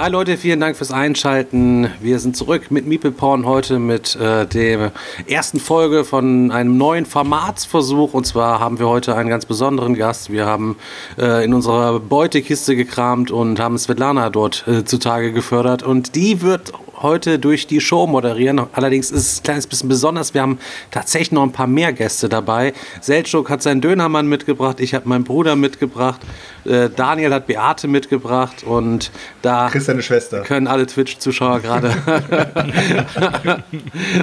[0.00, 1.90] Hi Leute, vielen Dank fürs Einschalten.
[2.00, 4.92] Wir sind zurück mit Meeple Porn heute mit äh, der
[5.26, 8.14] ersten Folge von einem neuen Formatsversuch.
[8.14, 10.30] Und zwar haben wir heute einen ganz besonderen Gast.
[10.30, 10.78] Wir haben
[11.18, 15.82] äh, in unserer Beutekiste gekramt und haben Svetlana dort äh, zutage gefördert.
[15.82, 16.72] Und die wird
[17.02, 18.60] heute durch die Show moderieren.
[18.72, 20.34] Allerdings ist es ein kleines bisschen besonders.
[20.34, 20.58] Wir haben
[20.90, 22.72] tatsächlich noch ein paar mehr Gäste dabei.
[23.00, 24.80] Seltschuk hat seinen Dönermann mitgebracht.
[24.80, 26.20] Ich habe meinen Bruder mitgebracht.
[26.64, 28.64] Äh, Daniel hat Beate mitgebracht.
[28.64, 29.10] Und
[29.42, 30.42] da Chris, deine Schwester.
[30.42, 31.94] können alle Twitch-Zuschauer gerade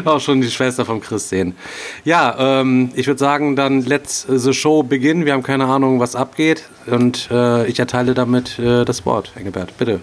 [0.06, 1.56] auch schon die Schwester vom Chris sehen.
[2.04, 5.26] Ja, ähm, ich würde sagen, dann let's the show begin.
[5.26, 6.64] Wir haben keine Ahnung, was abgeht.
[6.86, 9.32] Und äh, ich erteile damit äh, das Wort.
[9.36, 10.00] Engelbert, bitte.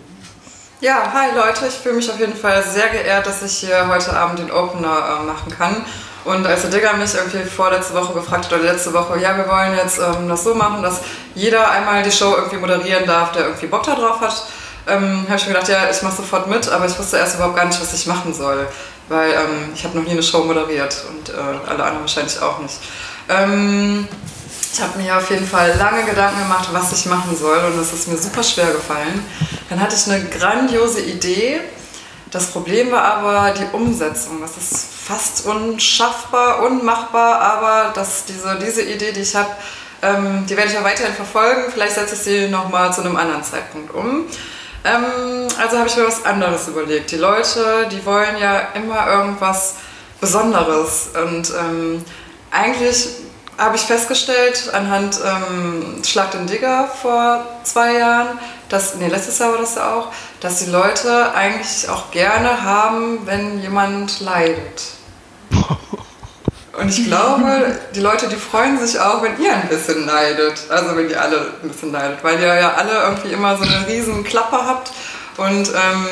[0.84, 4.14] Ja, hi Leute, ich fühle mich auf jeden Fall sehr geehrt, dass ich hier heute
[4.14, 5.82] Abend den Opener äh, machen kann.
[6.26, 9.48] Und als der Digger mich irgendwie vorletzte Woche gefragt hat, oder letzte Woche, ja, wir
[9.48, 11.00] wollen jetzt ähm, das so machen, dass
[11.34, 14.44] jeder einmal die Show irgendwie moderieren darf, der irgendwie Bock da drauf hat,
[14.86, 17.56] ähm, habe ich mir gedacht, ja, ich mache sofort mit, aber ich wusste erst überhaupt
[17.56, 18.68] gar nicht, was ich machen soll.
[19.08, 21.32] Weil ähm, ich habe noch nie eine Show moderiert und äh,
[21.66, 22.76] alle anderen wahrscheinlich auch nicht.
[23.30, 24.06] Ähm,
[24.74, 27.92] ich habe mir auf jeden Fall lange Gedanken gemacht, was ich machen soll und es
[27.92, 29.24] ist mir super schwer gefallen.
[29.70, 31.60] Dann hatte ich eine grandiose Idee.
[32.32, 34.40] Das Problem war aber die Umsetzung.
[34.40, 39.50] Das ist fast unschaffbar, unmachbar, aber das, diese, diese Idee, die ich habe,
[40.02, 41.70] ähm, die werde ich auch weiterhin verfolgen.
[41.72, 44.26] Vielleicht setze ich sie nochmal zu einem anderen Zeitpunkt um.
[44.84, 47.12] Ähm, also habe ich mir was anderes überlegt.
[47.12, 49.74] Die Leute, die wollen ja immer irgendwas
[50.20, 52.04] Besonderes und ähm,
[52.50, 53.23] eigentlich
[53.58, 58.38] habe ich festgestellt anhand ähm, Schlag den Digger vor zwei Jahren,
[58.68, 60.08] dass, nee, letztes Jahr war das ja auch,
[60.40, 64.82] dass die Leute eigentlich auch gerne haben, wenn jemand leidet.
[66.78, 70.68] Und ich glaube, die Leute, die freuen sich auch, wenn ihr ein bisschen leidet.
[70.68, 73.86] Also wenn ihr alle ein bisschen leidet, weil ihr ja alle irgendwie immer so eine
[73.86, 74.90] riesen Klappe habt
[75.36, 76.06] und ähm,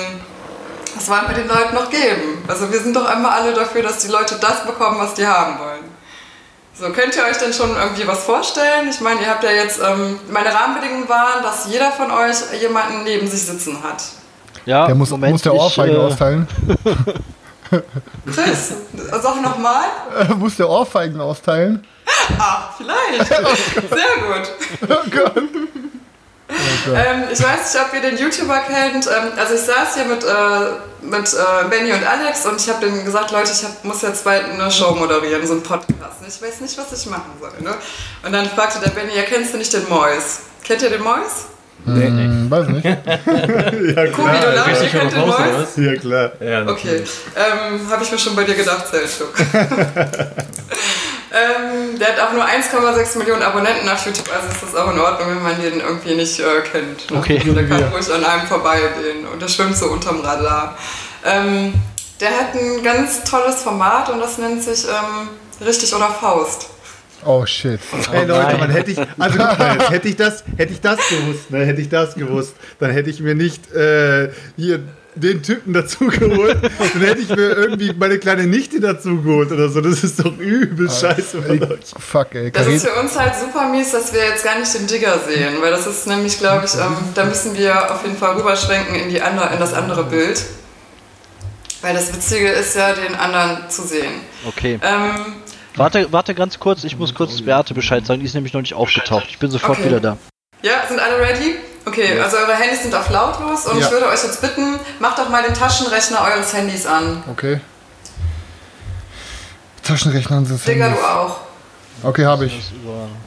[0.94, 2.44] das wollen wir den Leuten noch geben.
[2.47, 5.59] Also wir sind doch einmal alle dafür, dass die Leute das bekommen, was die haben
[5.59, 5.91] wollen.
[6.75, 8.88] So, könnt ihr euch denn schon irgendwie was vorstellen?
[8.88, 13.05] Ich meine, ihr habt ja jetzt, ähm, meine Rahmenbedingungen waren, dass jeder von euch jemanden
[13.05, 14.03] neben sich sitzen hat.
[14.65, 16.49] Ja, Der muss, Moment, muss der ich, Ohrfeigen äh, austeilen.
[18.33, 18.72] Chris,
[19.22, 19.84] sag nochmal.
[20.38, 21.87] muss der Ohrfeigen austeilen.
[22.38, 23.28] Ah, vielleicht.
[23.75, 24.53] Sehr gut.
[24.89, 25.43] Oh Gott.
[26.95, 29.07] Ähm, ich weiß nicht, ob ihr den YouTuber kennt.
[29.07, 32.85] Ähm, also ich saß hier mit, äh, mit äh, Benny und Alex und ich habe
[32.85, 36.17] denen gesagt, Leute, ich hab, muss jetzt bald eine Show moderieren, so einen Podcast.
[36.27, 37.53] Ich weiß nicht, was ich machen soll.
[37.61, 37.75] Ne?
[38.25, 40.41] Und dann fragte der Benny, ja, kennst du nicht den Mois?
[40.65, 41.47] Kennt ihr den Mois?
[41.85, 42.84] Hm, weiß nicht.
[43.97, 45.77] Ja, Kubi, du lachst, ihr kennt den Mois?
[45.77, 46.33] Ja, klar.
[46.41, 47.03] Ja, Okay,
[47.34, 49.34] ähm, habe ich mir schon bei dir gedacht, Selchuk.
[51.32, 54.98] ähm, der hat auch nur 1,6 Millionen Abonnenten auf YouTube, also ist das auch in
[54.98, 57.10] Ordnung, wenn man den irgendwie nicht äh, kennt.
[57.10, 57.19] Ne?
[57.19, 57.38] Okay.
[57.44, 60.76] Der kann ruhig an einem vorbeigehen und der schwimmt so unterm Radar.
[61.25, 61.72] Ähm,
[62.21, 65.28] der hat ein ganz tolles Format und das nennt sich ähm,
[65.65, 66.69] Richtig oder Faust.
[67.25, 67.78] Oh shit.
[68.12, 71.65] Ey Leute, man hätte ich, also jetzt hätte ich das, hätte ich das gewusst, ne,
[71.65, 74.81] hätte ich das gewusst, dann hätte ich mir nicht äh, hier
[75.15, 79.69] den Typen dazu geholt, dann hätte ich mir irgendwie meine kleine Nichte dazu geholt oder
[79.69, 79.81] so.
[79.81, 81.81] Das ist doch übel scheiße von euch.
[81.99, 82.50] Fuck, ey.
[82.50, 85.55] Das ist für uns halt super mies, dass wir jetzt gar nicht den Digger sehen,
[85.61, 89.09] weil das ist nämlich, glaube ich, ähm, da müssen wir auf jeden Fall rüberschwenken in,
[89.11, 90.43] die andere, in das andere Bild.
[91.83, 94.12] Weil das Witzige ist ja, den anderen zu sehen.
[94.47, 94.78] Okay.
[94.83, 95.34] Ähm,
[95.75, 98.75] Warte, warte ganz kurz, ich muss kurz Beate Bescheid sagen, die ist nämlich noch nicht
[98.75, 99.25] aufgetaucht.
[99.31, 99.89] Ich bin sofort Okay.
[99.89, 100.19] wieder da.
[100.62, 101.56] ja, sind alle ready?
[101.84, 103.86] Okay, also eure Handys sind auf lautlos und Ja.
[103.86, 107.22] ich würde euch jetzt bitten, macht doch mal den Taschenrechner eures Handys an.
[107.30, 107.60] okay.
[109.83, 111.01] Taschenrechner und das Digga, Handys.
[111.01, 111.41] du auch.
[112.04, 112.72] Okay, habe ich.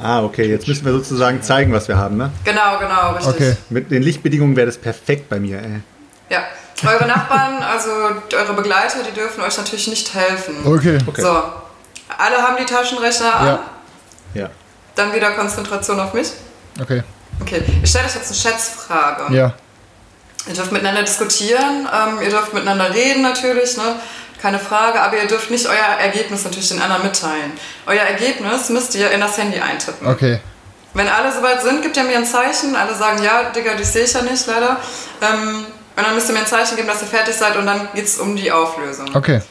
[0.02, 2.32] Ah, okay, jetzt müssen wir sozusagen zeigen, was wir haben, ne?
[2.44, 3.34] Genau, genau, richtig.
[3.36, 3.58] Okay.
[3.70, 5.82] Mit den Lichtbedingungen wäre das perfekt bei mir, ey.
[6.30, 6.44] Ja.
[6.86, 7.90] Eure Nachbarn, also
[8.36, 10.56] eure Begleiter, die dürfen euch natürlich nicht helfen.
[10.66, 10.98] Okay.
[11.18, 11.30] So.
[12.18, 13.48] Alle haben die Taschenrechner an.
[13.48, 13.60] Ja.
[14.34, 14.50] Ja.
[14.96, 16.28] Dann wieder Konzentration auf mich.
[16.82, 17.02] Okay.
[17.42, 19.34] Okay, ich stelle euch jetzt eine Schätzfrage.
[19.34, 19.54] Ja.
[20.48, 23.96] Ihr dürft miteinander diskutieren, ähm, ihr dürft miteinander reden natürlich, ne?
[24.42, 27.52] keine Frage, aber ihr dürft nicht euer Ergebnis natürlich den anderen mitteilen.
[27.88, 30.06] Euer Ergebnis müsst ihr in das Handy eintippen.
[30.08, 30.40] Okay.
[30.94, 32.76] Wenn alle soweit sind, gebt ihr mir ein Zeichen.
[32.76, 34.78] Alle sagen, ja, Digga, dich sehe ich ja nicht, leider.
[35.22, 35.66] Ähm,
[35.98, 38.06] Und dann müsst ihr mir ein Zeichen geben, dass ihr fertig seid und dann geht
[38.06, 39.10] es um die Auflösung.
[39.16, 39.42] Okay.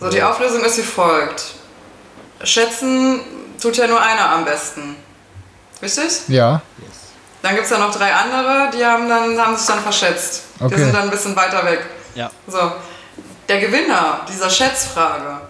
[0.00, 1.54] So, die Auflösung ist wie folgt.
[2.42, 3.20] Schätzen
[3.60, 4.96] tut ja nur einer am besten.
[5.82, 6.22] Richtig?
[6.28, 6.60] Ja.
[7.48, 10.42] Dann gibt es ja noch drei andere, die haben, dann, haben sich dann verschätzt.
[10.60, 10.74] Okay.
[10.76, 11.80] Die sind dann ein bisschen weiter weg.
[12.14, 12.30] Ja.
[12.46, 12.58] So,
[13.48, 15.40] der Gewinner dieser Schätzfrage,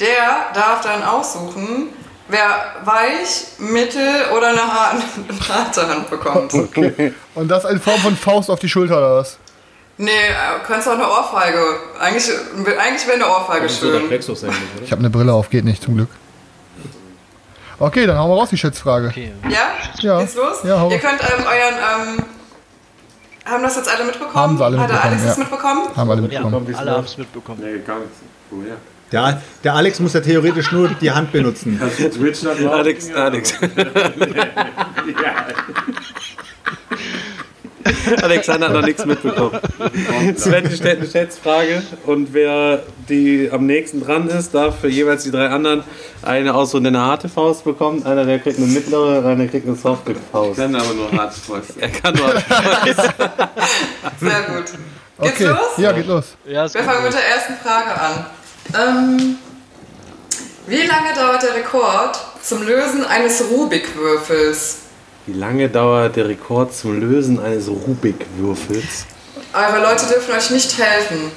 [0.00, 1.90] der darf dann aussuchen,
[2.26, 2.48] wer
[2.84, 4.90] weich, mittel oder eine har-
[5.28, 6.52] eine harte Hand bekommt.
[7.36, 9.38] Und das in Form von Faust auf die Schulter oder was?
[9.96, 10.34] Nee, äh,
[10.66, 11.62] kannst auch eine Ohrfeige.
[12.00, 12.28] Eigentlich,
[12.76, 14.10] eigentlich wäre eine Ohrfeige schön.
[14.82, 16.08] Ich habe eine Brille auf, geht nicht, zum Glück.
[17.78, 19.08] Okay, dann hauen wir raus die Schätzfrage.
[19.08, 19.32] Okay.
[19.48, 19.58] Ja?
[20.00, 20.20] Ja.
[20.20, 20.62] Geht's los?
[20.64, 21.02] Ja, hau Ihr raus.
[21.02, 22.16] könnt ähm, euren.
[22.18, 22.24] Ähm,
[23.44, 24.34] haben das jetzt alle mitbekommen?
[24.34, 25.42] Haben sie alle Hat mitbekommen, Alex das ja.
[25.42, 25.82] mitbekommen?
[25.96, 26.74] Haben alle Ja, mitbekommen.
[26.76, 27.60] alle haben es mitbekommen.
[27.62, 28.16] Nee, gar nichts.
[28.50, 28.76] Woher?
[29.12, 31.78] Der, der Alex muss ja theoretisch nur die Hand benutzen.
[31.78, 32.72] Drauf?
[32.72, 33.54] Alex, Alex.
[35.22, 35.34] Ja.
[38.22, 39.58] Alexander hat noch nichts mitbekommen.
[40.36, 45.30] Sven stellt eine Schätzfrage und wer die am nächsten dran ist, darf für jeweils die
[45.30, 45.84] drei anderen
[46.22, 48.04] eine aus so eine harte Faust bekommen.
[48.06, 50.58] Einer der kriegt eine mittlere, einer kriegt eine softe Faust.
[50.58, 51.80] kann aber nur hart fäusten.
[51.82, 52.30] Er kann nur.
[54.20, 54.64] Sehr gut.
[55.20, 55.58] Geht's Okay, los?
[55.76, 56.24] ja, geht los.
[56.44, 58.26] Ja, Wir fangen mit der ersten Frage an.
[58.74, 59.36] Ähm,
[60.66, 64.78] wie lange dauert der Rekord zum Lösen eines Rubik-Würfels?
[65.26, 69.06] Wie lange dauert der Rekord zum Lösen eines Rubik-Würfels?
[69.54, 71.32] Eure Leute dürfen euch nicht helfen.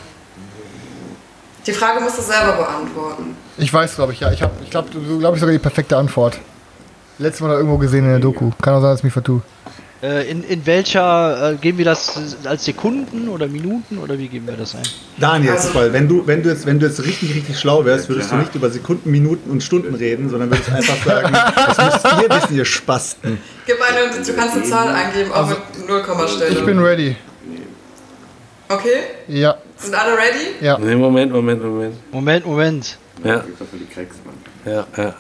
[1.66, 3.38] Die Frage musst du selber beantworten.
[3.58, 4.32] Ich weiß, glaube ich, ja.
[4.32, 6.38] Ich habe, ich glaube, du glaube ich sogar die perfekte Antwort.
[7.18, 8.52] Letztes Mal da irgendwo gesehen in der Doku.
[8.62, 9.42] Kann auch sein, dass ich mich vertue.
[10.04, 14.46] Äh, in, in welcher, äh, geben wir das als Sekunden oder Minuten oder wie geben
[14.48, 14.84] wir das ein?
[15.20, 18.08] Daniel, Also- weil wenn du, wenn, du jetzt, wenn du jetzt richtig, richtig schlau wärst,
[18.08, 22.06] würdest du nicht über Sekunden, Minuten und Stunden reden, sondern würdest einfach sagen, das müsst
[22.22, 23.40] ihr wissen, ihr Spasten.
[23.66, 26.52] Gib eine, du kannst eine Zahl eingeben, auch mit Nullkommastelle.
[26.52, 27.16] Ich bin ready.
[28.70, 29.00] Okay?
[29.30, 30.64] Ja, Sind alle ready?
[30.64, 30.78] ja.
[30.78, 31.96] Nee, Moment, Moment, Moment.
[32.12, 32.98] Moment, Moment.
[33.24, 33.44] Ja,
[34.66, 34.86] ja, ja.
[34.98, 35.14] ja.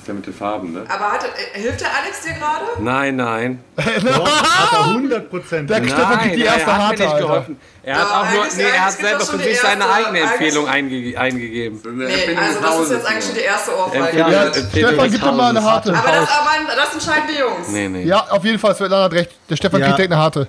[0.00, 0.84] Das ist ja mit den Farben, ne?
[0.88, 2.82] Aber hat, äh, hilft der Alex dir gerade?
[2.82, 3.62] Nein, nein.
[3.76, 5.68] Doch, hat er 100 Prozent.
[5.68, 7.60] Der Stefan kriegt die erste er hat mir harte, nicht geholfen.
[7.82, 11.82] Er hat auch nur, nee, er hat selber für sich seine eigene Empfehlung einge eingegeben.
[11.98, 14.04] Nee, also das ist jetzt eigentlich schon die erste Ohrfeige.
[14.04, 15.94] Empfehlung, Ja, Empfehlung Stefan, gib doch mal eine harte.
[15.94, 17.68] Aber das, aber das entscheiden die Jungs.
[17.68, 18.04] Nee, nee.
[18.04, 19.32] Ja, auf jeden Fall, Svetlana hat recht.
[19.50, 19.86] Der Stefan Ja.
[19.86, 20.48] kriegt direkt eine harte.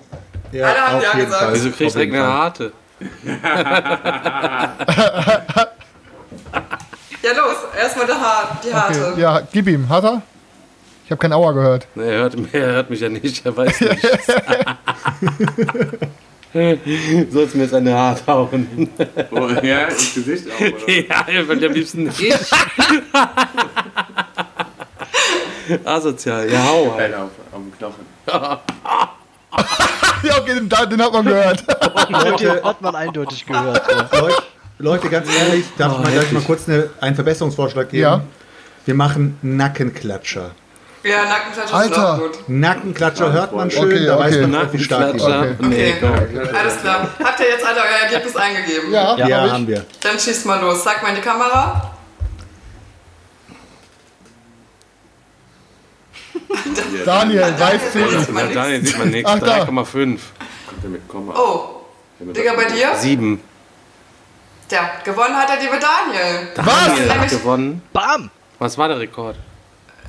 [0.53, 1.47] Ja, Alle haben ja gesagt.
[1.51, 2.71] Wieso kriegst du direkt eine harte?
[7.23, 9.11] Ja, los, erstmal die, Haar, die harte.
[9.11, 9.87] Okay, ja, gib ihm.
[9.87, 10.21] Hat er?
[11.05, 11.87] Ich habe kein Aua gehört.
[11.93, 14.07] Nee, er hört, er hört mich ja nicht, er weiß nicht.
[17.31, 18.89] Sollst mir jetzt eine hart hauen.
[19.31, 20.89] Oh, ja, ins Gesicht auch, oder?
[20.89, 22.21] ja, ich würde am liebsten nicht.
[25.85, 27.13] Asozial, ja, hau halt.
[27.15, 28.05] Auf, auf den Knochen.
[30.23, 31.63] Ja, okay, den, den hat man gehört.
[32.09, 33.81] Leute, Hat man eindeutig gehört.
[33.89, 34.29] Ja.
[34.81, 38.01] Leute, ganz ehrlich, darf ich mal gleich mal kurz eine, einen Verbesserungsvorschlag geben?
[38.01, 38.21] Ja.
[38.85, 40.51] Wir machen Nackenklatscher.
[41.03, 42.13] Ja, Nackenklatscher Alter.
[42.15, 42.39] auch gut.
[42.49, 44.47] Nackenklatscher hört man schön, Okay, da weiß okay.
[44.47, 45.95] man auch, wie stark die Okay.
[45.99, 46.55] komm.
[46.55, 47.07] Alles klar.
[47.23, 48.91] Habt ihr jetzt alle euer Ergebnis eingegeben?
[48.91, 49.69] Ja, Ja, Ja, hab haben ich.
[49.69, 49.85] wir.
[50.01, 50.83] Dann schießt mal los.
[50.83, 51.91] Sag mal in die Kamera.
[57.05, 58.53] Daniel, weiß Daniel, man Ja, nichts.
[58.55, 59.31] Daniel sieht man nichts.
[59.31, 59.63] Ach, da.
[59.63, 59.63] 3,5.
[59.93, 61.33] Kommt der mit Komma.
[61.35, 61.81] Oh,
[62.19, 62.95] Digga, bei dir?
[62.95, 63.39] 7.
[64.71, 66.47] Ja, gewonnen hat der liebe Daniel.
[66.55, 67.81] Daniel hat Nämlich- gewonnen.
[67.93, 68.29] Bam!
[68.59, 69.35] Was war der Rekord?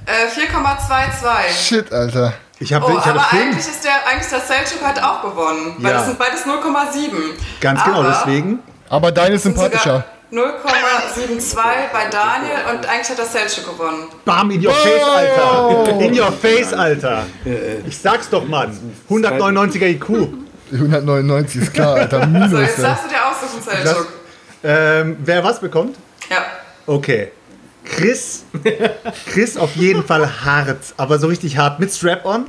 [0.07, 1.69] Äh, 4,22.
[1.69, 2.35] Shit, Alter.
[2.59, 3.43] Ich, hab, Oh, ich hatte aber fünf.
[3.43, 5.75] eigentlich ist der, eigentlich der Selchuk hat auch gewonnen.
[5.79, 5.99] Weil Ja.
[5.99, 7.35] das sind beides 0,7.
[7.61, 8.59] Ganz genau, Aber deswegen.
[8.89, 10.05] Aber dein ist sympathischer.
[10.31, 14.09] sogar 0,72 bei Daniel und eigentlich hat der Selchuk gewonnen.
[14.25, 16.01] Bam, in your face, Alter.
[16.01, 17.27] In your face, Alter.
[17.87, 18.79] Ich sag's doch, Mann.
[19.09, 20.29] 199er IQ.
[20.71, 22.21] 199 ist klar, Alter.
[22.23, 22.85] So, Minus, jetzt ey.
[22.85, 24.07] darfst du dir aussuchen, Selchuk.
[24.65, 25.97] Ähm, wer was bekommt?
[26.31, 26.45] Ja.
[26.87, 27.33] Okay.
[27.85, 28.45] Chris.
[29.27, 32.47] Chris auf jeden Fall hart, aber so richtig hart mit Strap-on.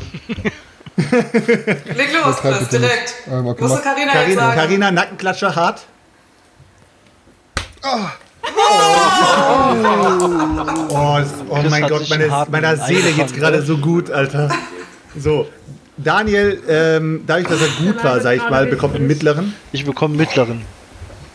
[0.96, 3.15] Leg los, Chris, direkt.
[3.27, 4.55] Ähm, okay, Musst du mach- Carina jetzt Carina, sagen.
[4.60, 5.82] Carina Nackenklatscher hart.
[10.89, 13.63] Oh, das, oh Chris mein Gott, meine, meiner Seele geht's gerade ne?
[13.63, 14.50] so gut, Alter.
[15.17, 15.48] So,
[15.98, 19.53] Daniel, ähm, dadurch, dass er gut war, sag ich mal, bekommt einen mittleren.
[19.72, 20.62] Ich bekomme mittleren.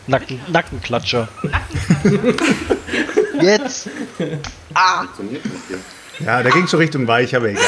[0.09, 1.27] Nacken, Nackenklatscher.
[3.41, 3.89] Jetzt!
[4.17, 5.77] Funktioniert nicht hier.
[6.25, 7.63] Ja, da ging schon Richtung weich, aber egal.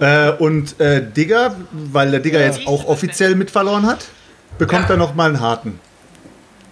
[0.00, 4.06] äh, und äh, Digger, weil der Digger jetzt auch offiziell mit verloren hat,
[4.56, 5.78] bekommt er nochmal einen harten.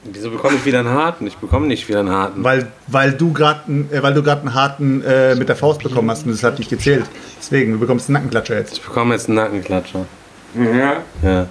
[0.05, 1.26] Wieso bekomme ich wieder einen harten?
[1.26, 2.45] Ich bekomme nicht wieder einen harten.
[2.45, 6.11] Weil, weil du gerade äh, weil du gerade einen harten äh, mit der Faust bekommen
[6.11, 7.05] hast und das hat nicht gezählt.
[7.38, 8.75] Deswegen, du bekommst einen Nackenklatscher jetzt.
[8.75, 10.07] Ich bekomme jetzt einen Nackenklatscher.
[10.55, 11.02] Ja.
[11.23, 11.49] Ja.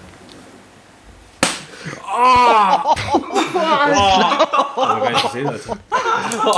[5.09, 5.77] Nicht gesehen, Alter.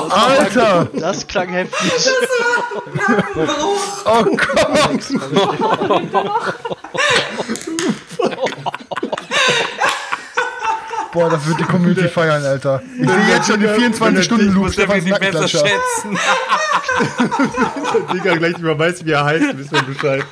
[0.09, 0.87] Alter!
[0.93, 2.09] Das klang heftig.
[4.05, 5.03] Oh Gott!
[11.13, 12.81] Boah, das wird die Community feiern, Alter.
[12.99, 15.59] Ich sehe jetzt schon die 24-Stunden-Loop Stefans Nackenklatscher.
[15.59, 16.19] schätzen.
[18.13, 20.23] Digga, gleich nicht mehr weiß, wie er heißt, wissen wir Bescheid.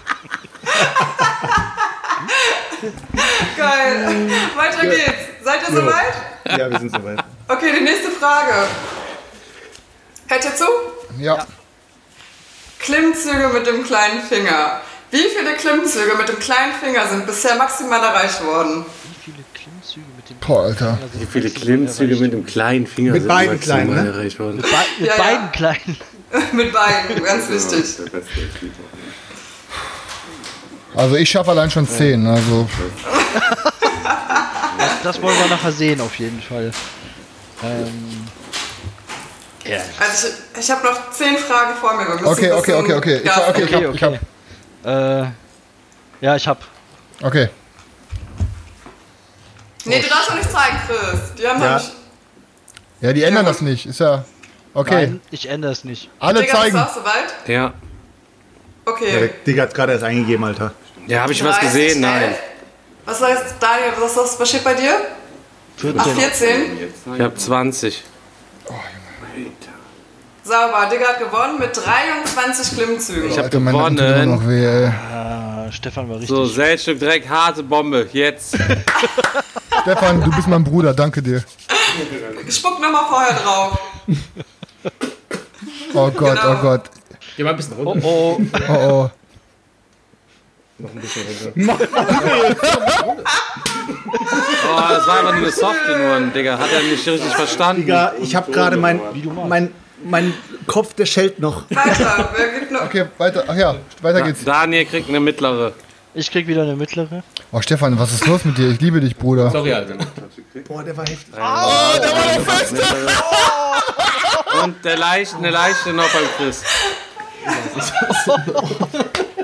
[3.58, 4.30] Geil.
[4.56, 5.14] Weiter geht's.
[5.44, 6.58] Seid ihr soweit?
[6.60, 7.20] Ja, wir sind soweit.
[7.48, 8.68] Okay, die nächste Frage.
[10.28, 10.66] Hört ihr zu?
[11.20, 11.46] Ja.
[12.80, 14.82] Klimmzüge mit dem kleinen Finger.
[15.12, 18.86] Wie viele Klimmzüge mit dem kleinen Finger sind bisher maximal erreicht worden?
[19.04, 20.98] Wie viele Klimmzüge mit dem Boah, Alter.
[21.14, 24.12] Wie viele Klimmzüge mit dem kleinen Finger Mit sind beiden maximal kleinen, ne?
[24.12, 24.56] erreicht worden?
[24.58, 24.66] Mit
[25.00, 25.24] Ja, ja.
[25.24, 25.98] beiden kleinen.
[26.54, 28.12] mit beiden, ganz wichtig.
[30.96, 32.68] Also ich schaffe allein schon 10, also.
[35.04, 36.72] Das wollen wir nachher sehen, auf jeden Fall.
[37.64, 38.28] Ähm,
[39.66, 39.78] ja.
[40.00, 42.08] Also ich, ich habe noch zehn Fragen vor mir.
[42.08, 43.16] Wir Okay, ein okay, bisschen okay, okay.
[43.18, 44.14] Ich, Gas okay, ich hab, ich hab.
[45.24, 45.30] Äh,
[46.22, 46.60] ja, ich hab.
[47.22, 47.50] Okay.
[49.86, 51.20] Nee, du darfst doch nicht zeigen, Chris.
[51.38, 51.74] Die haben Ja.
[51.76, 51.92] noch nicht...
[53.02, 53.86] Ja, die ändern Ja, das nicht.
[53.86, 54.26] Ist ja.
[54.74, 55.08] Okay.
[55.08, 56.10] Nein, ich ändere es nicht.
[56.20, 56.76] Alle Digga, bist zeigen.
[56.78, 57.34] du auch soweit?
[57.48, 57.54] Ja.
[57.54, 57.74] Ja,
[58.88, 59.12] Okay.
[59.20, 60.72] der Digga hat gerade erst eingegeben, Alter.
[61.08, 62.02] Ja, habe ich was 30, gesehen?
[62.02, 62.36] Nein.
[63.06, 63.08] 11.
[63.08, 64.94] Was heißt, Daniel, was, was, was steht bei dir?
[65.78, 66.00] 14.
[66.00, 66.80] Ach, 14.
[66.80, 68.04] Jetzt Ich habe 20.
[70.44, 70.88] Sauber.
[70.92, 73.30] Digga hat gewonnen mit 23 Klimmzügen.
[73.32, 74.36] Ich hab Alter, mein Nacken tut immer gewonnen.
[74.36, 74.88] noch weh, ey.
[74.88, 76.30] Ah, Stefan war richtig.
[76.30, 78.08] So, Seltstück Dreck, harte Bombe.
[78.14, 78.56] Jetzt.
[79.82, 81.44] Stefan, du bist mein Bruder, danke dir.
[82.50, 83.78] Spuck nochmal vorher drauf.
[85.96, 86.52] Oh Gott, Genau.
[86.54, 86.82] oh Gott.
[87.38, 88.06] Geh mal ein bisschen runter.
[88.08, 88.74] oh, Oh
[89.10, 89.10] oh.
[90.78, 91.24] Noch ein bisschen
[91.56, 91.78] runter.
[94.68, 96.58] Oh, das war aber nur eine softe nur, Digga.
[96.58, 97.84] Hat er nicht richtig verstanden.
[97.84, 99.00] Digga, ich hab gerade mein,
[99.48, 99.72] mein,
[100.04, 100.34] mein
[100.68, 101.64] Kopf, der schellt noch.
[101.70, 102.30] Weiter.
[102.36, 102.84] Wer gibt noch?
[102.84, 103.44] Okay, weiter.
[103.48, 104.44] Ach ja, weiter geht's.
[104.44, 105.74] Daniel kriegt eine mittlere.
[106.14, 107.24] ich krieg wieder eine mittlere.
[107.52, 108.70] Oh Stefan, was ist los mit dir?
[108.72, 109.52] Ich liebe dich, Bruder.
[109.52, 109.96] Sorry, Alter.
[110.68, 111.34] Boah, der war heftig.
[114.64, 116.64] Und der leichte, eine leichte noch beim Chris.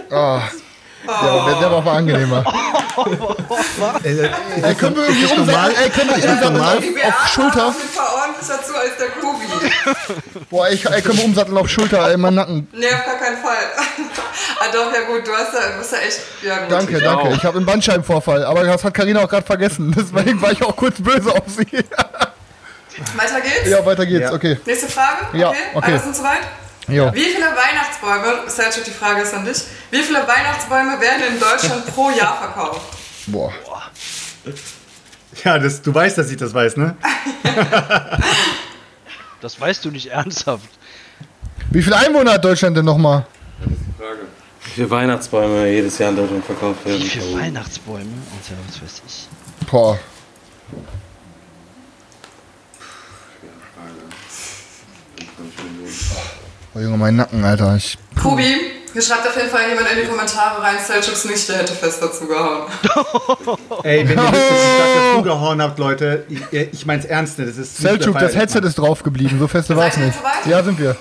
[0.09, 0.41] Ah.
[1.07, 2.43] Ja, der, der war aber angenehmer.
[4.03, 4.29] Ey,
[4.61, 5.75] Ey, können wir irgendwie umsetzen?
[5.81, 6.77] Ey, können wir, normal.
[6.77, 7.67] auf, auf Schulter.
[7.67, 10.45] Auf jeden Fall ordentlicher zu als der Kubi.
[10.49, 12.67] Boah, ey, ey, können wir umsatteln auf Schulter, ey, mein Nacken.
[12.73, 13.55] Nee, auf gar keinen Fall.
[14.59, 16.19] ah doch, ja gut, du hast ja, du bist ja echt...
[16.43, 16.71] Ja, gut.
[16.71, 17.23] Danke, Ich danke.
[17.23, 17.35] auch.
[17.35, 19.93] Ich habe einen Bandscheibenvorfall, aber das hat Karina auch gerade vergessen.
[19.97, 21.65] Deswegen war ich auch kurz böse auf sie.
[23.15, 23.69] Weiter geht's?
[23.69, 24.33] ja, weiter geht's, Ja.
[24.33, 24.59] okay.
[24.65, 25.25] Nächste Frage?
[25.37, 25.57] Ja, okay.
[25.73, 25.91] okay.
[25.93, 26.41] Alle sind soweit?
[26.87, 27.11] Jo.
[27.13, 31.85] Wie viele Weihnachtsbäume, Selchuk, die Frage ist an dich, wie viele Weihnachtsbäume werden in Deutschland
[31.93, 32.81] pro Jahr verkauft?
[33.27, 33.53] Boah.
[35.43, 36.95] Ja, das, du weißt, dass ich das weiß, ne?
[39.41, 40.69] Das weißt du nicht ernsthaft.
[41.71, 43.25] Wie viele Einwohner hat Deutschland denn nochmal?
[43.97, 44.19] Frage.
[44.65, 47.01] Wie viele Weihnachtsbäume jedes Jahr in Deutschland verkauft werden?
[47.01, 48.05] Wie viele Weihnachtsbäume?
[48.05, 49.27] Alter, was weiß ich.
[49.67, 49.97] Boah.
[56.73, 57.75] Oh Junge, mein Nacken, Alter.
[57.75, 58.55] Ich, Kubi,
[58.93, 62.01] hier schreibt auf jeden Fall jemand in die Kommentare rein, Selchuks nicht, der hätte fest
[62.01, 62.63] dazu gehauen.
[63.83, 67.45] Ey, wenn ihr wisst, dass ich stark dazugehauen habt, Leute, ich, ich mein's ernst, ne?
[67.45, 68.35] das ist nicht Selchuk, das.
[68.35, 69.37] Headset ist drauf geblieben.
[69.39, 70.17] So feste war es Seid ihr nicht.
[70.19, 70.45] soweit?
[70.45, 70.95] Ja, sind wir.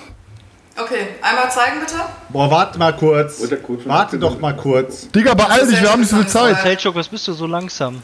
[0.77, 1.95] Okay, einmal zeigen bitte.
[2.29, 3.37] Boah, warte mal kurz.
[3.37, 5.09] Von Warte doch mal kurz.
[5.11, 6.61] Digga, beeil dich, wir haben nicht so viel Zeit.
[6.63, 8.03] Selchuk, was bist du so langsam?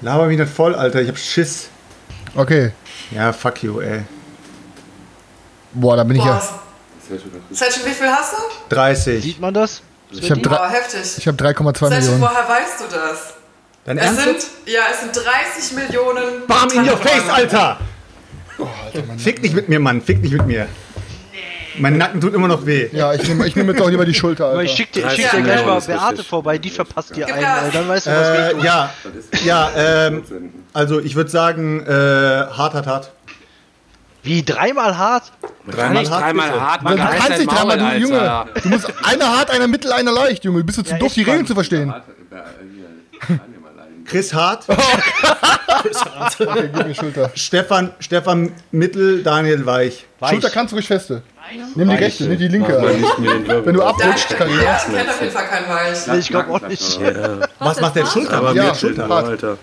[0.00, 1.68] Laber mich nicht voll, Alter, ich hab Schiss.
[2.34, 2.72] Okay.
[3.12, 4.02] Ja, fuck you, ey.
[5.72, 6.34] Boah, da bin ich ja.
[6.34, 6.63] Boah,
[7.08, 8.74] Selchuk, wie viel hast du?
[8.74, 9.22] 30.
[9.22, 9.82] Sieht man das?
[10.10, 11.00] Ich habe drei, heftig.
[11.18, 12.20] ich hab 3,2 Selchuk, Millionen.
[12.20, 13.34] woher weißt du das?
[13.84, 14.22] Dein Es Ernst?
[14.22, 16.46] sind, ja, es sind 30 Millionen.
[16.46, 17.32] Bam in your face, Tannenbäume.
[17.34, 17.78] Alter!
[19.18, 20.68] Fick nicht mit mir, Mann, fick nicht mit mir.
[21.76, 22.88] Mein Nacken tut immer noch weh.
[22.92, 24.62] Ja, ich nehme ich nehm jetzt auch lieber die Schulter, Alter.
[24.62, 27.38] ich schick dir, ich 30 schick dir gleich mal Beate vorbei, die verpasst dir einen.
[27.42, 28.90] Äh, dann weißt du, was Äh, ja,
[29.44, 30.22] ja, ähm,
[30.72, 33.10] also ich würde sagen, äh, hart, hart, hart.
[34.24, 35.24] Wie, dreimal hart?
[35.64, 38.44] Man kann nicht hart dreimal hart, Du man kannst nicht dreimal, du Junge.
[38.62, 40.64] Du musst einer hart, einer mittel, einer leicht, Junge.
[40.64, 41.90] Bist du zu Ja, doof, die Regeln zu verstehen?
[41.90, 42.00] Äh,
[42.30, 43.36] Daniel
[43.72, 44.04] allein.
[44.06, 44.64] Chris Hart,
[46.40, 47.30] Okay, gib mir Schulter.
[47.34, 50.06] Stefan, Stefan Mittel, Daniel Weich.
[50.20, 50.30] Weich.
[50.30, 51.22] Schulter kannst du ruhig feste.
[51.74, 52.72] Nimm die rechte, nicht die linke.
[52.72, 53.66] Man.
[53.66, 54.62] Wenn du abrutscht, Karina.
[54.62, 56.06] ja, ich kennt auf jeden Fall keinen Weich.
[56.06, 56.98] Nee, ich glaube auch nicht.
[57.58, 58.38] Was macht der Schulter?
[58.38, 59.08] Aber Ja, Schulter.
[59.08, 59.26] hart.
[59.28, 59.58] Alter.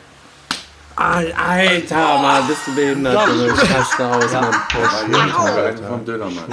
[1.01, 3.27] Al- Alter, Mann, bist du behindert?
[3.27, 3.48] Junge.
[3.53, 4.55] Ich raste aus, Mann.
[5.13, 6.46] Einen vom Dönermann.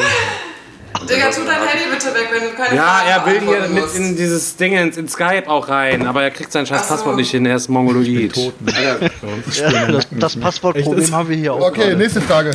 [1.08, 3.82] Digga, tu dein Handy bitte weg, wenn du keine Ja, Fragen er will hier mit
[3.84, 3.94] musst.
[3.96, 6.94] in dieses Ding ins, in Skype auch rein, aber er kriegt sein scheiß Ach so.
[6.96, 8.36] Passwort nicht hin, er ist Mongoloid.
[8.36, 11.60] Ja, das, das Passwortproblem haben wir hier auch.
[11.60, 11.96] Okay, gerade.
[11.96, 12.50] nächste Frage.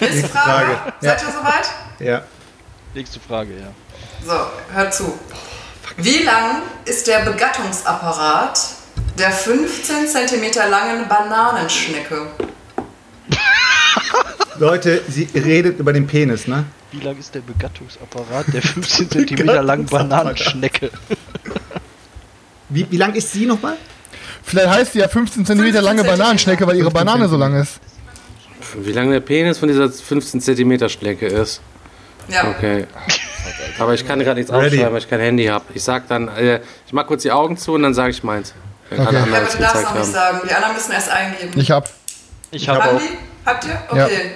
[0.00, 0.66] Nächste Frage.
[0.76, 0.92] Frage.
[1.00, 1.70] Seid ihr soweit?
[2.00, 2.22] Ja.
[2.94, 3.68] Nächste Frage, ja.
[4.26, 5.18] So, hört zu.
[5.96, 8.60] Wie lang ist der Begattungsapparat
[9.18, 12.26] der 15 cm langen Bananenschnecke?
[14.58, 16.64] Leute, sie redet über den Penis, ne?
[16.92, 20.90] Wie lang ist der Begattungsapparat der 15 cm langen Bananenschnecke?
[22.68, 23.76] Wie, wie lang ist sie nochmal?
[24.42, 26.04] Vielleicht heißt die ja 15 cm lange.
[26.04, 27.80] Bananenschnecke, weil ihre 15 Banane so lang ist.
[28.76, 31.60] Wie lang der Penis von dieser 15 cm Schlecke ist.
[32.28, 32.48] Ja.
[32.48, 32.86] Okay.
[33.78, 34.66] Aber ich kann gerade nichts Ready.
[34.66, 35.64] aufschreiben, weil ich kein Handy habe.
[35.74, 38.54] Ich sag dann, äh, ich mach kurz die Augen zu und dann sage ich meins.
[38.96, 39.16] Wenn Okay.
[39.16, 40.12] alle Ja, anderen aber es du darfst noch nicht haben.
[40.12, 40.40] sagen.
[40.48, 41.60] Die anderen müssen erst eingeben.
[41.60, 41.88] Ich hab.
[42.50, 43.00] Ich habe Haben auch.
[43.00, 43.18] die?
[43.46, 43.82] Habt ihr?
[43.96, 44.04] Ja.
[44.06, 44.32] Okay.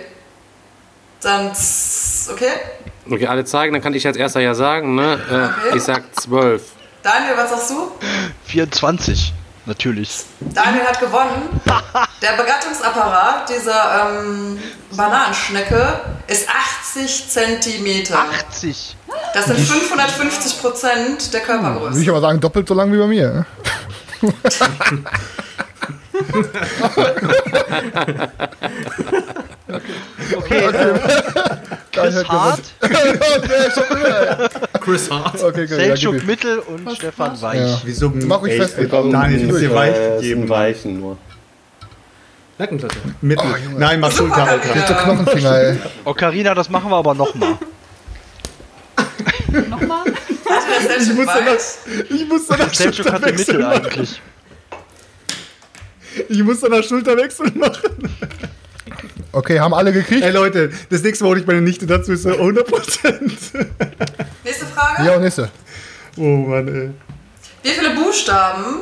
[1.23, 2.51] Dann, z- okay.
[3.11, 5.15] Okay, alle zeigen, dann kann ich als erster ja sagen, ne?
[5.31, 5.77] Äh, Okay.
[5.79, 6.63] Ich sag 12.
[7.03, 7.93] Daniel, was sagst du?
[8.47, 9.33] 24.
[9.65, 10.25] Natürlich.
[10.41, 11.61] Daniel hat gewonnen.
[12.23, 14.59] Der Begattungsapparat dieser ähm,
[14.93, 18.19] Bananenschnecke ist 80 Zentimeter.
[18.49, 18.97] 80.
[19.35, 22.11] Das sind 550 Prozent der Würde ich Körpergröße.
[22.11, 23.45] aber sagen, doppelt so lang wie bei mir.
[30.37, 30.99] Okay, äh,
[31.93, 32.61] Chris Hart,
[34.81, 35.43] Chris Hart.
[35.43, 36.25] Okay, okay, ja, Selchuk.
[36.25, 37.61] Mittel und Stefan Weich.
[37.61, 37.81] Ja.
[37.85, 38.11] Wieso?
[38.11, 38.77] Mach ich Ey, fest.
[38.91, 40.49] Daniel, ich muss dir weich geben.
[40.49, 41.19] Weichen nur.
[42.59, 42.97] Nackenklasse.
[43.21, 43.45] Mittel.
[43.77, 44.87] Nein, mach Schulter, Alter.
[44.89, 45.77] So Knochenfinger, ey.
[46.05, 47.59] Oh, Carina, das machen wir aber nochmal.
[49.69, 50.05] Nochmal?
[50.83, 52.11] Der Selchuk muss danach-?
[52.11, 53.85] Ich muss danach Schulterwechsel Mittel machen.
[53.87, 54.23] eigentlich.
[56.29, 58.11] Ich muss danach Schulterwechsel machen.
[59.33, 60.23] Okay, haben alle gekriegt?
[60.23, 63.67] Ey Leute, das nächste Mal hole ich meine Nichte dazu, ist so 100%.
[64.45, 65.05] Nächste Frage.
[65.05, 65.51] Ja, und nächste.
[66.17, 66.91] Oh Mann, ey.
[67.63, 68.77] Wie viele Buchstaben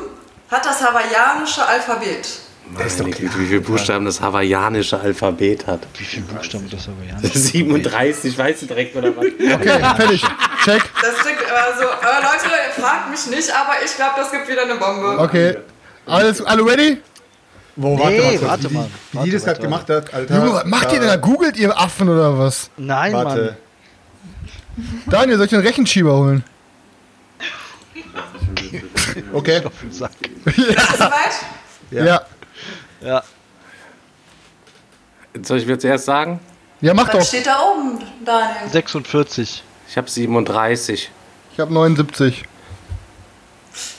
[0.49, 2.25] hat das hawaiianische Alphabet?
[2.71, 5.81] Meine Güte, wie viele Buchstaben das hawaiianische Alphabet hat.
[5.97, 7.17] Wie viele Buchstaben das aber ja?
[7.29, 9.25] 37, weißt du direkt oder was?
[9.55, 10.21] Okay, fertig.
[10.63, 10.83] Check.
[11.01, 14.75] Das klingt also, äh, Leute, fragt mich nicht, aber ich glaube, das gibt wieder eine
[14.75, 15.19] Bombe.
[15.19, 15.57] Okay.
[16.07, 16.97] Alles, alle ready?
[17.75, 18.85] Wo, Nee, kurz, warte wie, mal.
[19.11, 20.35] Wie Warte, die das gerade warte, gemacht hat, Alter.
[20.37, 21.15] Junge, was macht ihr denn da?
[21.17, 22.69] Googelt ihr Affen oder was?
[22.77, 23.57] Nein, Warte.
[25.07, 26.43] Daniel, soll ich den Rechenschieber holen?
[29.33, 29.61] Okay.
[29.63, 29.91] Mann.
[29.91, 30.11] Sack.
[30.45, 31.11] Ist das soweit?
[31.91, 32.05] Ja.
[32.05, 32.21] Ja.
[35.43, 36.39] Soll ich mir zuerst sagen?
[36.81, 37.25] Ja, mach Was doch.
[37.25, 38.69] steht da oben, Daniel?
[38.71, 39.63] 46.
[39.87, 41.11] Ich habe 37.
[41.53, 42.45] Ich habe 79.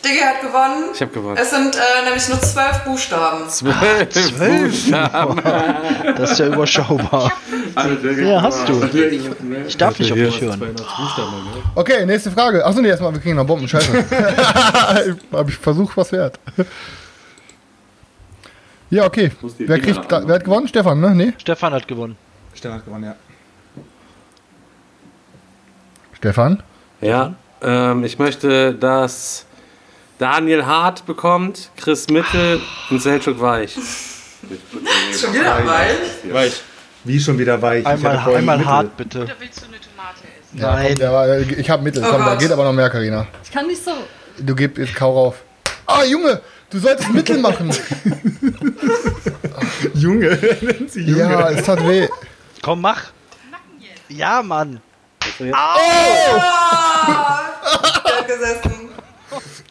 [0.05, 0.85] Diggi hat gewonnen.
[0.95, 1.37] Ich habe gewonnen.
[1.37, 3.49] Es sind äh, nämlich nur zwölf Buchstaben.
[3.49, 5.42] Zwölf Buchstaben.
[6.16, 7.33] Das ist ja überschaubar.
[8.19, 8.83] Ja, hast du.
[9.66, 10.75] Ich darf nicht auf dich hören.
[11.75, 12.64] Okay, nächste Frage.
[12.64, 13.69] Achso, nee, erstmal, wir kriegen noch Bomben.
[13.69, 14.05] Scheiße.
[15.33, 16.38] Hab ich versucht, was wert.
[18.90, 19.33] Ja, okay.
[19.59, 20.68] Wer, kriegt, wer hat gewonnen?
[20.68, 21.14] Stefan, ne?
[21.14, 21.33] Nee?
[21.38, 22.16] Stefan hat gewonnen.
[22.55, 23.16] Stefan hat gewonnen, ja.
[26.12, 26.62] Stefan?
[27.01, 29.44] Ja, ähm, ich möchte, dass
[30.18, 33.75] Daniel Hart bekommt, Chris Mittel und Selchuk Weich.
[35.18, 36.33] Schon wieder weich.
[36.33, 36.62] Weich.
[37.05, 37.81] Wie schon wieder weich.
[37.81, 38.70] Ich Einmal, einmal Mittel.
[38.72, 39.22] hart, bitte.
[39.22, 40.59] Oder willst du eine Tomate essen?
[40.59, 40.87] Ja, Nein.
[40.88, 42.03] komm, der war, ich hab Mittel.
[42.05, 43.27] Oh Komm, da geht aber noch mehr, Karina.
[43.44, 43.92] Ich kann nicht so.
[44.38, 45.42] Du gibst jetzt Kau rauf.
[45.87, 47.70] Ah, Junge, du solltest Mittel machen.
[49.94, 50.29] Junge,
[50.61, 51.18] nennt sie Junge.
[51.20, 52.09] ja, es tat weh.
[52.62, 53.05] Komm, mach.
[54.09, 54.81] Ja, Mann.
[55.38, 55.52] Der
[58.16, 58.72] hat gesessen.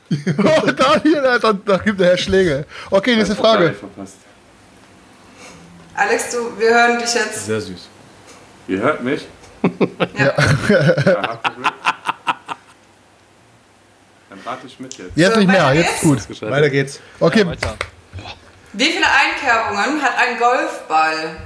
[0.38, 2.66] Oh, Daniel, Alter, da gibt er Schläge.
[2.90, 3.74] Okay, nächste Frage.
[3.74, 4.18] Verpasst.
[5.96, 7.46] Alex, du, wir hören dich jetzt.
[7.46, 7.90] Sehr süß.
[8.68, 9.28] Ihr hört mich?
[10.18, 10.34] Ja.
[11.06, 11.40] Ja,
[14.46, 15.12] rate ich mit jetzt.
[15.16, 16.42] Jetzt So, nicht mehr, jetzt gut.
[16.42, 17.00] Weiter geht's.
[17.20, 17.76] Okay, Weiter.
[18.74, 21.38] Wie viele Einkerbungen hat ein Golfball?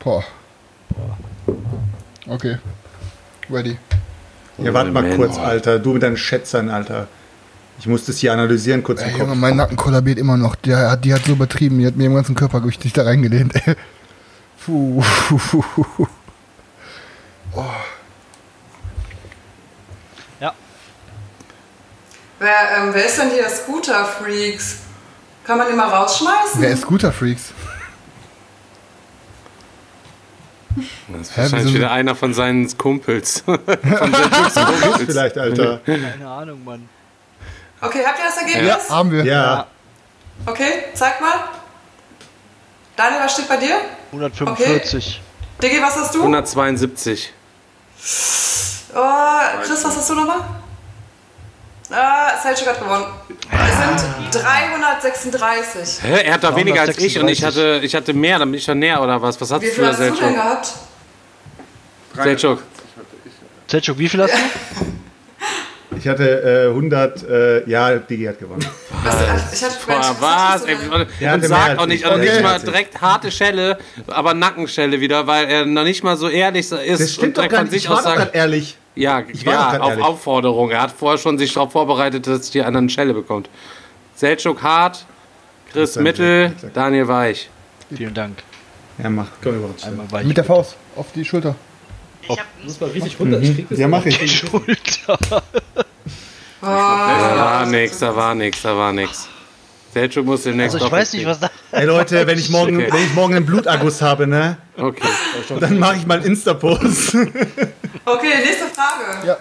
[0.00, 0.24] boah.
[2.26, 2.58] Okay.
[3.50, 3.78] Ready.
[4.58, 5.78] Ja, warte mal kurz, Alter.
[5.78, 7.06] Du mit deinen Schätzern, Alter.
[7.78, 9.22] Ich muss das hier analysieren, kurz im Ey, Kopf.
[9.22, 10.56] Junge, mein Nacken kollabiert immer noch.
[10.56, 11.78] Der hat, die hat so übertrieben.
[11.78, 13.54] Die hat mir im ganzen Körpergewicht nicht da reingelehnt.
[13.66, 13.76] ey.
[14.64, 15.02] Puh.
[22.38, 24.76] Wer, ähm, wer ist denn hier Scooter-Freaks?
[25.44, 26.60] Kann man den mal rausschmeißen?
[26.60, 27.52] Wer ist Scooter-Freaks?
[31.08, 33.40] Das ist Hä, wahrscheinlich wieder einer von seinen Kumpels.
[33.44, 35.04] von Selchuks Kumpels.
[35.06, 35.80] Vielleicht, Alter.
[35.84, 36.88] Keine Ahnung, Mann.
[37.80, 38.90] Okay, habt ihr das Ergebnis?
[38.90, 39.24] Haben wir.
[39.24, 39.66] Ja.
[40.46, 41.32] Okay, zeig mal.
[42.96, 43.80] Daniel, was steht bei dir?
[44.12, 45.20] 145.
[45.62, 46.20] Diggi, was hast du?
[46.20, 47.32] 172.
[48.94, 49.00] Oh,
[49.64, 50.40] Chris, was hast du nochmal?
[51.90, 53.06] Ah, Selchuk hat gewonnen.
[53.50, 54.00] Es
[54.32, 56.02] sind 336.
[56.02, 56.22] Hä?
[56.24, 57.44] Er hat da weniger als ich und ich 336.
[57.46, 59.40] hatte, ich hatte mehr, dann bin ich schon näher oder was?
[59.40, 60.34] Was Wie hattest du viel da, hast du denn Selchuk?
[60.34, 60.72] gehabt?
[62.22, 62.62] Selchuk.
[63.68, 64.38] Selchuk, wie viel hast du?
[65.96, 68.64] Ich hatte äh, 100, äh, ja, Digi hat gewonnen.
[69.02, 70.20] Was, ich hatte Boah, was?
[70.52, 71.88] hast Ey, und Der hatte und mehr sag als auch ich.
[71.88, 76.16] nicht, und nicht mal direkt harte Schelle, aber Nackenschelle wieder, weil er noch nicht mal
[76.16, 77.72] so ehrlich ist Das stimmt und doch gar von nicht.
[77.72, 78.76] sich Ich war aus doch sagt, ehrlich.
[78.98, 80.04] Ja, Ich ja auf ehrlich.
[80.04, 80.70] Aufforderung.
[80.70, 83.48] Er hat vorher schon sich darauf vorbereitet, dass die anderen eine Schelle bekommt.
[84.14, 85.04] Selchuk hart,
[85.72, 86.76] Chris Mittel, exakt.
[86.76, 87.48] Daniel Weich.
[87.94, 88.42] Vielen Dank.
[89.02, 89.28] Ja, mach.
[89.42, 89.84] Komm über uns.
[89.84, 90.26] Einmal weich.
[90.26, 91.54] Mit der Faust auf die Schulter.
[92.64, 93.40] muss mal richtig runter.
[93.40, 94.38] Ich krieg das Ja, mach ich.
[94.40, 95.18] Schulter.
[96.60, 99.28] Oh, Da war nix, da war nix, da war nix.
[99.94, 101.50] Selchuk muss den nächsten Also ich weiß nicht, was da.
[101.72, 102.92] Ey Leute, wenn ich morgen, Okay.
[102.92, 105.08] wenn ich morgen einen Bluterguss habe, ne, Okay.
[105.60, 107.16] dann mache ich mal einen Insta-Post.
[108.08, 109.26] Okay, nächste Frage.
[109.26, 109.36] Ja.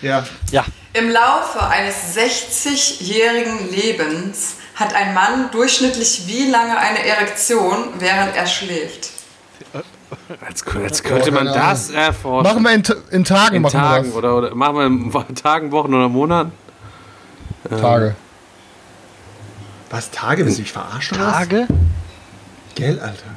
[0.00, 0.24] ja.
[0.50, 0.64] Ja.
[0.92, 8.46] Im Laufe eines 60-jährigen Lebens hat ein Mann durchschnittlich wie lange eine Erektion, während er
[8.46, 9.10] schläft?
[10.46, 12.44] Als, als könnte man das erforschen.
[12.44, 14.16] Machen wir in, in Tagen in machen Tagen wir das.
[14.16, 14.76] oder, oder machen
[15.12, 16.52] wir in Tagen, Wochen oder Monaten?
[17.68, 18.14] Tage.
[19.90, 20.44] Was, Tage?
[20.44, 21.08] Willst du mich was?
[21.08, 21.66] Tage?
[22.74, 23.36] Gell, Alter.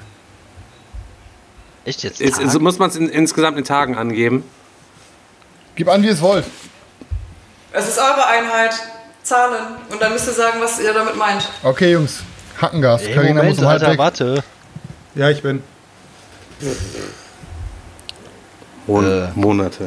[1.87, 2.19] Echt jetzt?
[2.19, 4.43] Ist, ist, muss man es in, insgesamt in Tagen angeben?
[5.75, 6.43] Gib an, wie ihr es wollt.
[7.71, 8.73] Es ist eure Einheit.
[9.23, 9.63] Zahlen.
[9.89, 11.49] Und dann müsst ihr sagen, was ihr damit meint.
[11.63, 12.23] Okay, Jungs.
[12.61, 13.03] Hackengas.
[13.03, 13.97] Ey, Carina Moment, muss um Alter, weg.
[13.99, 14.43] warte.
[15.15, 15.63] Ja, ich bin.
[18.85, 19.27] Mon Äh.
[19.35, 19.85] Monate.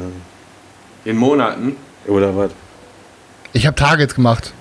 [1.04, 2.50] In Monaten, Oder was?
[3.52, 4.54] Ich habe Tage jetzt gemacht.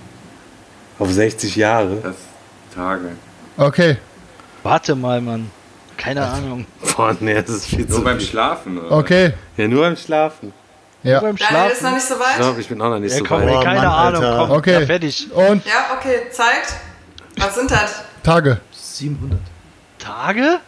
[0.97, 1.97] Auf 60 Jahre?
[2.03, 2.15] das
[2.75, 3.11] Tage.
[3.55, 3.97] Okay.
[4.63, 5.51] Warte mal, Mann.
[6.01, 6.65] Keine Ahnung.
[6.95, 8.27] Boah, nee, das ist viel Nur zu beim viel.
[8.27, 8.91] Schlafen, oder?
[8.97, 9.33] Okay.
[9.57, 10.53] Ja, nur beim Schlafen.
[11.03, 11.19] Ja.
[11.19, 11.95] Beim Daniel ist noch Schlafen.
[11.95, 12.35] nicht so Ich weit.
[12.37, 13.49] glaube, ich bin auch noch nicht Ja, so komm, weit.
[13.49, 14.23] ey, Oh, keine Mann, Ahnung.
[14.23, 14.37] Alter.
[14.47, 14.79] Komm, Okay.
[14.79, 15.31] ja, fertig.
[15.31, 16.73] Und Ja, okay, zeigt.
[17.37, 18.03] Was sind das?
[18.23, 18.59] Tage.
[18.71, 19.39] 700.
[19.97, 20.59] Tage?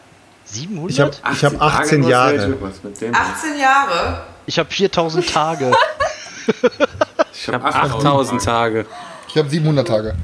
[0.46, 0.91] 700?
[0.91, 2.39] Ich habe ich hab 18 Tage, Jahre.
[2.39, 3.15] Selchuk, Was mit dem?
[3.15, 4.22] 18 Jahre.
[4.46, 5.72] Ich habe 4000 Tage.
[7.34, 8.86] Ich Ich habe 8000 Tage.
[9.30, 10.15] Ich habe 700 Tage.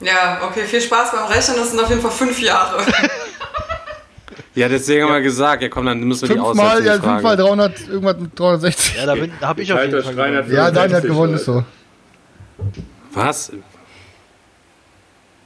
[0.00, 1.56] Ja, okay, viel Spaß beim Rechnen.
[1.58, 2.78] Das sind auf jeden Fall fünf Jahre.
[4.54, 7.12] Ja, deswegen haben wir gesagt, ja komm, dann müssen wir die Fünfmal, ja, die Frage.
[7.22, 8.96] fünfmal 300, irgendwas mit 360.
[8.96, 10.52] Ja, da, bin- da habe ich auf jeden Fall gewonnen.
[10.52, 11.64] Ja, Daniel hat 65, gewonnen, ist so.
[13.12, 13.52] Was?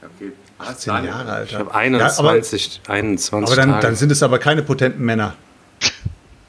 [0.01, 0.31] Okay.
[0.59, 1.43] 18 Jahre, Alter.
[1.43, 1.75] Ich habe Ja, aber,
[2.31, 3.81] 21, 21 aber dann, Tage.
[3.87, 5.35] dann sind es aber keine potenten Männer.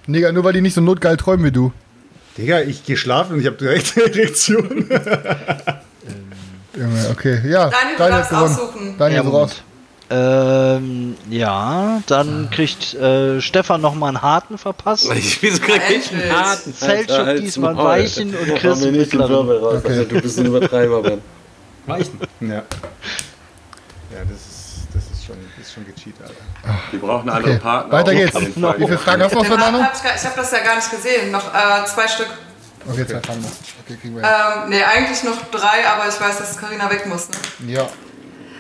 [0.07, 1.73] Digga, nur weil die nicht so notgeil träumen wie du.
[2.39, 4.89] Digga, ich gehe schlafen und ich habe direkt eine Erektion.
[6.77, 7.41] Junge, okay.
[7.49, 8.45] Ja, Daniel, du Daniel hat darfst gewonnen.
[8.55, 8.95] aussuchen.
[8.99, 9.63] Daniel Ja, raus.
[10.11, 15.11] Ähm, ja, dann kriegt äh, Stefan nochmal einen harten verpasst.
[15.15, 19.13] Ich, wieso krieg ich einen harten Selchuk diesmal Maul, weichen und Chris Hau mir nicht
[19.13, 19.49] den mittleren.
[19.51, 19.89] Raus, Okay.
[19.99, 21.23] Alter, du bist ein Übertreiber, Mann.
[21.87, 22.19] Weichen.
[22.41, 22.49] ja.
[22.51, 22.63] Ja,
[24.29, 26.79] das ist, das ist schon, das ist schon gecheat, Alter.
[26.93, 27.93] Die brauchen andere Okay, Partner.
[27.93, 28.41] weiter auf geht's.
[28.41, 31.31] Wie viele Fragen hast du noch, Hab, hab ich habe das ja gar nicht gesehen.
[31.31, 32.29] Noch äh, zwei Stück.
[32.87, 33.51] Okay, zwei Fragen noch.
[33.85, 34.31] Okay, kriegen wir hin.
[34.65, 37.29] Ähm, nee, eigentlich noch drei, aber ich weiß, dass Karina weg muss.
[37.31, 37.73] Ne?
[37.73, 37.87] Ja.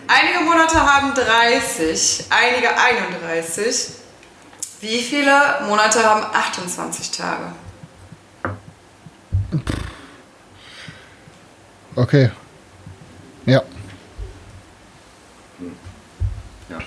[0.06, 3.94] Einige Monate haben 30, einige 31.
[4.80, 7.52] Wie viele Monate haben 28 Tage?
[11.96, 12.30] Okay.
[13.46, 13.62] Ja.
[16.68, 16.78] Ja.
[16.78, 16.86] Würde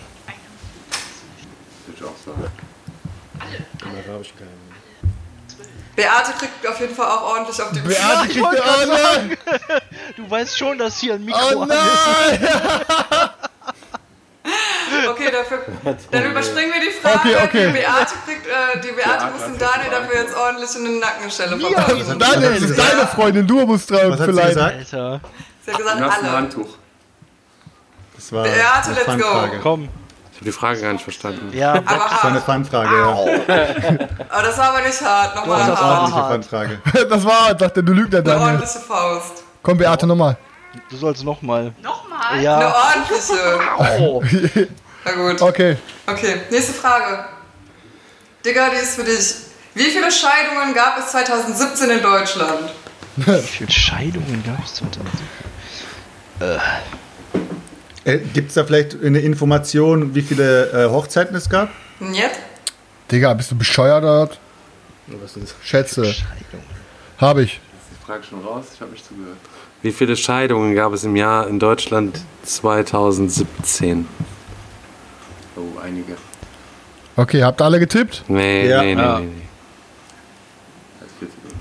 [1.96, 2.52] ich auch sagen.
[3.80, 4.67] Da habe ich keinen.
[5.98, 9.38] Beate kriegt auf jeden Fall auch ordentlich auf die Beate kriegt wollte oh nein!
[10.16, 11.78] Du weißt schon, dass hier ein Mikro Oh an ist.
[12.40, 12.50] nein!
[15.10, 15.66] Okay, dafür,
[16.12, 17.18] dann überspringen wir die Frage.
[17.20, 17.68] Okay, okay.
[17.68, 21.00] Die Beate, kriegt, äh, die Beate Beate muss sich Daniel dafür jetzt ordentlich in eine
[21.00, 22.20] Nackenstelle verpassen.
[22.20, 24.54] Daniel, das ist deine Freundin, du musst dran Was hat sie vielleicht.
[24.54, 24.76] gesagt?
[24.78, 25.22] Alter,
[25.66, 26.32] Sie hat gesagt, alle.
[26.32, 26.70] Handtuch.
[28.16, 29.60] Das war Beate, let's go.
[29.62, 29.90] Komm.
[30.40, 31.50] Ich habe die Frage gar nicht verstanden.
[31.58, 32.26] Ja, Aber Das war hart.
[32.26, 33.08] eine Fanfrage, ja.
[34.30, 35.36] Aber das war aber nicht hart.
[35.36, 36.14] Nochmal Das eine war hart.
[36.14, 36.32] Ordentliche hart.
[36.86, 37.08] Fanfrage.
[37.10, 38.46] Das war, dachte du Lügner, Eine Daniel.
[38.52, 39.44] ordentliche Faust.
[39.64, 40.38] Komm, Beate, nochmal.
[40.92, 41.74] du sollst nochmal.
[41.82, 42.20] Nochmal?
[42.34, 43.60] Eine Ja, ordentliche.
[44.00, 44.24] oh.
[45.06, 45.42] Na gut.
[45.42, 45.78] Okay.
[46.06, 47.26] Okay, nächste Frage.
[48.46, 49.34] Digga, die ist für dich.
[49.74, 52.70] Wie viele Scheidungen gab es 2017 in Deutschland?
[53.16, 55.26] Wie viele Scheidungen gab es 2017?
[56.42, 56.58] Äh,
[58.34, 61.70] Gibt es da vielleicht eine Information, wie viele äh, Hochzeiten es gab?
[62.00, 62.40] Jetzt?
[63.12, 64.30] Digga, bist du bescheuert oder?
[65.22, 65.36] was?
[65.36, 65.56] Ist das?
[65.62, 66.06] Schätze.
[66.06, 66.66] Scheidungen.
[67.18, 67.56] Habe ich.
[67.56, 67.62] Ist
[68.02, 68.66] die Frage schon raus?
[68.74, 69.38] Ich habe nicht zugehört.
[69.82, 74.08] Wie viele Scheidungen gab es im Jahr in Deutschland 2017?
[75.56, 76.14] Oh, einige.
[77.16, 78.24] Okay, habt ihr alle getippt?
[78.28, 78.82] Nee, Ja.
[78.84, 79.32] nee, nee, nee, nee.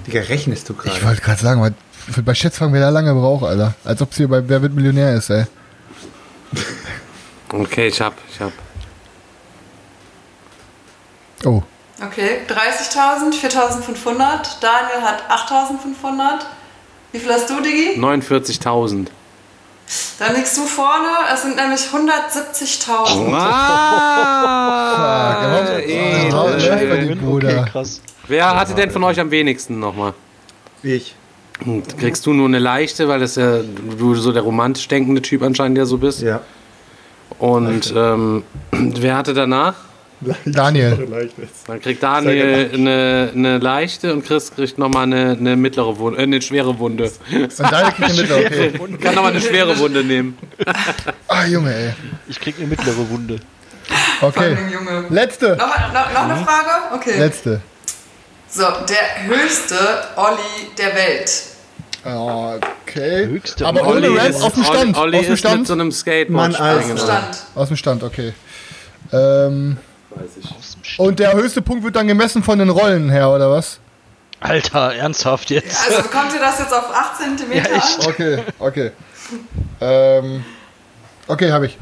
[0.06, 0.96] Digga, rechnest du gerade?
[0.96, 1.74] Ich wollte gerade sagen, weil
[2.22, 3.74] bei Schätzfragen, wer da lange braucht, Alter.
[3.84, 5.44] Als ob es hier bei Wer wird Millionär ist, ey.
[7.52, 8.52] Okay, ich hab, ich hab.
[11.44, 11.62] Oh.
[12.04, 14.60] Okay, 30.000, 4.500.
[14.60, 16.44] Daniel hat 8.500.
[17.12, 17.98] Wie viel hast du, Digi?
[17.98, 19.06] 49.000.
[20.18, 21.08] Dann liegst du vorne.
[21.32, 23.32] Es sind nämlich 170.000.
[23.32, 24.56] Ah,
[26.30, 27.48] Fuck, Bruder.
[27.48, 28.00] Okay, krass.
[28.26, 30.14] Wer hatte denn von euch am wenigsten nochmal?
[30.82, 31.14] Ich.
[31.64, 33.60] Und Kriegst du nur eine leichte, weil das ja
[33.98, 36.20] du so der romantisch denkende Typ anscheinend ja so bist.
[36.22, 36.42] Ja.
[37.38, 38.42] Und ähm,
[38.72, 39.74] wer hatte danach?
[40.44, 40.96] Daniel.
[41.66, 46.22] Dann kriegt Daniel eine, eine leichte und Chris kriegt nochmal eine, eine mittlere Wunde, äh,
[46.22, 47.10] eine schwere Wunde.
[47.30, 48.98] Und Daniel kriegt eine Mitte, okay.
[48.98, 50.38] Kann nochmal eine schwere Wunde nehmen.
[51.28, 51.92] Ah, Junge, ey.
[52.28, 53.40] Ich krieg eine mittlere Wunde.
[54.20, 54.56] Okay.
[54.56, 55.04] Allem, Junge.
[55.10, 55.56] Letzte.
[55.56, 56.94] Noch, noch, noch eine Frage?
[56.94, 57.18] Okay.
[57.18, 57.60] Letzte.
[58.48, 59.76] So, der höchste
[60.16, 61.42] Olli der Welt.
[62.04, 63.26] Okay.
[63.26, 64.96] Höchste Aber Olli ohne Rap ist- auf dem Stand.
[64.96, 65.66] Olli Aus dem ist mit Stand.
[65.66, 66.80] so einem Skateboard Mann, Alter.
[66.82, 66.98] springen.
[66.98, 67.38] Stand.
[67.54, 68.32] Aus dem Stand, okay.
[69.12, 69.76] Ähm,
[70.10, 70.98] Weiß ich.
[70.98, 73.78] und der höchste Punkt wird dann gemessen von den Rollen her, oder was?
[74.40, 75.76] Alter, ernsthaft jetzt?
[75.88, 77.52] Also bekommt ihr das jetzt auf 8 cm?
[77.52, 78.06] Ja, echt.
[78.06, 78.92] Okay, okay.
[79.80, 80.44] ähm,
[81.26, 81.78] okay, habe ich.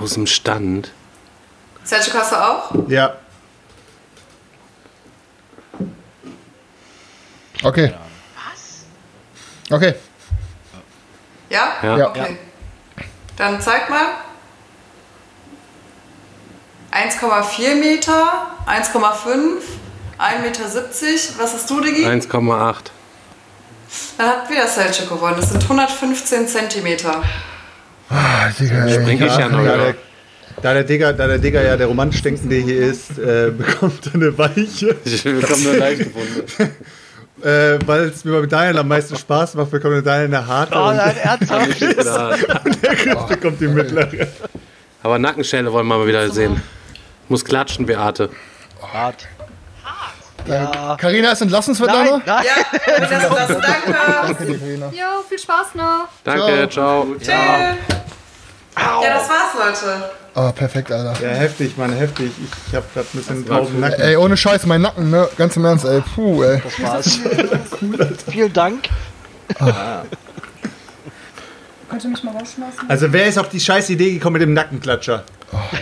[0.00, 0.90] Aus dem Stand.
[1.84, 2.72] Sergio du auch?
[2.88, 3.14] Ja.
[7.62, 7.92] Okay.
[9.70, 9.94] Okay.
[11.48, 11.76] Ja?
[11.82, 11.98] Ja.
[11.98, 12.08] Ja.
[12.08, 12.36] Okay.
[13.36, 14.06] Dann zeig mal.
[16.92, 19.62] 1,4 Meter, 1,5,
[20.18, 20.64] 1,70 Meter.
[21.38, 22.04] Was hast du, Digi?
[22.04, 22.76] 1,8.
[24.18, 25.36] Dann hat wieder Sergio gewonnen.
[25.36, 27.22] Das sind 115 Zentimeter.
[28.08, 29.64] Ah, Digga, ich ja noch.
[29.64, 29.94] da, der,
[30.62, 34.14] da, der Digger, da der Digger ja der romantisch Denkende hier ist, äh, bekommt er
[34.14, 34.96] eine Weiche.
[35.04, 36.44] Ich bekomme nur leichte Wunde.
[37.42, 40.74] Äh, Weil es mir bei Daniel am meisten Spaß macht, bekommt der Daniel eine harte
[40.76, 41.80] Oh und nein, ernsthaft?
[42.82, 44.28] der Chris bekommt die mittlere.
[45.02, 46.62] Aber Nackenschelle wollen wir mal wieder sehen.
[47.28, 48.28] Muss klatschen, Beate.
[48.92, 49.26] Hart.
[50.46, 50.96] Ja.
[50.98, 52.02] Carina ist entlassen, Svetlana?
[52.02, 52.44] Nein, nein.
[52.44, 53.96] Ja, das, das, danke.
[54.26, 54.86] Danke dir, Carina.
[54.86, 56.08] Jo, viel Spaß noch.
[56.24, 57.06] Danke, ciao.
[57.20, 57.32] Ja.
[57.42, 60.10] ja, das war's, Leute.
[60.34, 61.20] Oh, perfekt, Alter.
[61.22, 62.30] Ja, heftig, Mann, heftig.
[62.42, 64.00] Ich, ich hab grad ein bisschen tausend Nacken.
[64.00, 65.28] Ey, ohne Scheiß, mein Nacken, ne?
[65.36, 66.00] Ganz im Ernst, ey.
[66.14, 66.62] Puh, ey.
[66.62, 67.18] Das war's.
[68.30, 68.88] Vielen Dank.
[71.88, 72.88] Könnt ihr mich mal rausschmeißen?
[72.88, 75.24] Also wer ist auf die scheiß Idee gekommen mit dem Nackenklatscher?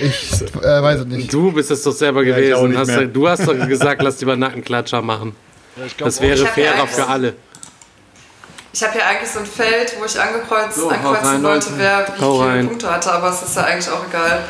[0.01, 1.31] Ich äh, weiß es nicht.
[1.33, 2.79] Du bist es doch selber Ja, gewesen.
[2.79, 5.37] Hast, du hast doch gesagt, lass lieber Nackenklatscher machen.
[5.99, 7.35] Das wäre Ich hab ja fairer für alle.
[8.73, 12.07] Ich habe hier eigentlich so ein Feld, wo ich angekreuzt, So, ankreuzen rein, wollte, wer
[12.09, 12.67] wie viele rein.
[12.69, 14.41] Punkte hatte, aber es ist ja eigentlich auch egal.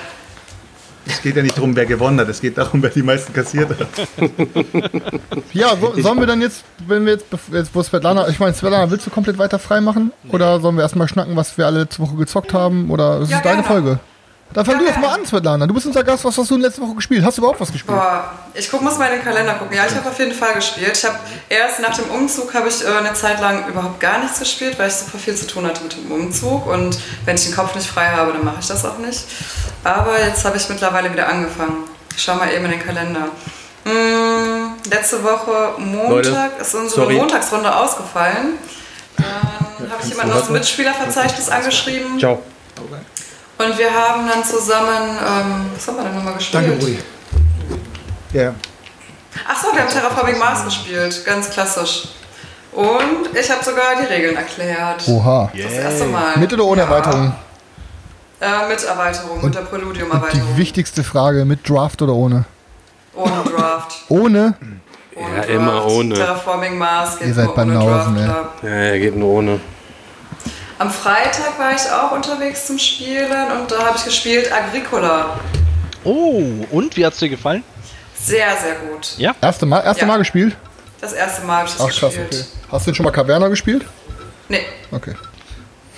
[1.06, 2.28] Es geht ja nicht darum, wer gewonnen hat.
[2.28, 3.88] Es geht darum, wer die meisten kassiert hat.
[5.54, 8.90] Ja, so, sollen wir dann jetzt, wenn wir jetzt, jetzt wo Svetlana, ich meine, Svetlana,
[8.90, 10.12] willst du komplett weiter frei machen?
[10.30, 12.90] Oder sollen wir erstmal schnacken, was wir alle letzte Woche gezockt haben?
[12.90, 13.66] Oder das Ja, ist deine gerne.
[13.82, 14.00] Folge?
[14.54, 15.66] Dann fang Ja, du jetzt mal an, Svetlana.
[15.66, 17.22] Du bist unser Gast, was hast du letzte Woche gespielt?
[17.22, 17.96] Hast du überhaupt was gespielt?
[17.96, 19.76] Boah, ich guck, muss mal in den Kalender gucken.
[19.76, 20.96] Ja, ich habe auf jeden Fall gespielt.
[20.96, 21.18] Ich habe
[21.50, 24.88] erst nach dem Umzug habe ich äh, eine Zeit lang überhaupt gar nichts gespielt, weil
[24.88, 26.66] ich super viel zu tun hatte mit dem Umzug.
[26.66, 29.20] Und wenn ich den Kopf nicht frei habe, dann mache ich das auch nicht.
[29.84, 31.84] Aber jetzt habe ich mittlerweile wieder angefangen.
[32.16, 33.28] Ich schau mal eben in den Kalender.
[33.84, 37.14] Mm, letzte Woche Montag Leute, ist unsere sorry.
[37.16, 38.54] Montagsrunde ausgefallen.
[39.16, 42.18] Dann habe ich jemanden aus dem Mitspielerverzeichnis angeschrieben.
[42.18, 42.42] Ciao.
[43.58, 46.64] Und wir haben dann zusammen, ähm, was haben wir denn nochmal gespielt?
[46.64, 46.98] Danke, Rudi.
[48.32, 48.54] Ja.
[49.48, 52.08] Ach so, wir haben Terraforming Mars gespielt, ganz klassisch.
[52.72, 55.02] Und ich habe sogar die Regeln erklärt.
[55.08, 55.50] Oha.
[55.56, 56.36] Das erste Mal.
[56.38, 56.86] Mit oder ohne Ja.
[56.86, 57.34] Erweiterung?
[58.40, 60.46] Äh, mit Erweiterung, mit der Preludium-Erweiterung.
[60.52, 62.44] die wichtigste Frage, mit Draft oder ohne?
[63.14, 63.96] Ohne Draft.
[64.08, 64.54] Ohne?
[65.16, 65.48] Ohne Ja, Draft.
[65.48, 66.14] immer ohne.
[66.14, 68.28] Terraforming Mars geht Ihr seid nur ohne Banausen, Draft.
[68.62, 68.68] ey.
[68.68, 68.78] klar.
[68.78, 69.60] Ja, ja, geht nur ohne.
[70.78, 75.38] Am Freitag war ich auch unterwegs zum Spielen und da habe ich gespielt Agricola.
[76.04, 77.64] Oh, und wie hat's dir gefallen?
[78.14, 79.14] Sehr, sehr gut.
[79.18, 79.34] Ja.
[79.40, 80.06] Erste Mal, erste Ja.
[80.06, 80.56] Mal gespielt?
[81.00, 82.28] Das erste Mal habe ich das Ach krass, gespielt.
[82.32, 82.44] okay.
[82.70, 83.84] Hast du denn schon mal Caverna gespielt?
[84.48, 84.62] Nee,
[84.92, 85.14] Okay.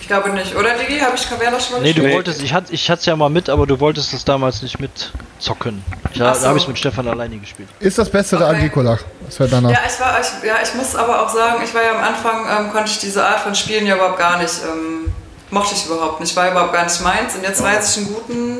[0.00, 0.56] Ich glaube nicht.
[0.56, 0.98] Oder Digi?
[0.98, 2.06] Habe ich Caverna schon mal Nee, du gespielt?
[2.08, 2.14] Nee.
[2.14, 5.84] wolltest, ich hatte ich hat's ja mal mit, aber du wolltest es damals nicht mitzocken.
[6.12, 6.46] Ich, Ach Da so.
[6.48, 7.68] habe ich mit Stefan alleine gespielt.
[7.78, 8.56] Ist das bessere Okay.
[8.56, 8.98] Agricola?
[9.30, 9.70] Svetlana.
[9.70, 12.46] Ja, ich war, ich, ja, ich muss aber auch sagen, ich war ja am Anfang,
[12.66, 15.12] ähm, konnte ich diese Art von Spielen ja überhaupt gar nicht, ähm,
[15.50, 17.34] mochte ich überhaupt nicht, war überhaupt gar nicht meins.
[17.36, 18.58] Und jetzt weiß ich einen guten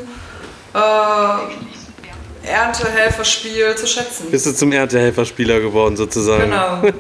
[0.75, 4.31] äh, Erntehelferspiel zu schätzen.
[4.31, 6.45] Bist du zum Erntehelferspieler geworden, sozusagen?
[6.45, 6.83] Genau.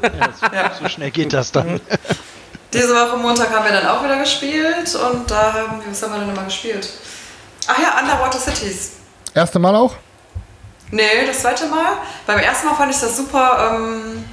[0.53, 0.72] Ja.
[0.81, 1.81] So schnell geht das dann.
[2.72, 6.12] Diese Woche Montag haben wir dann auch wieder gespielt und da haben wir, was haben
[6.12, 6.88] wir denn nochmal gespielt?
[7.66, 8.92] Ach ja, Underwater Cities.
[9.35, 9.94] Erste Mal auch?
[10.92, 11.98] Nee, das zweite Mal.
[12.26, 14.24] Beim ersten Mal fand ich das super ähm,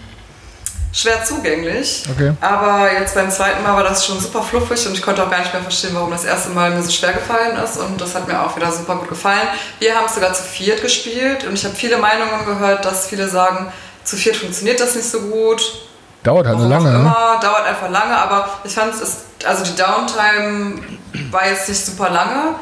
[0.93, 2.03] schwer zugänglich.
[2.11, 2.33] Okay.
[2.41, 5.39] Aber jetzt beim zweiten Mal war das schon super fluffig und ich konnte auch gar
[5.39, 7.77] nicht mehr verstehen, warum das erste Mal mir so schwer gefallen ist.
[7.77, 9.47] Und das hat mir auch wieder super gut gefallen.
[9.79, 13.27] Wir haben es sogar zu viert gespielt und ich habe viele Meinungen gehört, dass viele
[13.27, 13.71] sagen,
[14.03, 15.86] zu viert funktioniert das nicht so gut.
[16.23, 16.99] Dauert halt Warum lange, auch ne?
[16.99, 20.81] immer, dauert einfach lange, aber ich fand es, also die Downtime
[21.31, 22.55] war jetzt nicht super lange.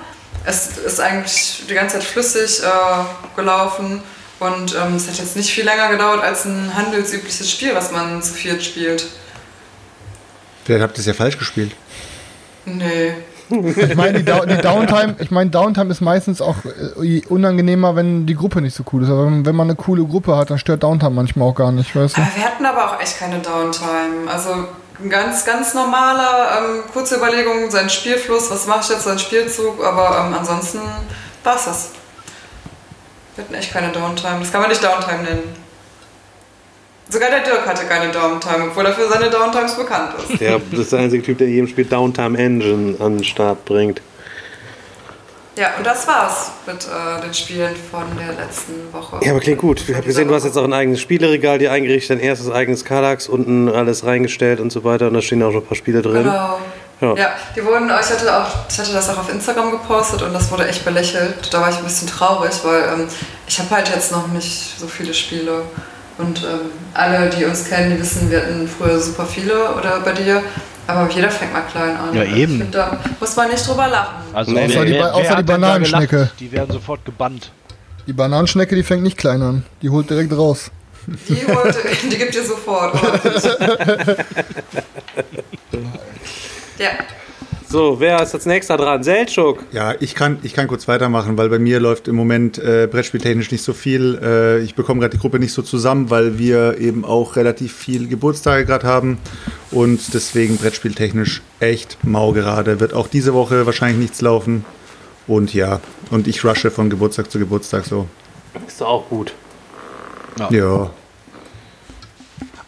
[0.45, 4.03] Es ist eigentlich die ganze Zeit flüssig äh, gelaufen
[4.39, 8.21] und ähm, es hat jetzt nicht viel länger gedauert als ein handelsübliches Spiel, was man
[8.21, 9.07] zu viert spielt.
[10.65, 11.75] Vielleicht habt ihr es ja falsch gespielt.
[12.65, 13.13] Nee.
[13.49, 16.55] Ich meine, die, die Downtime, ich meine, Downtime ist meistens auch
[17.01, 19.09] äh, unangenehmer, wenn die Gruppe nicht so cool ist.
[19.09, 22.17] Aber wenn, man eine coole Gruppe hat, dann stört Downtime manchmal auch gar nicht, weißt
[22.17, 22.21] du?
[22.21, 24.29] Wir hatten aber auch echt keine Downtime.
[24.31, 24.49] Also
[24.99, 29.83] ein ganz, ganz normaler, ähm, kurze Überlegung, sein Spielfluss, was mache ich jetzt, sein Spielzug,
[29.83, 30.79] aber ähm, ansonsten
[31.43, 31.89] war es das.
[33.35, 34.39] Wir hatten echt keine Downtime.
[34.39, 35.64] Das kann man nicht Downtime nennen.
[37.09, 40.41] Sogar der Dirk hatte keine Downtime, obwohl er für seine Downtimes bekannt ist.
[40.41, 44.01] Der, das ist der einzige Typ, der jedem Spiel Downtime Engine an den Start bringt.
[45.57, 49.19] Ja, und das war's mit äh, den Spielen von der letzten Woche.
[49.23, 49.81] Ja, aber klingt gut.
[49.87, 52.83] Ich habe gesehen, du hast jetzt auch ein eigenes Spieleregal dir eingerichtet, dein erstes eigenes
[52.83, 55.07] Kallax, unten alles reingestellt und so weiter.
[55.07, 56.23] Und da stehen auch noch ein paar Spiele drin.
[56.23, 56.59] Genau.
[57.01, 57.15] Ja.
[57.15, 57.35] Ja.
[57.55, 60.67] die wurden, ich hatte, auch, ich hatte das auch auf Instagram gepostet und das wurde
[60.67, 61.53] echt belächelt.
[61.53, 63.07] Da war ich ein bisschen traurig, weil ähm,
[63.47, 65.63] ich habe halt jetzt noch nicht so viele Spiele.
[66.17, 70.13] Und ähm, alle, die uns kennen, die wissen, wir hatten früher super viele oder bei
[70.13, 70.41] dir.
[70.87, 72.13] Aber jeder fängt mal klein an.
[72.13, 72.53] Ja, Also eben.
[72.53, 74.15] Ich find, da muss man nicht drüber lachen.
[74.33, 74.91] Also Nee, Außer nee.
[74.91, 76.15] die außer die Bananenschnecke.
[76.15, 76.39] gelacht?
[76.39, 77.51] Die werden sofort gebannt.
[78.07, 79.65] Die Bananenschnecke, die fängt nicht klein an.
[79.81, 80.69] Die holt direkt raus.
[81.27, 82.95] Die, holte, die gibt ihr sofort.
[86.77, 86.89] ja,
[87.75, 89.03] So, wer ist als nächster dran?
[89.03, 89.65] Seltschuk.
[89.73, 93.51] Ja, ich kann, ich kann kurz weitermachen, weil bei mir läuft im Moment äh, brettspieltechnisch
[93.51, 94.17] nicht so viel.
[94.23, 98.07] Äh, ich bekomme gerade die Gruppe nicht so zusammen, weil wir eben auch relativ viel
[98.07, 99.17] Geburtstage gerade haben
[99.71, 102.79] und deswegen brettspieltechnisch echt mau gerade.
[102.79, 104.63] Wird auch diese Woche wahrscheinlich nichts laufen.
[105.27, 108.07] Und ja, und ich rushe von Geburtstag zu Geburtstag so.
[108.65, 109.33] Ist doch auch gut.
[110.49, 110.91] Ja.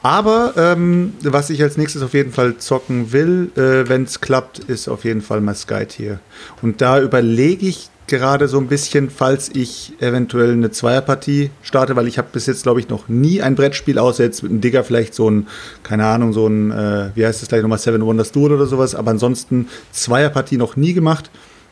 [0.04, 4.60] Aber ähm, was ich als nächstes auf jeden Fall zocken will, äh, wenn es klappt,
[4.60, 6.20] ist auf jeden Fall mal Skytier.
[6.62, 12.08] Und da überlege ich gerade so ein bisschen, falls ich eventuell eine Zweierpartie starte, weil
[12.08, 14.86] ich habe bis jetzt, glaube ich, noch nie ein Brettspiel, außer jetzt mit einem Digger
[14.86, 15.48] vielleicht so ein,
[15.84, 18.96] keine Ahnung, so ein, äh, wie heißt das gleich nochmal, Seven Wonders Duel oder sowas,
[18.96, 21.30] aber ansonsten Zweierpartie noch nie gemacht.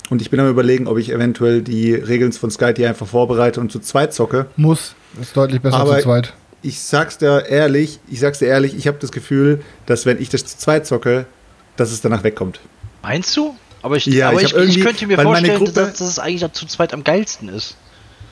[0.10, 3.72] Und ich bin am überlegen, ob ich eventuell die Regeln von Skytier einfach vorbereite und
[3.72, 4.48] zu zweit zocke.
[4.58, 4.94] Muss.
[5.22, 6.34] Ist deutlich besser Aber- zu zweit.
[6.66, 10.30] Ich sag's dir ehrlich, ich sag's dir ehrlich, ich habe das Gefühl, dass wenn ich
[10.30, 11.26] das zu zweit zocke,
[11.78, 12.60] dass es danach wegkommt.
[13.04, 13.56] Meinst du?
[13.82, 16.52] Aber ich, Ja, aber ich ich, ich, könnte mir vorstellen, Gruppe- dass, dass es eigentlich
[16.54, 17.78] zu zweit am geilsten ist.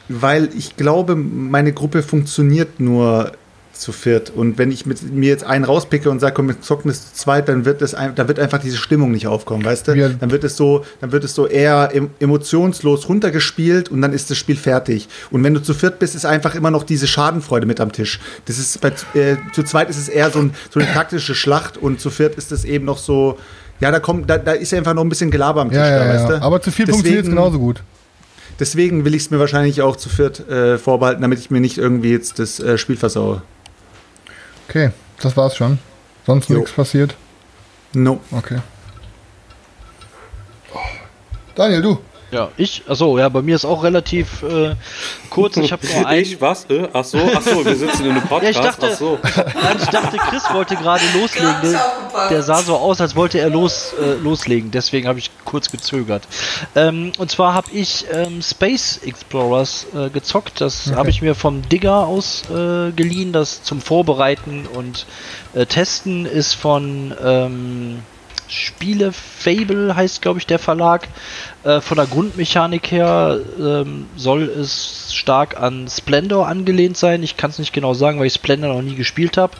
[0.10, 3.34] Weil ich glaube, meine Gruppe funktioniert nur
[3.74, 4.30] zu viert.
[4.30, 7.14] Und wenn ich mit, mir jetzt einen rauspicke und sage, komm, wir zocken das zu
[7.16, 9.94] zweit, dann wird, ein- dann wird einfach diese Stimmung nicht aufkommen, weißt du?
[9.94, 10.10] Ja.
[10.10, 14.30] Dann wird es so, dann wird es so eher em emotionslos runtergespielt und dann ist
[14.30, 15.08] das Spiel fertig.
[15.32, 18.20] Und wenn du zu viert bist, ist einfach immer noch diese Schadenfreude mit am Tisch.
[18.46, 21.78] Das ist bei, äh, zu zweit ist es eher so, ein, so eine taktische Schlacht
[21.78, 23.38] und zu viert ist es eben noch so,
[23.80, 25.90] ja, da kommt, da, da ist ja einfach noch ein bisschen Gelaber am Tisch Ja,
[25.90, 26.38] da, ja, weißt ja.
[26.38, 26.44] du?
[26.44, 27.82] Aber zu Deswegen- funktioniert genauso gut.
[28.60, 31.80] Deswegen will ich es mir wahrscheinlich auch zu viert äh, vorbehalten, damit ich mir nicht
[31.80, 33.42] irgendwie jetzt das äh, Spiel versaue.
[34.68, 35.80] Okay, das war's schon.
[36.26, 37.16] Sonst nichts passiert.
[37.94, 38.22] No.
[38.32, 38.60] Okay.
[41.56, 42.02] Daniel, du.
[42.34, 44.76] Ja, ich, achso, ja, bei mir ist auch relativ äh,
[45.30, 45.56] kurz.
[45.58, 46.22] Ich habe nur ein.
[46.24, 46.66] Ich, was?
[46.68, 46.88] Äh?
[46.92, 48.52] Ach so, ach so, wir sitzen in einem Ja, Podcast.
[48.52, 49.20] ich dachte, ach so.
[49.36, 51.56] nein, ich dachte, Chris wollte gerade loslegen.
[51.64, 54.72] Der, der sah so aus, als wollte er los, äh, loslegen.
[54.72, 56.24] Deswegen habe ich kurz gezögert.
[56.76, 60.60] Ähm, und zwar habe ich ähm, Space Explorers äh, gezockt.
[60.60, 63.32] Das habe ich mir vom Digger aus äh, geliehen.
[63.32, 65.06] Das zum Vorbereiten und
[65.54, 68.00] äh, Testen ist von ähm,
[68.54, 71.08] Spiele Fable heißt, glaube ich, der Verlag.
[71.64, 77.24] Äh, von der Grundmechanik her ähm, soll es stark an Splendor angelehnt sein.
[77.24, 79.54] Ich kann es nicht genau sagen, weil ich Splendor noch nie gespielt habe.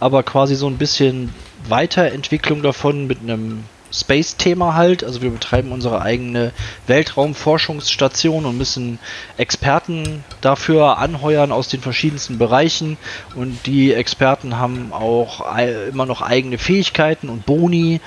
[0.00, 1.32] Aber quasi so ein bisschen
[1.68, 3.64] Weiterentwicklung davon mit einem
[3.94, 5.04] Space-Thema halt.
[5.04, 6.52] Also wir betreiben unsere eigene
[6.86, 8.98] Weltraumforschungsstation und müssen
[9.36, 12.96] Experten dafür anheuern aus den verschiedensten Bereichen.
[13.34, 15.44] Und die Experten haben auch
[15.88, 18.00] immer noch eigene Fähigkeiten und Boni.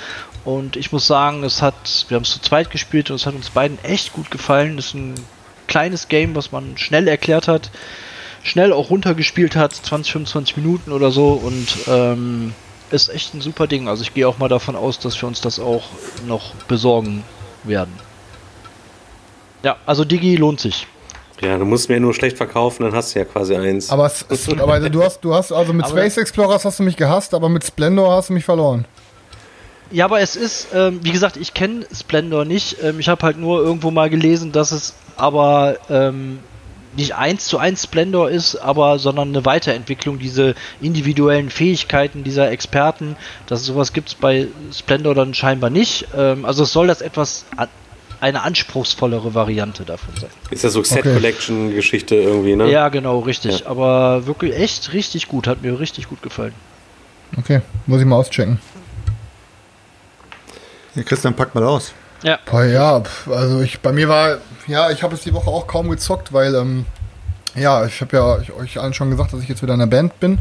[0.48, 3.36] Und ich muss sagen, es hat, wir haben es zu zweit gespielt und es hat
[3.36, 4.78] uns beiden echt gut gefallen.
[4.78, 5.16] Es ist ein
[5.68, 7.70] kleines Game, was man schnell erklärt hat,
[8.44, 12.54] schnell auch runtergespielt hat, 20, 25 Minuten oder so und ähm,
[12.92, 13.90] ist echt ein super Ding.
[13.90, 15.84] Also ich gehe auch mal davon aus, dass wir uns das auch
[16.26, 17.26] noch besorgen
[17.66, 17.94] werden.
[19.64, 20.88] Ja, also Digi lohnt sich.
[21.42, 23.90] Ja, du musst mir nur schlecht verkaufen, dann hast du ja quasi eins.
[23.90, 26.84] Aber, es, es, aber du hast, du hast, also mit Aber- Space Explorers hast du
[26.84, 28.86] mich gehasst, aber mit Splendor hast du mich verloren.
[29.92, 32.78] Ja, aber es ist, ähm, wie gesagt, ich kenne Splendor nicht.
[32.84, 36.40] Ähm, ich habe halt nur irgendwo mal gelesen, dass es aber ähm,
[36.96, 43.16] nicht eins zu eins Splendor ist, aber sondern eine Weiterentwicklung, diese individuellen Fähigkeiten dieser Experten.
[43.46, 46.08] Dass es sowas gibt es bei Splendor dann scheinbar nicht.
[46.16, 47.68] Ähm, also es soll das etwas an,
[48.20, 50.30] eine anspruchsvollere Variante davon sein.
[50.50, 50.96] Ist ja so Okay.
[50.96, 52.70] Set-Collection-Geschichte irgendwie, ne?
[52.72, 53.60] Ja, genau, richtig.
[53.60, 53.68] Ja.
[53.68, 56.54] Aber wirklich echt richtig gut, hat mir richtig gut gefallen.
[57.38, 58.60] Okay, muss ich mal auschecken.
[60.98, 61.94] Ja, Christian, pack mal aus.
[62.50, 65.92] Boah, ja, also ich, bei mir war, ja, ich habe es die Woche auch kaum
[65.92, 66.88] gezockt, weil, ähm,
[67.54, 69.86] ja, ich habe ja ich, euch allen schon gesagt, dass ich jetzt wieder in der
[69.86, 70.40] Band bin.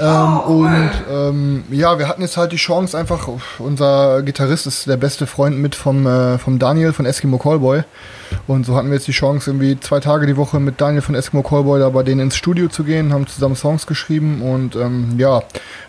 [0.00, 3.28] Ähm, und ähm, ja, wir hatten jetzt halt die Chance, einfach,
[3.58, 7.84] unser Gitarrist ist der beste Freund mit vom, äh, vom Daniel von Eskimo Callboy.
[8.46, 11.14] Und so hatten wir jetzt die Chance, irgendwie zwei Tage die Woche mit Daniel von
[11.14, 15.14] Eskimo Callboy da bei denen ins Studio zu gehen, haben zusammen Songs geschrieben und ähm,
[15.18, 15.42] ja,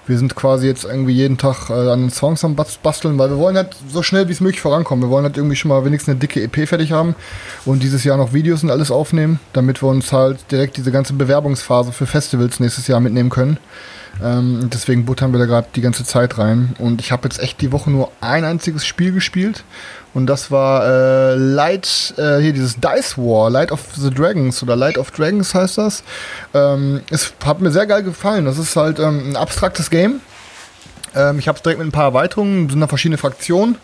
[0.08, 3.30] wir sind quasi jetzt irgendwie jeden Tag äh, an den Songs am Bas- basteln, weil
[3.30, 5.04] wir wollen halt so schnell wie es möglich vorankommen.
[5.04, 7.16] Wir wollen halt irgendwie schon mal wenigstens eine dicke EP fertig haben
[7.66, 11.14] und dieses Jahr noch Videos und alles aufnehmen, damit wir uns halt direkt diese ganze
[11.14, 13.58] Bewerbungsphase für Festivals nächstes Jahr mitnehmen können.
[14.24, 16.76] Ähm, deswegen buttern wir da gerade die ganze Zeit rein.
[16.80, 19.64] Und ich habe jetzt echt die Woche nur ein einziges Spiel gespielt.
[20.16, 24.78] Und das war äh, Light, äh, hier dieses Dice War, Light of the Dragons oder
[24.78, 26.04] Light of Dragons heißt das.
[26.54, 28.46] Ähm, es hat mir sehr geil gefallen.
[28.46, 30.22] Das ist halt ähm, ein abstraktes Game.
[31.14, 33.76] Ähm, ich habe es direkt mit ein paar Erweiterungen, sind da verschiedene Fraktionen.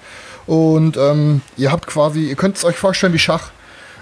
[0.48, 3.52] Und ähm, ihr habt quasi, ihr könnt es euch vorstellen wie Schach.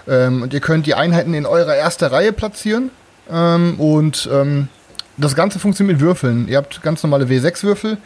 [0.08, 2.92] Ähm, und ihr könnt die Einheiten in eurer erste Reihe platzieren.
[3.32, 4.30] Ähm, und
[5.18, 6.48] das Ganze funktioniert mit Würfeln.
[6.48, 7.98] Ihr habt ganz normale W6-Würfel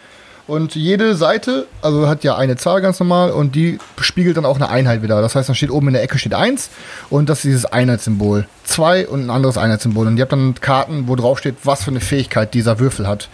[0.45, 4.57] und jede Seite, also hat ja eine Zahl ganz normal und die spiegelt dann auch
[4.57, 5.21] eine Einheit wieder.
[5.21, 6.69] Das heißt, dann steht oben in der Ecke steht 1
[7.09, 8.45] und das ist dieses Einheitssymbol.
[8.65, 10.07] 2 und ein anderes Einheitssymbol.
[10.07, 13.29] Und ihr habt dann Karten, wo drauf steht, was für eine Fähigkeit dieser Würfel hat.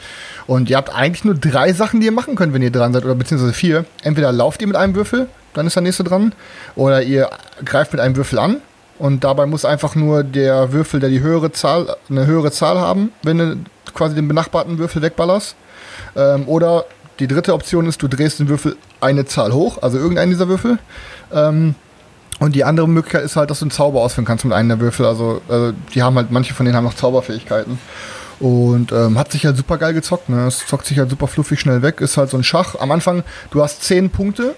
[0.46, 3.06] Und ihr habt eigentlich nur drei Sachen, die ihr machen könnt, wenn ihr dran seid,
[3.06, 3.86] oder beziehungsweise vier.
[4.04, 6.34] Entweder lauft ihr mit einem Würfel, dann ist der nächste dran,
[6.76, 7.30] oder ihr
[7.66, 8.58] greift mit einem Würfel an
[9.00, 13.12] und dabei muss einfach nur der Würfel, der die höhere Zahl, eine höhere Zahl haben,
[13.24, 13.58] wenn du
[13.94, 15.56] quasi den benachbarten Würfel wegballerst.
[16.16, 16.86] Ähm, oder
[17.20, 20.80] die dritte Option ist, du drehst den Würfel eine Zahl hoch, also irgendeinen dieser Würfel.
[21.34, 21.76] Ähm,
[22.40, 24.80] und die andere Möglichkeit ist halt, dass du einen Zauber ausführen kannst mit einem der
[24.80, 25.06] Würfel.
[25.06, 27.80] Also, also die haben halt, manche von denen haben noch Zauberfähigkeiten.
[28.40, 30.30] Und ähm, hat sich halt super geil gezockt.
[30.30, 30.48] Ne?
[30.48, 32.00] Es zockt sich halt super fluffig schnell weg.
[32.00, 32.76] Ist halt so ein Schach.
[32.80, 34.56] Am Anfang, du hast 10 Punkte,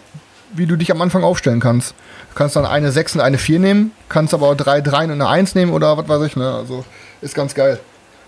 [0.54, 1.96] wie du dich am Anfang aufstellen kannst.
[2.30, 5.12] Du kannst dann eine 6 und eine 4 nehmen, kannst aber auch drei 3 und
[5.12, 6.36] eine 1 nehmen oder was weiß ich.
[6.36, 6.54] Ne?
[6.54, 6.86] Also
[7.22, 7.80] ist ganz geil.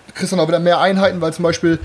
[0.07, 1.79] Du kriegst dann auch wieder mehr Einheiten, weil zum Beispiel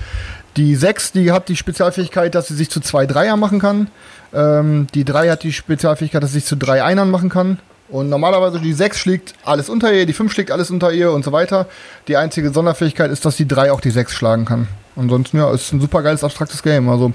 [0.57, 3.89] die 6, die hat die Spezialfähigkeit, dass sie sich zu zwei Dreier machen kann.
[4.33, 7.59] Ähm, die 3 hat die Spezialfähigkeit, dass sie sich zu drei Einern machen kann.
[7.89, 11.25] Und normalerweise die 6 schlägt alles unter ihr, die 5 schlägt alles unter ihr und
[11.25, 11.65] so weiter.
[12.07, 14.67] Die einzige Sonderfähigkeit ist, dass die 3 auch die 6 schlagen kann.
[14.95, 16.87] Ansonsten, ja, ist ein super geiles, abstraktes Game.
[16.89, 17.11] Also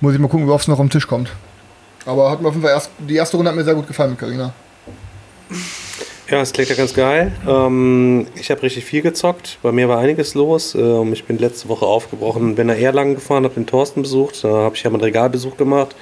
[0.00, 1.30] muss ich mal gucken, wie oft es noch am Tisch kommt.
[2.06, 4.10] Aber hat mir auf jeden Fall erst, die erste Runde hat mir sehr gut gefallen
[4.10, 4.52] mit Karina.
[6.30, 7.32] Ja, es klingt ja ganz geil.
[7.46, 9.58] Ähm, ich habe richtig viel gezockt.
[9.62, 10.74] Bei mir war einiges los.
[10.74, 14.42] Ähm, ich bin letzte Woche aufgebrochen, bin nach Erlangen gefahren, habe den Thorsten besucht.
[14.42, 15.94] Da habe ich ja mal einen Regalbesuch gemacht.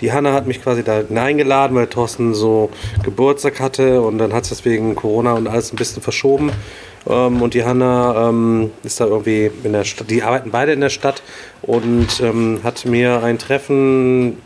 [0.00, 2.70] Die Hanna hat mich quasi da eingeladen, weil Thorsten so
[3.02, 6.50] Geburtstag hatte und dann hat es deswegen Corona und alles ein bisschen verschoben.
[7.06, 10.80] Ähm, und die Hanna ähm, ist da irgendwie in der Stadt, die arbeiten beide in
[10.80, 11.22] der Stadt
[11.60, 14.38] und ähm, hat mir ein Treffen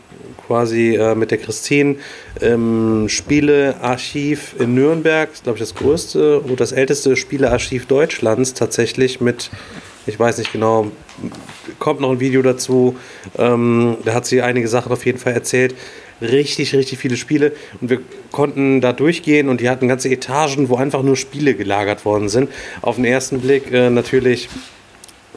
[0.47, 1.95] quasi äh, mit der Christine
[2.41, 9.49] im Spielearchiv in Nürnberg, glaube ich das größte und das älteste Spielearchiv Deutschlands tatsächlich mit,
[10.05, 10.91] ich weiß nicht genau,
[11.79, 12.95] kommt noch ein Video dazu,
[13.37, 15.75] ähm, da hat sie einige Sachen auf jeden Fall erzählt.
[16.21, 17.99] Richtig, richtig viele Spiele und wir
[18.31, 22.49] konnten da durchgehen und die hatten ganze Etagen, wo einfach nur Spiele gelagert worden sind.
[22.81, 24.47] Auf den ersten Blick äh, natürlich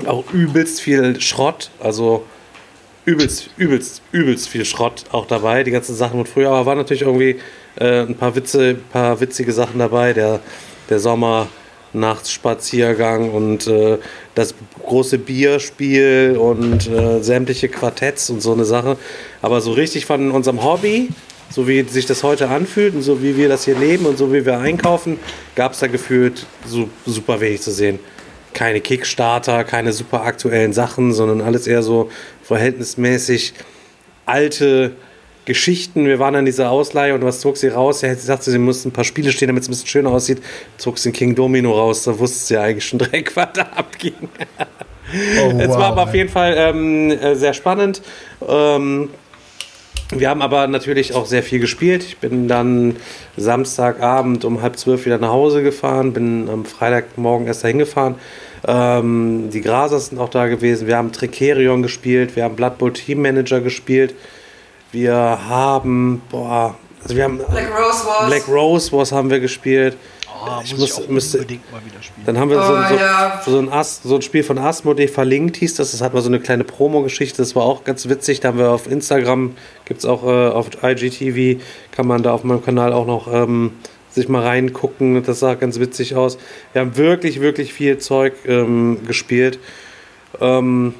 [0.05, 2.25] auch übelst viel Schrott, also
[3.07, 5.65] übelst, übelst, übelst viel Schrott auch dabei.
[5.65, 7.37] Die ganzen Sachen von früher, aber waren natürlich irgendwie
[7.77, 10.13] äh, ein paar Witze, paar witzige Sachen dabei.
[10.13, 10.41] Der,
[10.91, 13.99] der Sommer-Nachtsspaziergang und äh,
[14.35, 18.97] das große Bierspiel und äh, sämtliche Quartetts und so eine Sache.
[19.41, 21.11] Aber so richtig von unserem Hobby,
[21.49, 24.33] so wie sich das heute anfühlt und so wie wir das hier leben und so
[24.33, 25.21] wie wir einkaufen,
[25.55, 28.01] gab es da gefühlt so, super wenig zu sehen
[28.57, 32.11] keine Kickstarter, keine super aktuellen Sachen, sondern alles eher so
[32.43, 33.53] verhältnismäßig
[34.25, 34.97] alte
[35.45, 36.07] Geschichten.
[36.07, 38.01] Wir waren an dieser Ausleihe und was zog sie raus?
[38.01, 40.43] Ja, sie sagte, sie mussten ein paar Spiele stehen, damit es ein bisschen schöner aussieht.
[40.79, 44.15] Zog sie den King Domino raus, da wusste sie eigentlich schon direkt, was da abging.
[44.25, 46.21] Oh, es war wow, aber auf ey.
[46.21, 48.01] jeden Fall ähm, äh, sehr spannend.
[48.49, 49.11] Ähm,
[50.15, 52.05] Wir haben aber natürlich auch sehr viel gespielt.
[52.05, 52.97] Ich bin dann
[53.37, 58.15] Samstagabend um halb zwölf wieder nach Hause gefahren, bin am Freitagmorgen erst dahin gefahren.
[58.67, 60.87] Ähm, die Grasers sind auch da gewesen.
[60.87, 64.15] Wir haben Tricerion gespielt, wir haben Blood Bowl Team Manager gespielt.
[64.93, 68.27] Wir haben, boah, also wir haben Black Rose Wars.
[68.27, 69.97] Black Rose Wars haben wir gespielt.
[70.39, 72.25] Oh, Ich muss ich auch müsste- unbedingt mal wieder spielen.
[72.27, 73.43] Dann haben wir so, Oh, so, ja.
[73.45, 75.93] so, ein Ast, so ein Spiel von Asmodee verlinkt, hieß das.
[75.93, 77.39] Das hat mal so eine kleine Promo-Geschichte.
[77.39, 78.41] Das war auch ganz witzig.
[78.41, 79.57] Da haben wir auf Instagram,
[79.87, 81.61] gibt es auch äh, auf IGTV,
[81.93, 83.73] kann man da auf meinem Kanal auch noch ähm,
[84.17, 85.23] sich mal reingucken.
[85.23, 86.39] Das sah ganz witzig aus.
[86.73, 89.61] Wir haben wirklich, wirklich viel Zeug ähm, gespielt.
[90.41, 90.95] Ähm,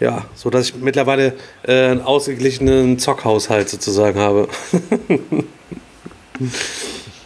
[0.00, 4.48] ja, so dass ich mittlerweile äh, einen ausgeglichenen Zockhaushalt sozusagen habe.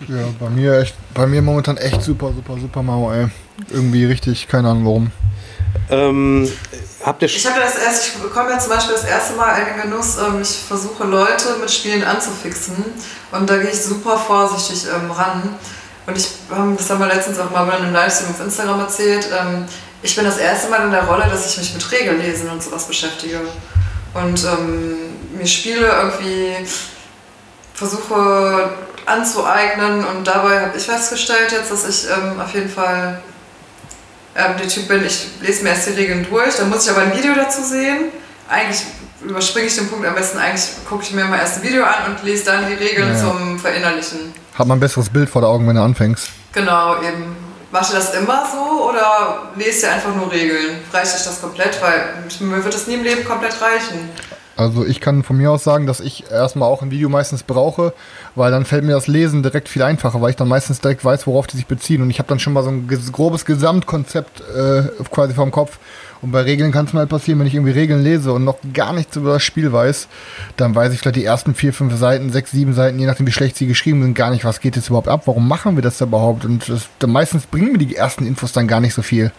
[0.08, 3.28] Ja, bei mir echt, bei mir momentan echt super, super, super mau, ey.
[3.70, 5.10] Irgendwie richtig, keine Ahnung warum.
[5.90, 6.50] Ähm,
[7.04, 9.66] habt ihr Ich habe das erst, ich bekomme ja zum Beispiel das erste Mal in
[9.66, 12.84] den Genuss, ähm, ich versuche Leute mit Spielen anzufixen
[13.32, 15.56] und da gehe ich super vorsichtig ähm, ran.
[16.06, 19.28] Und ich, ähm, das haben wir letztens auch mal bei einem Livestream auf Instagram erzählt,
[19.38, 19.66] ähm,
[20.02, 22.84] ich bin das erste Mal in der Rolle, dass ich mich mit Regellesen und sowas
[22.84, 23.40] beschäftige.
[24.14, 24.96] Und ähm,
[25.36, 26.54] mir Spiele irgendwie
[27.74, 28.70] versuche
[29.04, 33.20] anzueignen und dabei habe ich festgestellt jetzt, dass ich ähm, auf jeden Fall
[34.36, 37.02] ähm, der Typ bin, ich lese mir erst die Regeln durch, dann muss ich aber
[37.02, 38.10] ein Video dazu sehen.
[38.48, 38.82] Eigentlich
[39.22, 42.10] überspringe ich den Punkt am besten, eigentlich gucke ich mir mal erst ein Video an
[42.12, 44.34] und lese dann die Regeln Ja, zum Verinnerlichen.
[44.54, 46.28] Hat man ein besseres Bild vor der Augen, wenn du anfängst.
[46.52, 47.36] Genau, eben.
[47.72, 50.78] Macht ihr das immer so oder lest ihr einfach nur Regeln?
[50.92, 51.80] Reicht euch das komplett?
[51.82, 54.08] Weil mir wird das nie im Leben komplett reichen.
[54.56, 57.92] Also ich kann von mir aus sagen, dass ich erstmal auch ein Video meistens brauche,
[58.34, 61.26] weil dann fällt mir das Lesen direkt viel einfacher, weil ich dann meistens direkt weiß,
[61.26, 62.00] worauf die sich beziehen.
[62.00, 65.78] Und ich habe dann schon mal so ein grobes Gesamtkonzept äh, quasi vom Kopf.
[66.22, 68.56] Und bei Regeln kann es mir halt passieren, wenn ich irgendwie Regeln lese und noch
[68.72, 70.08] gar nichts über das Spiel weiß,
[70.56, 73.32] dann weiß ich vielleicht die ersten vier, fünf Seiten, sechs, sieben Seiten, je nachdem wie
[73.32, 76.00] schlecht sie geschrieben sind, gar nicht, was geht jetzt überhaupt ab, warum machen wir das
[76.00, 76.46] überhaupt?
[76.46, 79.30] Und das, dann meistens bringen mir die ersten Infos dann gar nicht so viel.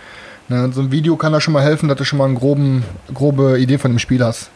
[0.50, 2.86] Ne, so ein Video kann da schon mal helfen, dass du schon mal eine groben,
[3.14, 4.52] grobe Idee von dem Spiel hast.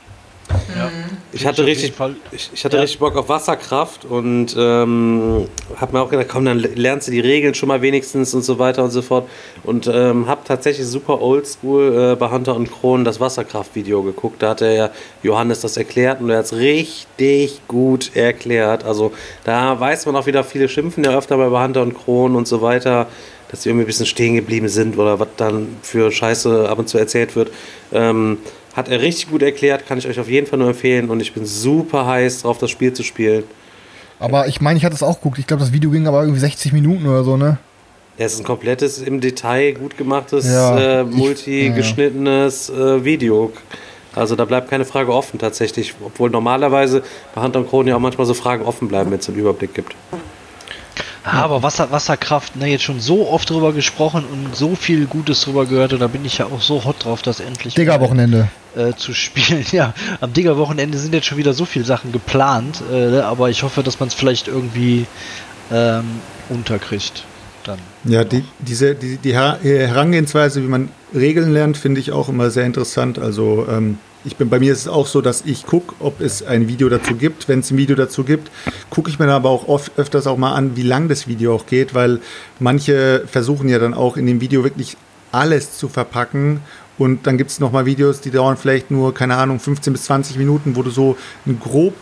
[1.34, 1.94] Ich hatte richtig,
[2.32, 2.82] ich, ich hatte Ja.
[2.82, 5.48] richtig Bock auf Wasserkraft und ähm,
[5.78, 8.60] habe mir auch gedacht, komm, dann lernst du die Regeln schon mal wenigstens und so
[8.60, 9.30] weiter und so fort.
[9.64, 14.42] Und ähm, habe tatsächlich super oldschool äh, bei Hunter und Kron das Wasserkraft-Video geguckt.
[14.44, 14.92] Da hat der
[15.24, 18.84] Johannes das erklärt und er hat es richtig gut erklärt.
[18.84, 19.14] Also
[19.46, 22.48] da weiß man auch wieder, viele schimpfen ja öfter mal bei Hunter und Kron und
[22.48, 23.08] so weiter,
[23.50, 26.90] dass sie irgendwie ein bisschen stehen geblieben sind oder was dann für Scheiße ab und
[26.90, 27.52] zu erzählt wird.
[27.94, 28.40] Ähm,
[28.74, 31.34] hat er richtig gut erklärt, kann ich euch auf jeden Fall nur empfehlen und ich
[31.34, 33.44] bin super heiß drauf, das Spiel zu spielen.
[34.20, 35.40] Aber ich meine, ich hatte es auch geguckt.
[35.40, 37.58] Ich glaube, das Video ging aber irgendwie 60 Minuten oder so, ne?
[38.18, 43.52] Ja, es ist ein komplettes, im Detail gut gemachtes, Ja, äh, multi-geschnittenes äh, Video.
[44.14, 47.02] Also da bleibt keine Frage offen tatsächlich, obwohl normalerweise
[47.34, 49.74] bei Hand und Kron ja auch manchmal so Fragen offen bleiben, wenn es einen Überblick
[49.74, 49.96] gibt.
[51.24, 55.42] Ah, aber Wasser, Wasserkraft, ne, jetzt schon so oft drüber gesprochen und so viel Gutes
[55.42, 58.48] drüber gehört und da bin ich ja auch so hot drauf, das endlich Digger-Wochenende.
[58.76, 59.66] äh, zu spielen.
[59.72, 63.84] Ja, am Digger-Wochenende sind jetzt schon wieder so viele Sachen geplant, äh, aber ich hoffe,
[63.84, 65.06] dass man es vielleicht irgendwie
[65.72, 67.24] ähm, unterkriegt.
[67.66, 67.80] Dann.
[68.06, 72.50] Ja, die, diese, die, die Her- Herangehensweise, wie man Regeln lernt, finde ich auch immer
[72.50, 73.20] sehr interessant.
[73.20, 76.44] Also ähm, ich bin, bei mir ist es auch so, dass ich gucke, ob es
[76.44, 77.48] ein Video dazu gibt.
[77.48, 78.52] Wenn es ein Video dazu gibt,
[78.90, 81.56] gucke ich mir dann aber auch oft, öfters auch mal an, wie lang das Video
[81.56, 82.20] auch geht, weil
[82.60, 84.98] manche versuchen ja dann auch in dem Video wirklich
[85.32, 86.62] alles zu verpacken.
[86.98, 90.38] Und dann gibt es nochmal Videos, die dauern vielleicht nur, keine Ahnung, 15 bis 20
[90.38, 91.96] Minuten, wo du so ein grob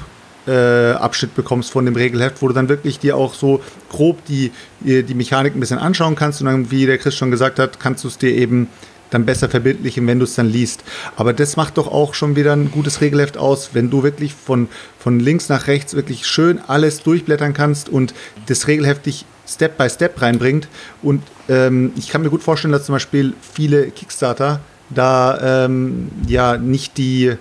[0.50, 4.52] äh, Abschnitt bekommst von dem Regelheft, wo du dann wirklich dir auch so grob die,
[4.80, 7.80] die die Mechanik ein bisschen anschauen kannst und dann, wie der Chris schon gesagt hat,
[7.80, 8.68] kannst du es dir eben
[9.10, 10.84] dann besser verbildlichen, wenn du es dann liest.
[11.16, 14.68] Aber das macht doch auch schon wieder ein gutes Regelheft aus, wenn du wirklich von,
[15.00, 18.14] von links nach rechts wirklich schön alles durchblättern kannst und
[18.48, 20.68] das Regelheft dich Step by Step reinbringt.
[21.02, 24.60] Und ähm, ich kann mir gut vorstellen, dass zum Beispiel viele Kickstarter
[24.92, 27.36] da ähm, ja nicht die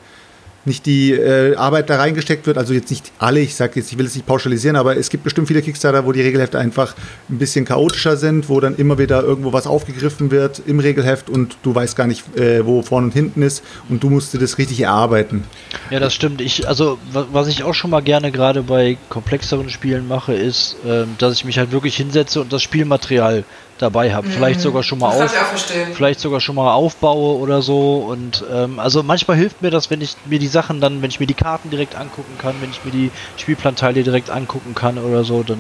[0.69, 3.99] nicht die äh, Arbeit da reingesteckt wird, also jetzt nicht alle, ich sage jetzt, ich
[3.99, 6.95] will es nicht pauschalisieren, aber es gibt bestimmt viele Kickstarter, wo die Regelhefte einfach
[7.29, 11.57] ein bisschen chaotischer sind, wo dann immer wieder irgendwo was aufgegriffen wird im Regelheft und
[11.63, 14.59] du weißt gar nicht, äh, wo vorne und hinten ist und du musst dir das
[14.59, 15.45] richtig erarbeiten.
[15.91, 16.41] Ja, das stimmt.
[16.41, 20.77] Ich, also, wa- was ich auch schon mal gerne gerade bei komplexeren Spielen mache, ist,
[20.87, 23.45] ähm, dass ich mich halt wirklich hinsetze und das Spielmaterial
[23.79, 24.29] dabei habe.
[24.29, 25.89] Vielleicht sogar schon mal Das kann auf, ich auch verstehen.
[25.95, 28.07] vielleicht sogar schon mal aufbaue oder so.
[28.09, 31.21] Und ähm, also manchmal hilft mir das, wenn ich mir die Sachen dann, wenn ich
[31.21, 35.25] mir die Karten direkt angucken kann, wenn ich mir die Spielplanteile direkt angucken kann oder
[35.25, 35.59] so, dann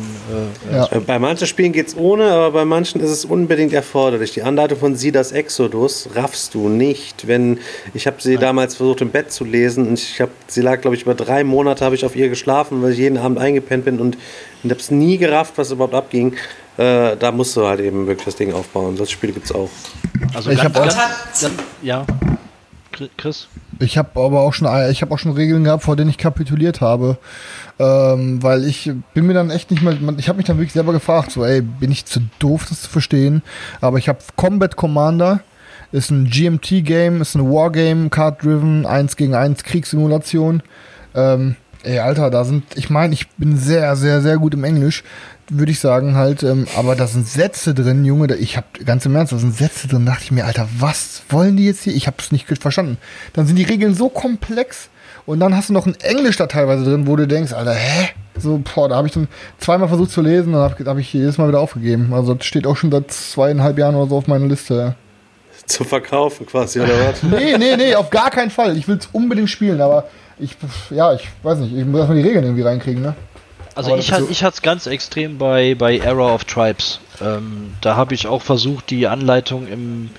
[0.70, 0.86] äh, Ja.
[0.92, 4.32] Äh, Bei manchen Spielen geht's ohne, aber bei manchen ist es unbedingt erforderlich.
[4.32, 7.58] Die Anleitung von Sidas Exodus raffst du nicht, wenn
[7.94, 10.96] ich habe sie damals versucht im Bett zu lesen und ich habe sie lag glaube
[10.96, 14.00] ich über drei Monate habe ich auf ihr geschlafen, weil ich jeden Abend eingepennt bin
[14.00, 14.16] und,
[14.62, 16.34] und habe es nie gerafft, was überhaupt abging.
[16.78, 18.96] Äh, da musst du halt eben wirklich das Ding aufbauen.
[18.96, 19.68] Das Spiel gibt's auch.
[20.34, 21.10] also Ich ganz, hab auch- ganz, Hat-
[21.40, 21.50] ganz,
[21.82, 22.06] ja.
[22.94, 23.48] Chri- Chris?
[23.80, 26.80] Ich habe aber auch schon, ich habe auch schon Regeln gehabt, vor denen ich kapituliert
[26.80, 27.18] habe,
[27.78, 30.92] ähm, weil ich bin mir dann echt nicht mehr, ich habe mich dann wirklich selber
[30.92, 33.42] gefragt, so, ey, bin ich zu doof, das zu verstehen?
[33.80, 35.40] Aber ich habe Combat Commander,
[35.92, 40.62] ist ein GMT-Game, ist ein Wargame, Card-driven, 1 gegen 1 Kriegssimulation.
[41.14, 41.54] Ähm,
[41.84, 45.04] ey, Alter, da sind, ich meine, ich bin sehr, sehr, sehr gut im Englisch,
[45.50, 49.06] würde ich sagen halt, ähm, aber da sind Sätze drin, Junge, da, ich habe ganz
[49.06, 51.94] im Ernst, da sind Sätze drin, dachte ich mir, Alter, was wollen die jetzt hier?
[51.94, 52.98] Ich habe es nicht verstanden.
[53.32, 54.88] Dann sind die Regeln so komplex
[55.26, 58.08] und dann hast du noch ein Englisch da teilweise drin, wo du denkst, Alter, hä?
[58.38, 59.28] So, boah, da habe ich dann
[59.58, 62.12] zweimal versucht zu lesen, dann habe hab ich jedes Mal wieder aufgegeben.
[62.12, 64.94] Also das steht auch schon seit zweieinhalb Jahren oder so auf meiner Liste.
[65.66, 67.22] Zu verkaufen quasi, oder was?
[67.22, 68.76] Nee, nee, nee, auf gar keinen Fall.
[68.76, 70.56] Ich will es unbedingt spielen, aber ich,
[70.90, 73.14] ja, ich weiß nicht, ich muss erstmal die Regeln irgendwie reinkriegen, ne?
[73.78, 76.98] Also ich, hat, ich hatte es ganz extrem bei, bei Error of Tribes.
[77.20, 80.10] Ähm, da habe ich auch versucht, die Anleitung im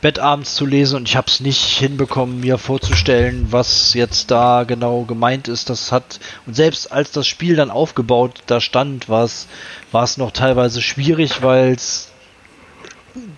[0.00, 4.64] Bett abends zu lesen und ich habe es nicht hinbekommen, mir vorzustellen, was jetzt da
[4.64, 5.68] genau gemeint ist.
[5.68, 9.46] Das hat und selbst als das Spiel dann aufgebaut da stand, war es
[9.92, 12.08] war es noch teilweise schwierig, weil es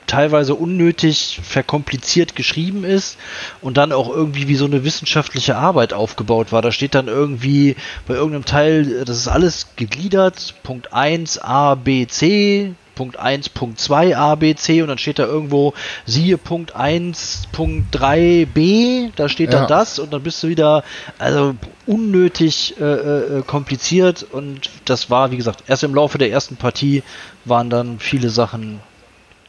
[0.07, 3.19] teilweise unnötig verkompliziert geschrieben ist
[3.61, 6.63] und dann auch irgendwie wie so eine wissenschaftliche Arbeit aufgebaut war.
[6.63, 7.77] Da steht dann irgendwie
[8.07, 13.79] bei irgendeinem Teil, das ist alles gegliedert, Punkt 1 A, B, C, Punkt 1, Punkt
[13.79, 15.73] 2 A, B, C und dann steht da irgendwo,
[16.05, 19.61] siehe Punkt 1, Punkt 3 B, da steht Ja.
[19.61, 20.83] dann das und dann bist du wieder,
[21.17, 21.55] also
[21.87, 27.05] unnötig äh, äh, kompliziert und das war, wie gesagt, erst im Laufe der ersten Partie
[27.45, 28.81] waren dann viele Sachen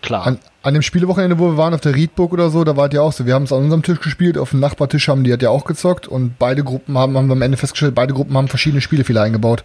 [0.02, 0.26] klar.
[0.28, 2.94] An, an dem Spielewochenende, wo wir waren, auf der Riedburg oder so, da war es
[2.94, 3.26] ja auch so.
[3.26, 5.66] Wir haben es an unserem Tisch gespielt, auf dem Nachbartisch haben die halt ja auch
[5.66, 9.22] gezockt und beide Gruppen haben, haben wir am Ende festgestellt, beide Gruppen haben verschiedene Spielefehler
[9.22, 9.64] eingebaut.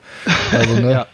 [0.52, 0.90] Also, ne?
[0.92, 1.06] Ja.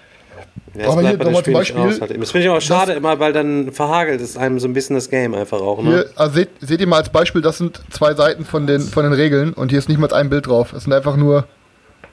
[0.74, 2.20] Ja, Aber hier nochmal zum Beispiel- aus halt.
[2.20, 5.08] Das finde ich auch schade immer, weil dann verhagelt es einem so ein bisschen das
[5.08, 5.82] Game einfach auch.
[5.82, 5.90] Ne?
[5.90, 9.04] Hier, also seht, seht ihr mal als Beispiel, das sind zwei Seiten von den, von
[9.04, 10.72] den Regeln und hier ist nicht mal ein Bild drauf.
[10.72, 11.46] Es sind einfach nur,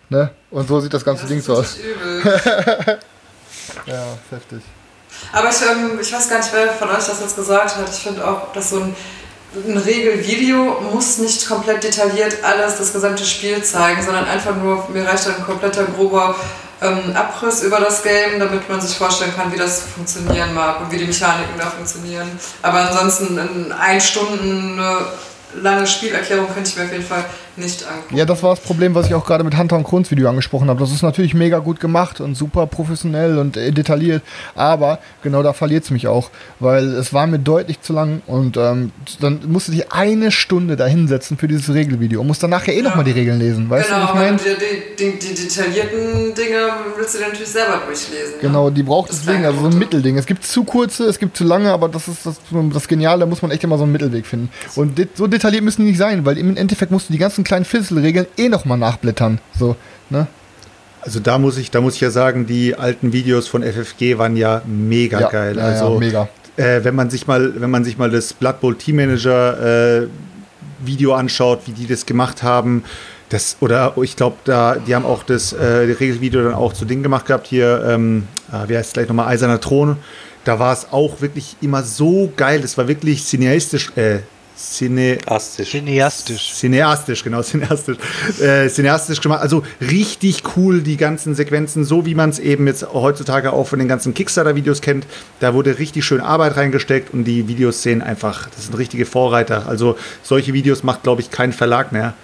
[0.09, 0.29] ne?
[0.51, 1.77] Und so sieht das ganze Das Ding so aus.
[3.85, 4.59] Ja, heftig.
[5.33, 7.89] Aber ich, ähm, ich weiß gar nicht, wer von euch das jetzt gesagt hat.
[7.89, 8.95] Ich finde auch, dass so ein,
[9.55, 15.07] ein Regelvideo muss nicht komplett detailliert alles, das gesamte Spiel zeigen, sondern einfach nur, mir
[15.07, 16.35] reicht ein kompletter grober
[16.81, 20.91] ähm, Abriss über das Game, damit man sich vorstellen kann, wie das funktionieren mag und
[20.91, 22.39] wie die Mechaniken da funktionieren.
[22.61, 27.25] Aber ansonsten in ein Stunden äh, lange Spielerklärung könnte ich mir auf jeden Fall
[27.57, 28.17] nicht angucken.
[28.17, 30.69] Ja, das war das Problem, was ich auch gerade mit Hunter und Kruns Video angesprochen
[30.69, 30.79] habe.
[30.79, 34.23] Das ist natürlich mega gut gemacht und super professionell und äh, detailliert,
[34.55, 36.29] aber genau da verliert es mich auch,
[36.59, 40.85] weil es war mir deutlich zu lang und ähm, dann musste ich eine Stunde da
[40.85, 43.93] hinsetzen für dieses Regelvideo und muss danach ja eh nochmal die Regeln lesen, weißt du,
[43.93, 44.37] genau, was ich meine?
[44.37, 48.35] die, die, die, detaillierten Dinge willst du dir natürlich selber durchlesen.
[48.41, 48.75] Genau, ne?
[48.75, 49.77] die braucht Das deswegen, also so ein.
[49.77, 50.17] Mittelding.
[50.17, 52.37] Es gibt zu kurze, es gibt zu lange, aber das ist das,
[52.73, 54.49] das Geniale, da muss man echt immer so einen Mittelweg finden.
[54.75, 57.65] Und so detailliert müssen die nicht sein, weil im Endeffekt musst du die ganzen kleinen
[57.65, 59.39] Fisselregeln eh nochmal nachblättern.
[59.57, 59.75] So,
[60.09, 60.27] ne?
[61.01, 64.35] Also da muss ich, da muss ich ja sagen, die alten Videos von FFG waren
[64.35, 65.57] ja mega Ja, geil.
[65.57, 66.29] ja, also ja, mega.
[66.57, 70.07] Äh, wenn man sich mal, wenn man sich mal das Blood Bowl Team Manager äh,
[70.83, 72.83] Video anschaut, wie die das gemacht haben,
[73.29, 77.03] das oder ich glaube, da die haben auch das äh, Regelvideo dann auch zu Ding
[77.03, 77.83] gemacht gehabt hier.
[77.87, 79.97] Ähm, äh, wie heißt es gleich nochmal Eiserner Thron?
[80.45, 82.61] Da war es auch wirklich immer so geil.
[82.61, 83.91] Das war wirklich cineastisch.
[83.95, 84.19] Äh,
[84.57, 85.69] Cine, Astisch.
[85.69, 86.53] Cineastisch.
[86.53, 87.97] Cineastisch, genau, cineastisch.
[88.41, 89.41] Äh, cineastisch gemacht.
[89.41, 93.77] Also richtig cool, die ganzen Sequenzen, so wie man es eben jetzt heutzutage auch von
[93.77, 95.05] den ganzen Kickstarter-Videos kennt.
[95.39, 99.67] Da wurde richtig schön Arbeit reingesteckt und die Videos sehen einfach, das sind richtige Vorreiter.
[99.67, 102.15] Also solche Videos macht, glaube ich, kein Verlag mehr.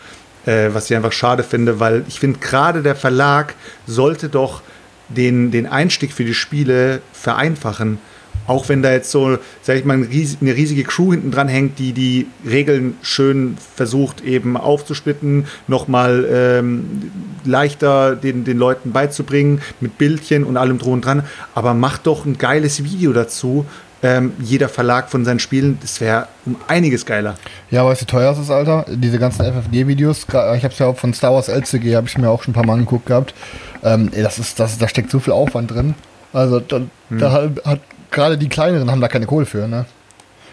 [0.46, 3.54] Äh, was ich einfach schade finde, weil ich finde, gerade der Verlag
[3.86, 4.62] sollte doch
[5.08, 8.00] den, den Einstieg für die Spiele vereinfachen.
[8.48, 11.94] Auch wenn da jetzt so, sag ich mal, eine riesige Crew hinten dran hängt, die
[11.94, 17.12] die Regeln schön versucht eben aufzusplitten, nochmal ähm,
[17.46, 21.24] leichter den, den Leuten beizubringen, mit Bildchen und allem drum und dran.
[21.56, 23.66] Aber macht doch ein geiles Video dazu.
[24.06, 27.36] Ähm, jeder Verlag von seinen Spielen, das wäre um einiges geiler.
[27.72, 28.86] Ja, weißt du, teuer es ist, Alter?
[28.90, 32.30] Diese ganzen FFG-Videos, ich habe es ja auch von Star Wars LCG, habe ich mir
[32.30, 33.34] auch schon ein paar Mal angeguckt gehabt.
[33.82, 35.96] Ähm, das ist, das, da steckt so viel Aufwand drin.
[36.34, 36.82] Also da,
[37.12, 37.80] da hat, hat
[38.14, 39.86] gerade die kleineren haben da keine Kohle für, ne?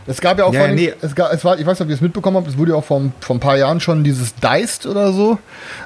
[0.07, 0.93] Es gab ja auch Ja, allem- nee.
[1.03, 2.79] es, gab, es war, ich weiß nicht, ob ihr es mitbekommen habt, es wurde ja
[2.79, 5.39] auch vor, vor ein paar Jahren schon dieses Diced oder so.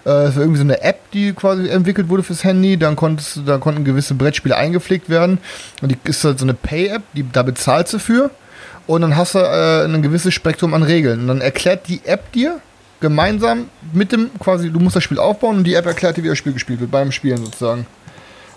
[0.07, 2.79] Äh, Es war irgendwie so eine App, die quasi entwickelt wurde fürs Handy.
[2.79, 5.39] Dann, konntest, du- da konnten gewisse Brettspiele eingepflegt werden.
[5.83, 8.31] Und die ist halt so eine Pay-App, die, da bezahlst du für.
[8.87, 11.21] Und dann hast du äh, ein gewisses Spektrum an Regeln.
[11.23, 12.61] Und dann erklärt die App dir
[13.01, 16.29] gemeinsam mit dem, quasi, du musst das Spiel aufbauen und die App erklärt dir, wie
[16.29, 17.85] das Spiel gespielt wird, beim Spielen sozusagen.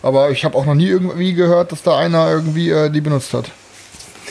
[0.08, 3.34] Aber ich habe auch noch nie irgendwie gehört, dass da einer irgendwie äh, die benutzt
[3.34, 3.52] hat.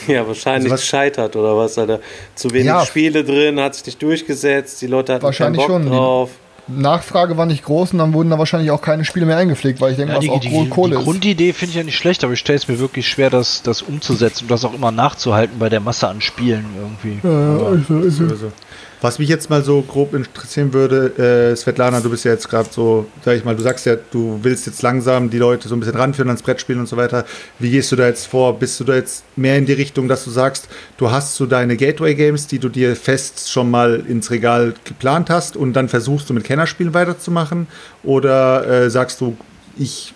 [0.07, 1.77] Ja, wahrscheinlich Also was- gescheitert oder was?
[1.77, 1.99] Alter.
[2.35, 2.83] Zu wenig Ja.
[2.85, 5.91] Spiele drin, hat sich nicht durchgesetzt, die Leute hatten Wahrscheinlich keinen Bock schon.
[5.91, 6.29] drauf.
[6.69, 9.91] Nachfrage war nicht groß und dann wurden da wahrscheinlich auch keine Spiele mehr eingepflegt, weil
[9.91, 11.03] ich denke, Ja, was die, auch die, wohl die Kohle ist.
[11.05, 13.81] Grundidee finde ich ja nicht schlecht, aber ich stelle es mir wirklich schwer, das, das
[13.81, 17.19] umzusetzen und das auch immer nachzuhalten bei der Masse an Spielen irgendwie.
[17.25, 18.51] Also,
[18.99, 22.67] Was mich jetzt mal so grob interessieren würde, äh, Svetlana, du bist ja jetzt gerade
[22.71, 25.79] so, sag ich mal, du sagst ja, du willst jetzt langsam die Leute so ein
[25.79, 27.23] bisschen ranführen ans Brettspielen und so weiter.
[27.59, 28.57] Wie gehst du da jetzt vor?
[28.57, 30.67] Bist du da jetzt mehr in die Richtung, dass du sagst,
[30.97, 35.55] du hast so deine Gateway-Games, die du dir fest schon mal ins Regal geplant hast
[35.55, 37.67] und dann versuchst du mit Kennerspielen weiterzumachen?
[38.03, 39.37] Oder äh, sagst du,
[39.77, 40.15] ich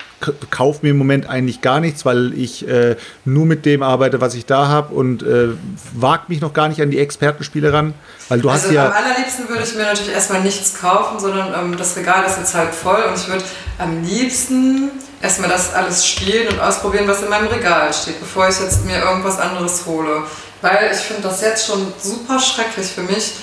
[0.49, 2.95] kaufe mir im Moment eigentlich gar nichts, weil ich äh,
[3.25, 5.49] nur mit dem arbeite, was ich da habe und äh,
[5.93, 7.93] wag mich noch gar nicht an die Expertenspiele ran,
[8.29, 11.53] weil du also hast ja am allerliebsten würde ich mir natürlich erstmal nichts kaufen, sondern
[11.53, 13.43] ähm, das Regal ist jetzt halt voll und ich würde
[13.79, 14.91] am liebsten
[15.21, 18.99] erstmal das alles spielen und ausprobieren, was in meinem Regal steht, bevor ich jetzt mir
[18.99, 20.23] irgendwas anderes hole.
[20.61, 23.33] Weil ich finde das jetzt schon super schrecklich für mich,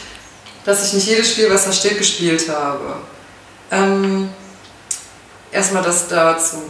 [0.65, 2.97] dass ich nicht jedes Spiel, was da steht, gespielt habe.
[3.71, 4.29] Ähm,
[5.53, 6.63] erstmal das dazu.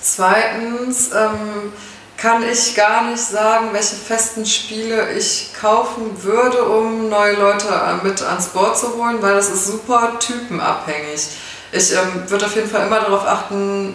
[0.00, 1.72] Zweitens ähm,
[2.16, 8.04] kann ich gar nicht sagen, welche festen Spiele ich kaufen würde, um neue Leute äh,
[8.04, 11.28] mit ans Board zu holen, weil das ist super typenabhängig.
[11.72, 13.94] Ich ähm, würde auf jeden Fall immer darauf achten,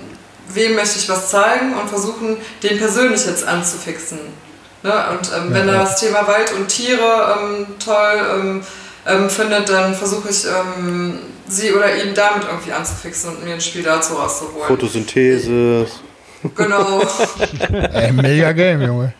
[0.49, 4.19] wem möchte ich was zeigen und versuchen, den persönlich jetzt anzufixen.
[4.83, 4.93] Ne?
[5.11, 8.63] Und ähm, wenn er das Thema Wald und Tiere ähm, toll ähm,
[9.05, 10.45] ähm, findet, dann versuche ich,
[11.47, 14.67] sie oder ihn damit irgendwie anzufixen und mir ein Spiel dazu rauszuholen.
[14.67, 15.87] Photosynthese.
[16.55, 17.01] Genau.
[17.93, 19.13] Ey, mega Game, Junge.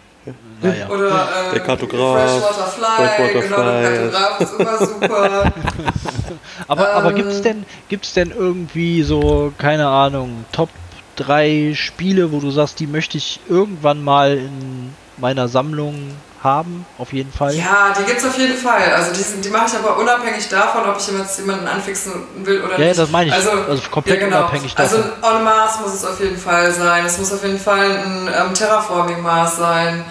[0.62, 0.90] Naja.
[0.90, 2.32] Oder ähm, Der Kartograf.
[2.32, 4.12] Freshwater Fly, Freshwater genau, der Fly.
[4.12, 5.54] Kartograf ist immer super.
[6.68, 7.16] Aber, aber Ähm.
[7.16, 10.70] gibt's denn, gibt's denn irgendwie so, keine Ahnung, Top
[11.18, 15.96] 3 Spiele, wo du sagst, die möchte ich irgendwann mal in meiner Sammlung
[16.44, 16.86] haben?
[16.98, 17.54] Auf jeden Fall.
[17.56, 18.92] Ja, die gibt's auf jeden Fall.
[18.96, 22.12] Also die, sind- die mache ich aber unabhängig davon, ob ich jetzt jemanden anfixen
[22.44, 23.00] will oder Ja, nicht.
[23.00, 23.34] das meine ich.
[23.34, 24.38] Also, Also komplett ja, genau.
[24.40, 25.12] unabhängig Also davon.
[25.24, 27.06] ein En-Masse muss es auf jeden Fall sein.
[27.06, 30.04] Es muss auf jeden Fall ein ähm, Terraforming-Maß sein.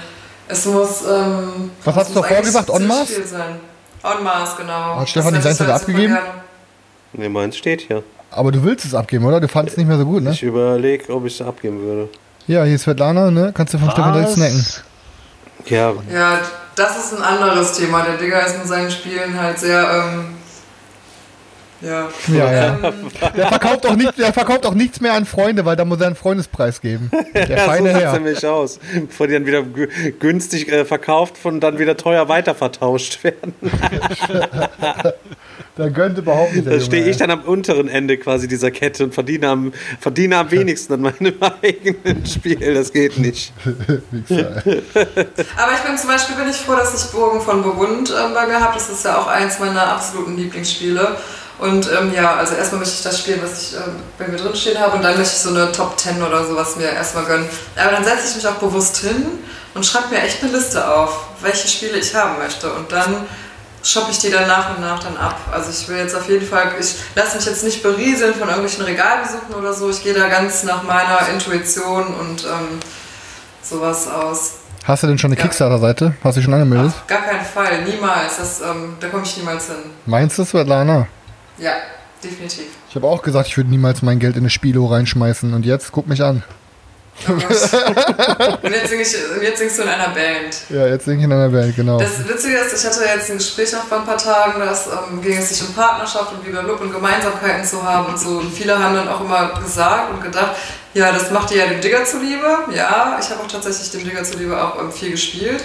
[0.49, 1.03] Es muss.
[1.03, 2.70] Ähm, Was es hast du davor gesagt?
[2.70, 3.07] En-Masse?
[3.14, 3.61] viel sein.
[4.03, 5.01] En-Masse, genau.
[5.01, 6.14] Hat Stefan Das die Seite halt abgegeben?
[6.14, 6.29] gerne.
[7.12, 8.03] Ne, meins steht hier.
[8.31, 9.41] Aber du willst es abgeben, oder?
[9.41, 10.31] Du fandest es nicht mehr so gut, ne?
[10.33, 12.09] Ich überlege, ob ich es abgeben würde.
[12.47, 13.53] Ja, hier ist Svetlana, ne?
[13.57, 14.64] Kannst du vom Stefan direkt snacken.
[15.66, 16.40] Ja, Ja,
[16.74, 18.02] das ist ein anderes Thema.
[18.02, 19.88] Der Digger ist mit seinen Spielen halt sehr.
[19.90, 20.26] Ähm,
[21.82, 22.08] ja.
[22.28, 22.78] Ja, ja.
[22.82, 26.00] Ähm, Der verkauft, auch nicht, der verkauft auch nichts mehr an Freunde, weil da muss
[26.00, 27.10] er einen Freundespreis geben.
[27.34, 28.12] Der ja so feine sieht es Herr.
[28.14, 28.78] nämlich aus.
[29.06, 33.54] Bevor die dann wieder gü- günstig äh, verkauft und dann wieder teuer weitervertauscht werden.
[35.77, 36.66] Der gönnt überhaupt nicht.
[36.66, 40.39] der Da stehe ich dann am unteren Ende quasi dieser Kette und verdiene am, verdiene
[40.39, 42.74] am wenigsten an meinem eigenen Spiel.
[42.74, 43.53] Das geht nicht.
[45.57, 48.47] Aber ich bin zum Beispiel bin ich froh, dass ich Burgen von Burgund ähm, bei
[48.47, 48.74] mir habe.
[48.74, 51.16] Das ist ja auch eins meiner absoluten Lieblingsspiele.
[51.59, 54.55] Und ähm, ja, also erstmal möchte ich das spielen, was ich ähm, bei mir drin
[54.55, 57.47] stehen habe und dann möchte ich so eine Top 10 oder sowas mir erstmal gönnen.
[57.77, 59.27] Aber dann setze ich mich auch bewusst hin
[59.72, 62.70] und schreibe mir echt eine Liste auf, welche Spiele ich haben möchte.
[62.70, 63.27] Und dann
[63.87, 65.39] shoppe ich die dann nach und nach dann ab.
[65.53, 68.84] Also ich will jetzt auf jeden Fall, ich lasse mich jetzt nicht berieseln von irgendwelchen
[68.84, 69.89] Regalbesuchen oder so.
[69.91, 72.78] Ich gehe da ganz nach meiner Intuition und ähm,
[73.62, 74.53] sowas aus.
[74.84, 75.43] Hast du denn schon eine Ja.
[75.43, 76.14] Kickstarter-Seite?
[76.22, 76.93] Hast du dich schon angemeldet?
[76.95, 78.37] Auf gar keinen Fall, niemals.
[78.39, 79.76] Das, ähm, da komme ich niemals hin.
[80.07, 81.09] Meinst du, Svetlana?
[81.59, 81.72] Ja,
[82.22, 82.66] definitiv.
[82.89, 85.55] Ich habe auch gesagt, ich würde niemals mein Geld in eine Spielo reinschmeißen.
[85.55, 86.45] Und jetzt guck mich an.
[87.28, 87.40] Und
[88.72, 90.56] jetzt, sing ich, jetzt singst du in einer Band.
[90.68, 91.98] Ja, jetzt singe ich in einer Welt, genau.
[91.98, 94.78] Das Witzige ist, ich hatte jetzt ein Gespräch auch vor ein paar Tagen, da
[95.10, 98.38] ähm, ging es sich um Partnerschaft und Blablabla und Gemeinsamkeiten zu haben und so.
[98.38, 100.56] Und viele haben dann auch immer gesagt und gedacht,
[100.94, 102.46] ja, das macht ihr ja dem Digger zuliebe.
[102.72, 105.62] Ja, ich habe auch tatsächlich dem Digger zuliebe auch ähm, viel gespielt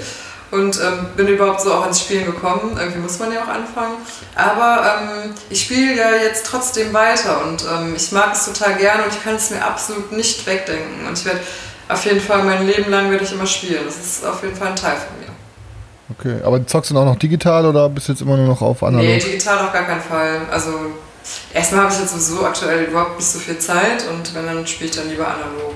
[0.51, 2.77] und ähm, bin überhaupt so auch ins Spielen gekommen.
[2.77, 3.95] Irgendwie muss man ja auch anfangen.
[4.35, 9.03] Aber ähm, ich spiele ja jetzt trotzdem weiter und ähm, ich mag es total gerne
[9.03, 11.07] und ich kann es mir absolut nicht wegdenken.
[11.07, 11.39] Und ich werde
[11.87, 13.83] auf jeden Fall mein Leben lang werde ich immer spielen.
[13.85, 15.31] Das ist auf jeden Fall ein Teil von mir.
[16.19, 18.83] Okay, aber zockst du auch noch digital oder bist du jetzt immer nur noch auf
[18.83, 19.05] analog?
[19.05, 20.41] Nee, digital auf gar keinen Fall.
[20.51, 20.71] Also
[21.53, 24.89] erstmal habe ich jetzt sowieso aktuell überhaupt nicht so viel Zeit und wenn dann spiele
[24.89, 25.75] ich dann lieber analog.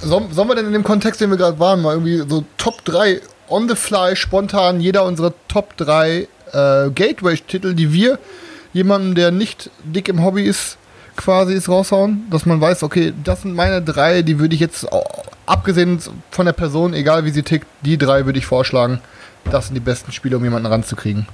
[0.00, 2.84] Sollen, sollen wir denn in dem Kontext, den wir gerade waren, mal irgendwie so Top
[2.84, 8.18] 3 on the fly spontan jeder unserer Top 3 äh, Gateway-Titel, die wir
[8.72, 10.76] jemandem, der nicht dick im Hobby ist,
[11.16, 14.86] quasi ist raushauen, dass man weiß, okay, das sind meine drei, die würde ich jetzt,
[15.46, 15.98] abgesehen
[16.30, 19.00] von der Person, egal wie sie tickt, die drei würde ich vorschlagen.
[19.50, 21.26] Das sind die besten Spiele, um jemanden ranzukriegen.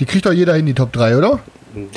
[0.00, 1.38] Die kriegt doch jeder hin, die Top 3, oder?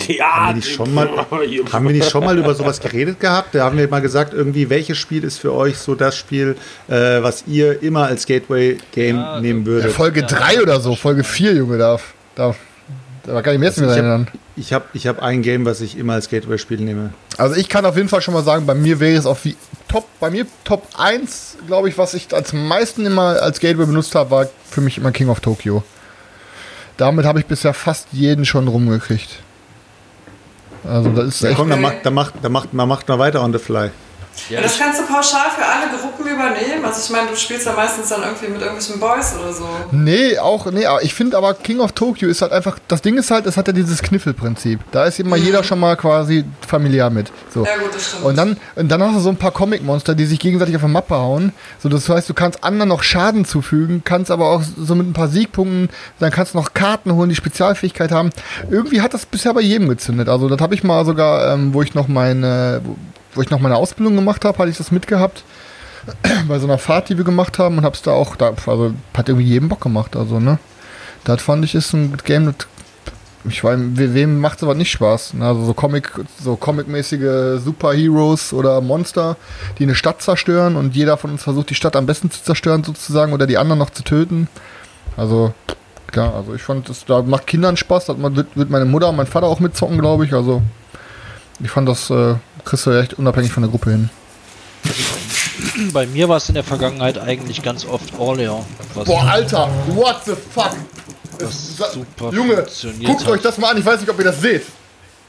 [0.08, 1.10] Ja, Haben wir, nicht schon mal,
[1.74, 3.54] haben wir nicht schon mal über sowas geredet gehabt?
[3.54, 6.56] Da haben wir mal gesagt, irgendwie, welches Spiel ist für euch so das Spiel,
[6.88, 9.92] äh, was ihr immer als Gateway-Game Ja, nehmen Ja, würdet?
[9.92, 12.14] Folge 3 oder so, Folge 4, Junge, darf.
[12.36, 12.56] darf
[13.26, 14.28] da kann ich mir jetzt nicht mehr Also ich erinnern.
[14.56, 17.12] Ich habe ich hab ein Game, was ich immer als Gateway-Spiel nehme.
[17.38, 19.56] Also ich kann auf jeden Fall schon mal sagen, bei mir wäre es auf wie
[19.88, 24.16] Top, bei mir Top 1, glaube ich, was ich als meisten immer als Gateway benutzt
[24.16, 25.84] habe, war für mich immer King of Tokyo.
[26.98, 29.40] Damit habe ich bisher fast jeden schon rumgekriegt.
[30.88, 31.58] Also das ist Ja, echt.
[31.58, 33.90] komm, dann macht, dann macht, dann macht, man macht mal weiter on the fly.
[34.50, 36.86] Ja, das kannst du pauschal für alle Gruppen übernehmen.
[36.86, 39.68] Also ich meine, du spielst ja meistens dann irgendwie mit irgendwelchen Boys oder so.
[39.92, 43.18] Nee, auch, nee, aber ich finde aber King of Tokyo ist halt einfach, das Ding
[43.18, 44.80] ist halt, es hat ja dieses Kniffelprinzip.
[44.92, 47.32] Da ist immer jeder schon mal quasi familiär mit.
[47.54, 47.66] So.
[47.66, 48.24] Ja gut, das stimmt.
[48.24, 50.90] Und dann, und dann hast du so ein paar Comic-Monster, die sich gegenseitig auf der
[50.90, 51.52] Mappe hauen.
[51.82, 55.14] So, das heißt, du kannst anderen noch Schaden zufügen, kannst aber auch so mit ein
[55.14, 58.30] paar Siegpunkten, dann kannst du noch Karten holen, die Spezialfähigkeit haben.
[58.70, 60.30] Irgendwie hat das bisher bei jedem gezündet.
[60.30, 62.82] Also, das habe ich mal sogar, ähm, wo ich noch meine,
[63.36, 65.44] wo, ich noch meine Ausbildung gemacht habe, hatte ich das mitgehabt.
[66.48, 69.28] bei so einer Fahrt, die wir gemacht haben und hab's da auch, da, also hat
[69.30, 70.16] irgendwie jedem Bock gemacht.
[70.16, 70.60] Also, ne?
[71.24, 72.68] Das fand ich ist ein Game, das
[73.48, 75.36] ich weiß, we- wem macht sowas nicht Spaß?
[75.36, 75.46] Ne?
[75.46, 76.12] Also so Comic,
[76.42, 79.38] so Comic-mäßige Superheroes oder Monster,
[79.78, 82.84] die eine Stadt zerstören und jeder von uns versucht, die Stadt am besten zu zerstören
[82.84, 84.48] sozusagen oder die anderen noch zu töten.
[85.16, 85.54] Also,
[86.08, 89.16] klar, also ich fand, das da macht Kindern Spaß, das wird, wird meine Mutter und
[89.16, 90.34] mein Vater auch mitzocken, glaube ich.
[90.34, 90.62] Also,
[91.64, 92.36] ich fand das, äh,
[92.66, 94.10] kriegst du echt unabhängig von der Gruppe hin.
[95.94, 98.66] bei mir war es in der Vergangenheit eigentlich ganz oft Orleans.
[98.94, 100.72] Was Boah, Alter, what the fuck?
[101.40, 102.66] was Sa- super Junge,
[103.06, 103.28] guckt hat.
[103.30, 104.64] euch das mal an, ich weiß nicht, ob ihr das seht.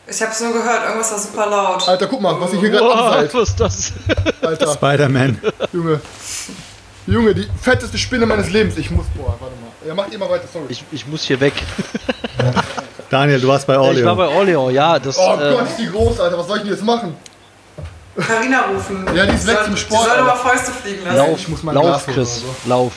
[0.09, 1.89] ich hab's nur gehört, irgendwas war super laut.
[1.89, 3.34] Alter, guck mal, was ich hier gerade abseilt.
[3.34, 3.93] was ist das?
[4.41, 4.72] Alter.
[4.74, 5.41] Spider-Man.
[5.72, 6.01] Junge.
[7.09, 8.76] Junge, die fetteste Spinne meines Lebens.
[8.78, 9.07] Ich muss.
[9.16, 9.70] Boah, warte mal.
[9.87, 10.66] Ja, macht ihr mal weiter, sorry.
[10.68, 11.55] Ich, ich muss hier weg.
[13.11, 14.14] Daniel, du warst bei Ich war Orleo.
[14.16, 14.98] bei Orleans, ja.
[14.98, 16.38] Das, oh äh, Gott, ist die groß, Alter.
[16.38, 17.14] Was soll ich denn jetzt machen?
[18.16, 19.07] Carina rufen.
[19.14, 21.16] Ja, die ist weg zum Sport, Die soll aber- Fäuste fliegen lassen.
[21.18, 22.92] Lauf, ich muss mein lauf, Chris, oder lauf.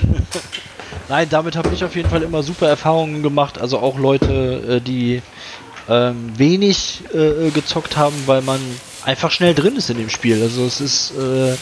[1.08, 3.60] Nein, damit habe ich auf jeden Fall immer super Erfahrungen gemacht.
[3.60, 5.22] Also auch Leute, äh, die
[5.88, 8.60] ähm, wenig äh, gezockt haben, weil man
[9.08, 10.42] einfach schnell drin ist in dem Spiel.
[10.42, 11.52] Also es ist, äh,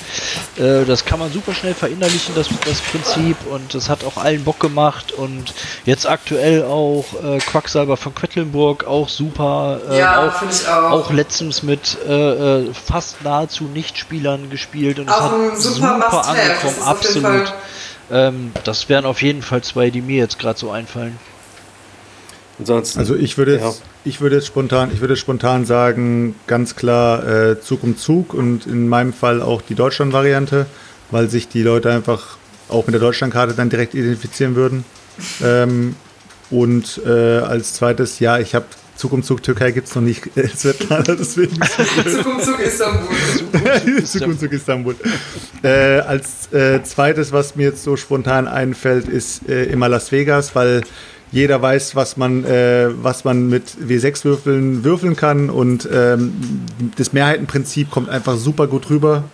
[0.63, 3.37] äh, das kann man super schnell verinnerlichen, das, das Prinzip.
[3.51, 5.13] Und es hat auch allen Bock gemacht.
[5.13, 9.81] Und jetzt aktuell auch äh, Quacksalber von Quedlinburg, auch super.
[9.89, 10.91] Äh, Ja, auch, finde ich auch.
[10.91, 12.13] auch letztens mit äh,
[12.63, 16.09] äh, fast nahezu Nichtspielern gespielt und es Auch hat ein super super.
[16.11, 17.55] Das angekommen, absolut.
[18.11, 21.19] Ähm, das wären auf jeden Fall zwei, die mir jetzt gerade so einfallen.
[22.59, 22.99] Ansonsten.
[22.99, 23.73] Also ich würde jetzt, Ja.
[24.05, 28.33] ich würde jetzt spontan, ich würde jetzt spontan sagen, ganz klar äh, Zug um Zug
[28.35, 30.67] und in meinem Fall auch die Deutschland-Variante,
[31.11, 32.37] weil sich die Leute einfach
[32.69, 34.85] auch mit der Deutschlandkarte dann direkt identifizieren würden.
[35.43, 35.97] ähm,
[36.51, 40.37] und äh, als zweites, ja, ich habe Zug um Zug Türkei gibt es noch nicht,
[40.37, 41.57] äh, Svetlana, deswegen
[42.07, 44.05] Zug um Zug Istanbul.
[44.05, 44.95] Zug um Zug Istanbul.
[45.63, 50.55] Äh, als äh, zweites, was mir jetzt so spontan einfällt, ist äh, immer Las Vegas,
[50.55, 50.83] weil
[51.37, 56.33] jeder weiß, was man, äh, was man mit W6-Würfeln würfeln kann und ähm,
[56.97, 59.25] das Mehrheitenprinzip kommt einfach super gut rüber.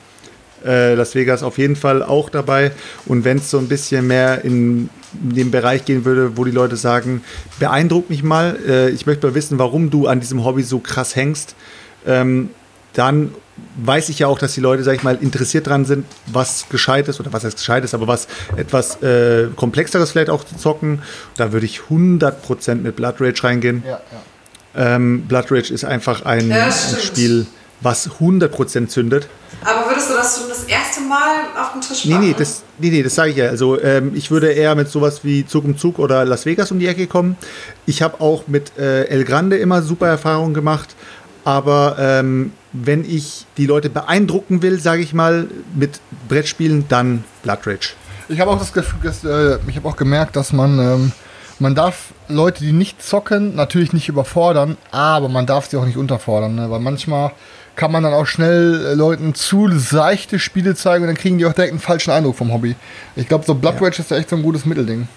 [0.65, 2.73] Äh, Las Vegas auf jeden Fall auch dabei.
[3.07, 6.77] Und wenn es so ein bisschen mehr in den Bereich gehen würde, wo die Leute
[6.77, 7.23] sagen,
[7.61, 11.15] beeindruck mich mal, äh, ich möchte mal wissen, warum du an diesem Hobby so krass
[11.15, 11.55] hängst,
[12.05, 12.51] ähm,
[12.95, 13.31] dann
[13.77, 17.21] weiß ich ja auch, dass die Leute, sag ich mal, interessiert dran sind, was Gescheites
[17.21, 21.03] oder was heißt Gescheites, aber was etwas äh, Komplexeres vielleicht auch zu zocken.
[21.37, 23.83] Da würde ich 100% mit Blood Rage reingehen.
[23.87, 24.01] Ja,
[24.75, 24.95] ja.
[24.95, 26.73] Ähm, Blood Rage ist einfach ein, Ja, ein.
[27.01, 27.47] Spiel,
[27.83, 29.29] was 100% zündet.
[29.65, 32.27] Aber würdest du das schon das erste Mal auf den Tisch Nee, packen?
[32.29, 33.49] nee, das, nee, nee, das sage ich ja.
[33.49, 36.79] Also ähm, ich würde eher mit sowas wie Zug um Zug oder Las Vegas um
[36.79, 37.37] die Ecke kommen.
[37.87, 40.95] Ich habe auch mit äh, El Grande immer super Erfahrungen gemacht.
[41.45, 47.67] Aber ähm, wenn ich die Leute beeindrucken will, sage ich mal, mit Brettspielen, dann Blood
[47.67, 47.95] Rage.
[48.29, 51.13] Ich habe auch das Gefühl, dass, äh, ich habe auch gemerkt, dass man, ähm,
[51.59, 55.99] man darf Leute, die nicht zocken, natürlich nicht überfordern, aber man darf sie auch nicht
[55.99, 56.71] unterfordern, ne?
[56.71, 57.33] weil manchmal
[57.77, 61.47] kann man dann auch schnell äh, Leuten zu seichte Spiele zeigen und dann kriegen die
[61.47, 62.77] auch direkt einen falschen Eindruck vom Hobby.
[63.17, 63.87] Ich glaube, so Blood Ja.
[63.87, 65.09] Rage ist ja echt so ein gutes Mittelding.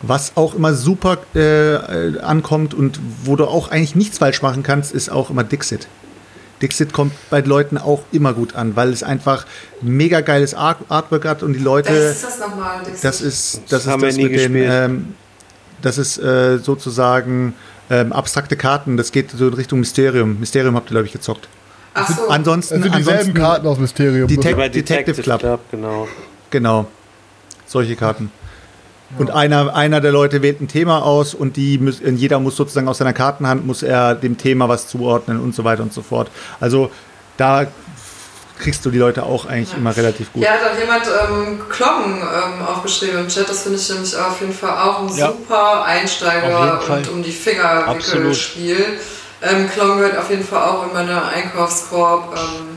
[0.00, 4.64] Was auch immer super äh, äh, ankommt und wo du auch eigentlich nichts falsch machen
[4.64, 5.86] kannst, ist auch immer Dixit.
[6.62, 9.44] Dixit kommt bei Leuten auch immer gut an, weil es einfach
[9.80, 11.90] mega geiles Art Artwork hat und die Leute.
[11.90, 13.04] Was ist das nochmal, Dixit?
[13.04, 14.70] Das ist das, Das ist haben wir das nie mit den, gespielt.
[14.72, 15.14] ähm,
[15.82, 17.54] das ist äh, sozusagen
[17.90, 18.96] ähm, abstrakte Karten.
[18.96, 20.38] Das geht so in Richtung Mysterium.
[20.40, 21.48] Mysterium habt ihr glaube ich gezockt.
[21.94, 22.28] Ach so.
[22.28, 24.28] Ansonsten, Also dieselben ansonsten Karten aus Mysterium.
[24.28, 25.60] Tech- Bei Detective Club.
[25.70, 26.08] genau.
[26.50, 26.86] Genau.
[27.66, 28.30] Solche Karten.
[29.18, 32.88] Und einer, einer der Leute wählt ein Thema aus und die müß, jeder muss sozusagen
[32.88, 36.30] aus seiner Kartenhand muss er dem Thema was zuordnen und so weiter und so fort.
[36.60, 36.90] Also
[37.36, 37.66] da
[38.58, 40.42] kriegst du die Leute auch eigentlich immer relativ gut.
[40.42, 43.48] Ja, hat auch jemand ähm, Klong ähm, aufgeschrieben im Chat.
[43.48, 45.28] Das finde ich nämlich auf jeden Fall auch ein Ja.
[45.28, 47.96] super Einsteiger und um die Finger.
[48.34, 48.84] Spiel.
[49.42, 52.34] Ähm, Klong gehört auf jeden Fall auch in meine Einkaufskorb.
[52.36, 52.71] Ähm,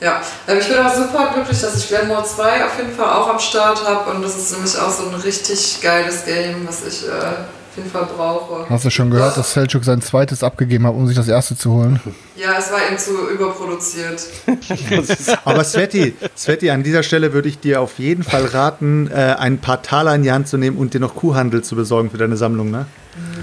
[0.00, 3.28] ja, ähm, ich bin auch super glücklich, dass ich Glenmore 2 auf jeden Fall auch
[3.28, 7.06] am Start habe und das ist nämlich auch so ein richtig geiles Game, was ich
[7.08, 8.66] äh, auf jeden Fall brauche.
[8.70, 11.72] Hast du schon gehört, dass Selchuk sein zweites abgegeben hat, um sich das erste zu
[11.72, 12.00] holen?
[12.34, 14.22] Ja, es war ihm zu überproduziert.
[15.44, 19.58] Aber Sveti, Sveti, an dieser Stelle würde ich dir auf jeden Fall raten, äh, ein
[19.58, 22.36] paar Taler in die Hand zu nehmen und dir noch Kuhhandel zu besorgen für deine
[22.38, 22.86] Sammlung, ne?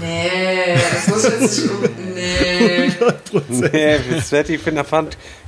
[0.00, 1.70] Nee, das muss ich jetzt nicht.
[1.70, 2.92] um- Nee.
[3.72, 4.78] Nee, Sveti find-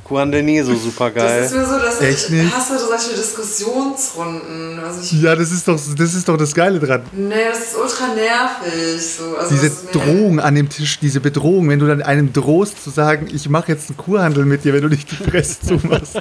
[0.07, 1.45] fand Kuandel nie so super Das geil.
[1.45, 2.55] ist mir so, dass Echt ich nicht?
[2.57, 4.79] hasse solche Diskussionsrunden.
[4.79, 7.03] Also ich, Ja, das ist doch das, ist doch das Geile dran.
[7.13, 9.03] nee, das ist ultra nervig.
[9.19, 9.37] So.
[9.37, 9.87] Also Diese das.
[9.93, 13.73] Drohung an dem Tisch, diese Bedrohung, wenn du dann einem drohst zu sagen, ich mache
[13.73, 16.19] jetzt einen Kuhhandel mit dir, wenn du nicht die Fresse zumachst.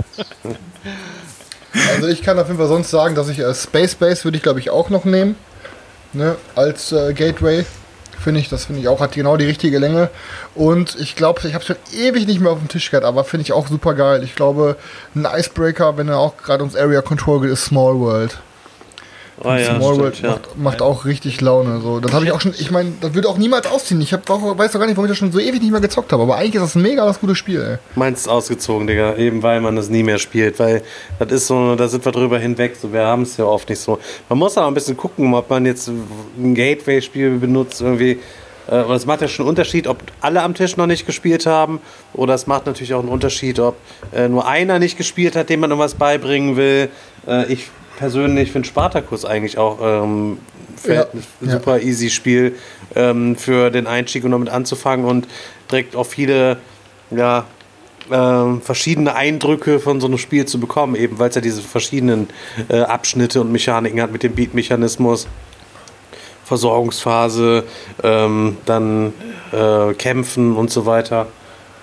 [1.96, 4.44] Also ich kann auf jeden Fall sonst sagen, dass ich äh, Space Base würde ich
[4.44, 5.36] glaube ich auch noch nehmen.
[6.14, 7.66] Ne, als äh, Gateway.
[8.26, 10.10] Finde ich, das finde ich auch, hat genau die richtige Länge.
[10.56, 13.24] Und ich glaube, ich habe es schon ewig nicht mehr auf dem Tisch gehabt, aber
[13.24, 14.24] finde ich auch super geil.
[14.24, 14.78] Ich glaube,
[15.14, 18.40] ein Icebreaker, wenn er auch gerade ums Area Control geht, ist Small World.
[19.44, 20.30] Oh ja, Small stimmt, World ja.
[20.30, 21.82] macht, macht auch richtig Laune.
[21.82, 22.00] So.
[22.00, 24.00] Das habe ich auch schon, ich meine, das würde auch niemals ausziehen.
[24.00, 25.82] Ich hab, auch, weiß doch gar nicht, warum ich das schon so ewig nicht mehr
[25.82, 26.24] gezockt habe.
[26.24, 27.78] Aber eigentlich ist das ein mega das gute Spiel, ey.
[27.96, 30.84] Meins ist ausgezogen, Digga, eben weil man das nie mehr spielt, weil
[31.20, 33.80] das ist so, da sind wir drüber hinweg, so, wir haben es ja oft nicht
[33.80, 34.00] so.
[34.30, 38.20] Man muss aber ein bisschen gucken, ob man jetzt ein Gateway-Spiel benutzt, irgendwie,
[38.68, 41.80] und es macht ja schon einen Unterschied, ob alle am Tisch noch nicht gespielt haben,
[42.14, 43.76] oder es macht natürlich auch einen Unterschied, ob
[44.14, 46.90] äh, nur einer nicht gespielt hat, dem man irgendwas beibringen will.
[47.28, 50.38] Äh, ich persönlich finde Spartacus eigentlich auch ähm,
[50.86, 51.08] Ja,
[51.42, 52.56] ein super easy Spiel
[52.96, 55.28] ähm, für den Einstieg und damit anzufangen und
[55.72, 56.58] direkt auch viele
[57.12, 57.46] ja,
[58.12, 62.28] ähm, verschiedene Eindrücke von so einem Spiel zu bekommen, eben weil es ja diese verschiedenen
[62.70, 65.28] äh, Abschnitte und Mechaniken hat mit dem Beat-Mechanismus,
[66.46, 67.64] Versorgungsphase,
[68.04, 69.14] ähm, dann
[69.52, 71.28] äh, Kämpfen und so weiter.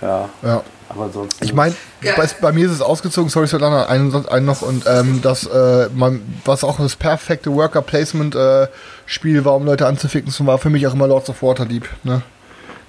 [0.01, 0.63] Ja, Ja.
[0.89, 1.43] aber sonst.
[1.45, 2.13] Ich meine, Ja.
[2.17, 5.89] bei, bei mir ist es ausgezogen, sorry, Svetlana, einen, einen noch und ähm, das, äh,
[5.95, 11.07] man, was auch das perfekte Worker-Placement-Spiel war, um Leute anzuficken, war für mich auch immer
[11.07, 11.89] Lords of Waterdeep.
[12.05, 12.23] Ne?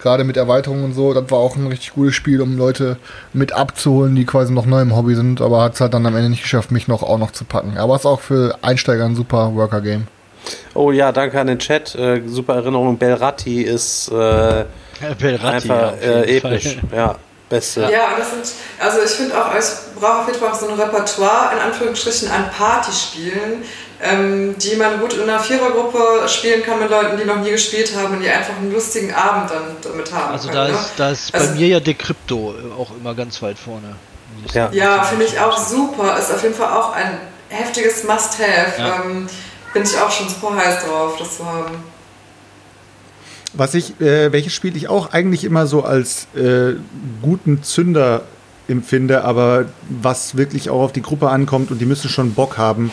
[0.01, 2.97] Gerade mit Erweiterungen und so, das war auch ein richtig gutes Spiel, um Leute
[3.31, 6.15] mit abzuholen, die quasi noch neu im Hobby sind, aber hat es halt dann am
[6.15, 7.77] Ende nicht geschafft, mich noch auch noch zu packen.
[7.77, 10.07] Aber es ist auch für Einsteiger ein super Worker-Game.
[10.73, 11.95] Oh ja, danke an den Chat.
[11.95, 12.97] Äh, super Erinnerung.
[12.97, 14.65] Belratti ist äh,
[15.19, 16.53] Belratti, einfach äh, Fall.
[16.53, 16.77] episch.
[16.93, 17.15] Ja,
[17.49, 17.81] beste.
[17.81, 18.45] Ja, und das sind,
[18.79, 19.65] also ich finde auch, ich
[19.99, 23.63] brauche auf jeden Fall auch so ein Repertoire, in Anführungsstrichen, an Partyspielen,
[24.01, 27.91] ähm, die man gut in einer Vierergruppe spielen kann mit Leuten, die noch nie gespielt
[27.95, 30.57] haben und die einfach einen lustigen Abend dann damit haben Also können.
[30.59, 30.73] da ne?
[30.73, 33.95] ist, da ist Also- bei mir ja Decrypto auch immer ganz weit vorne.
[34.53, 34.69] Ja.
[34.73, 36.17] Ja, finde ich auch super.
[36.17, 37.17] Ist auf jeden Fall auch ein
[37.49, 38.73] heftiges Must-Have.
[38.81, 39.03] Ja.
[39.05, 39.27] Ähm,
[39.73, 41.75] bin ich auch schon super heiß drauf, das zu haben.
[43.53, 46.73] Was ich, äh, welches Spiel ich auch eigentlich immer so als äh,
[47.21, 48.23] guten Zünder
[48.67, 52.91] empfinde, aber was wirklich auch auf die Gruppe ankommt und die müssen schon Bock haben.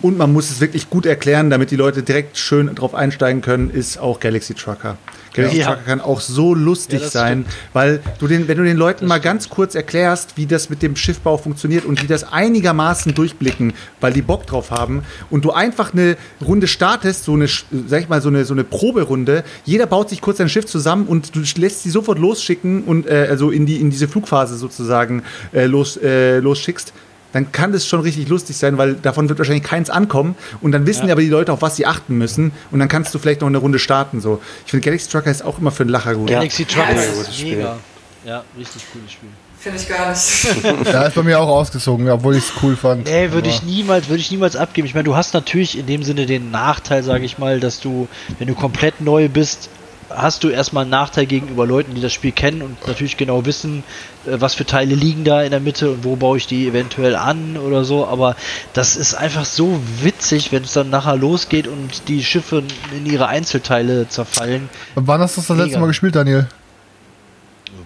[0.00, 3.70] Und man muss es wirklich gut erklären, damit die Leute direkt schön drauf einsteigen können,
[3.70, 4.96] ist auch Galaxy Trucker.
[5.34, 5.66] Galaxy Ja.
[5.66, 9.06] Trucker kann auch so lustig Ja, das sein, weil du den, wenn du den Leuten
[9.06, 13.72] mal ganz kurz erklärst, wie das mit dem Schiffbau funktioniert und die das einigermaßen durchblicken,
[14.00, 18.08] weil die Bock drauf haben und du einfach eine Runde startest, so eine, sag ich
[18.08, 21.40] mal, so eine, so eine Proberunde, jeder baut sich kurz sein Schiff zusammen und du
[21.60, 25.22] lässt sie sofort losschicken und äh, also in, die, in diese Flugphase sozusagen
[25.52, 26.92] äh, los, äh, losschickst
[27.32, 30.34] dann kann das schon richtig lustig sein, weil davon wird wahrscheinlich keins ankommen.
[30.60, 31.12] Und dann wissen Ja.
[31.12, 32.52] aber die Leute, auf was sie achten müssen.
[32.70, 34.20] Und dann kannst du vielleicht noch eine Runde starten.
[34.20, 34.40] So.
[34.64, 36.28] Ich finde, Galaxy Trucker ist auch immer für einen Lacher gut.
[36.28, 37.56] Galaxy Trucker Ja, ist gutes Spiel.
[37.56, 37.76] mega.
[38.24, 39.28] Ja, richtig cooles Spiel.
[39.60, 40.84] Finde ich gar nicht.
[40.92, 43.06] Da ist bei mir auch ausgezogen, obwohl ich es cool fand.
[43.08, 44.86] Nee, würde ich niemals, würde ich niemals abgeben.
[44.86, 48.06] Ich meine, du hast natürlich in dem Sinne den Nachteil, sage ich mal, dass du,
[48.38, 49.68] wenn du komplett neu bist,
[50.10, 53.84] hast du erstmal einen Nachteil gegenüber Leuten, die das Spiel kennen und natürlich genau wissen,
[54.26, 57.16] äh, was für Teile liegen da in der Mitte und wo baue ich die eventuell
[57.16, 58.06] an oder so.
[58.06, 58.36] Aber
[58.72, 62.62] das ist einfach so witzig, wenn es dann nachher losgeht und die Schiffe
[62.96, 64.68] in ihre Einzelteile zerfallen.
[64.94, 65.78] Wann hast du das, das letzte.
[65.78, 66.48] Mal gespielt, Daniel?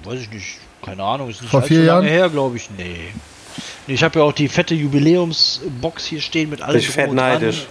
[0.05, 2.05] weiß ich nicht, keine Ahnung, ist nicht Vor vier lange Jahren?
[2.07, 2.69] her, glaube ich.
[2.77, 3.13] Nee.
[3.87, 6.79] Nee, Ich habe ja auch die fette Jubiläumsbox hier stehen mit allem.
[6.79, 7.67] Ich fett neidisch.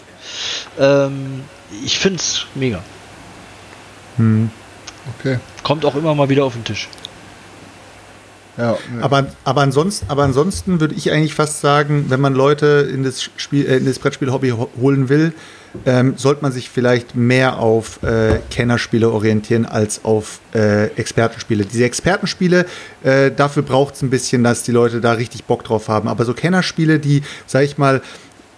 [0.79, 1.41] Ähm,
[1.83, 2.83] ich find's mega.
[4.17, 5.39] Okay.
[5.63, 6.87] Kommt auch immer mal wieder auf den Tisch.
[8.57, 9.01] Ja, ne.
[9.01, 13.23] Aber, aber, ansonsten, aber ansonsten würde ich eigentlich fast sagen, wenn man Leute in das,
[13.37, 15.33] Spiel, äh, in das Brettspiel-Hobby ho- holen will,
[15.85, 21.63] ähm, sollte man sich vielleicht mehr auf äh, Kennerspiele orientieren als auf äh, Expertenspiele.
[21.63, 22.65] Diese Expertenspiele,
[23.03, 26.09] äh, dafür braucht es ein bisschen, dass die Leute da richtig Bock drauf haben.
[26.09, 28.01] Aber so Kennerspiele, die, sag ich mal,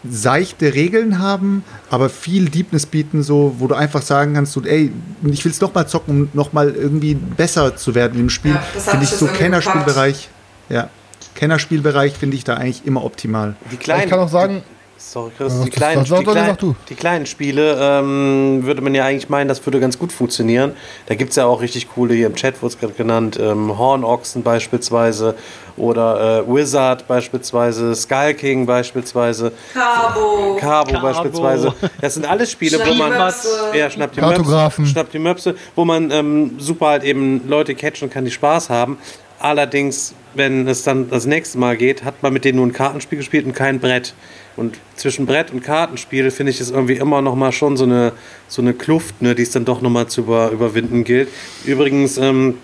[0.10, 4.92] seichte Regeln haben, aber viel Deepness bieten, so, wo du einfach sagen kannst, so, ey,
[5.24, 9.06] ich will es nochmal zocken, um nochmal irgendwie besser zu werden im Spiel, Ja, finde
[9.06, 10.30] ich so Kennerspielbereich,
[10.70, 10.90] ja,
[11.36, 13.56] Kennerspielbereich finde ich da eigentlich immer optimal.
[13.72, 14.64] Die ich kleinen, kann auch sagen,
[15.04, 15.54] Sorry, Chris.
[15.54, 19.66] Ja, Die kleinen, die, kleinen, die kleinen Spiele ähm, würde man ja eigentlich meinen, das
[19.66, 20.74] würde ganz gut funktionieren.
[21.08, 23.78] Da gibt es ja auch richtig coole, hier im Chat wurde es gerade genannt, ähm,
[23.78, 25.36] Hornochsen beispielsweise
[25.78, 30.58] oder äh, Wizard beispielsweise, Skull King beispielsweise, Cabo.
[30.60, 31.02] Cabo, Cabo.
[31.02, 31.74] beispielsweise.
[32.02, 33.12] Das sind alles Spiele, wo man...
[33.12, 33.48] Möpse.
[33.76, 34.84] Ja, schnappt die Kartografen.
[34.84, 38.70] Möpse, schnappt die Möpse, wo man ähm, super halt eben Leute catchen kann, die Spaß
[38.70, 38.98] haben.
[39.40, 43.18] Allerdings, wenn es dann das nächste Mal geht, hat man mit denen nur ein Kartenspiel
[43.18, 44.14] gespielt und kein Brett.
[44.56, 48.14] Und zwischen Brett und Kartenspiel finde ich es irgendwie immer noch mal schon so eine,
[48.48, 51.30] so eine Kluft, ne, die es dann doch noch mal zu über, überwinden gilt.
[51.66, 52.60] Übrigens, ähm,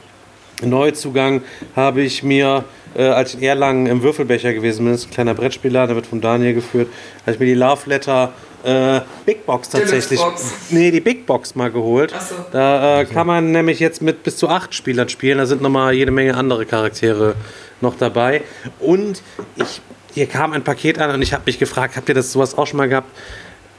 [0.62, 1.42] Neuzugang
[1.76, 2.64] habe ich mir,
[2.96, 5.96] äh, als ich in Erlangen im Würfelbecher gewesen bin, das ist ein kleiner Brettspieler, der
[5.96, 6.88] wird von Daniel geführt,
[7.22, 8.34] habe ich mir die Love Letter
[8.64, 10.20] äh, Big Box tatsächlich.
[10.20, 10.72] Deluxe-Box.
[10.72, 12.12] Nee, die Big Box mal geholt.
[12.12, 12.36] So.
[12.52, 15.38] Da äh, kann man nämlich jetzt mit bis zu acht Spielern spielen.
[15.38, 17.36] Da sind nochmal jede Menge andere Charaktere
[17.82, 18.42] noch dabei.
[18.80, 19.22] Und
[19.56, 19.82] ich,
[20.14, 22.68] hier kam ein Paket an und ich habe mich gefragt, habt ihr das sowas auch
[22.68, 23.10] schon mal gehabt?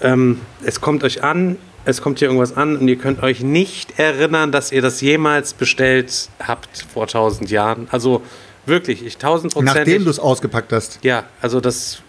[0.00, 3.98] Ähm, es kommt euch an, es kommt hier irgendwas an und ihr könnt euch nicht
[3.98, 7.86] erinnern, dass ihr das jemals bestellt habt vor tausend Jahren.
[7.90, 8.22] Also
[8.70, 9.76] wirklich, ich tausendprozentig.
[9.76, 10.98] Nachdem du es ausgepackt hast.
[11.02, 12.02] Ja, also das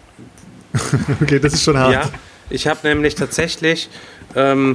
[1.22, 1.92] Okay, das ist schon hart.
[1.92, 2.10] ja,
[2.50, 3.88] ich habe nämlich tatsächlich,
[4.34, 4.72] ähm,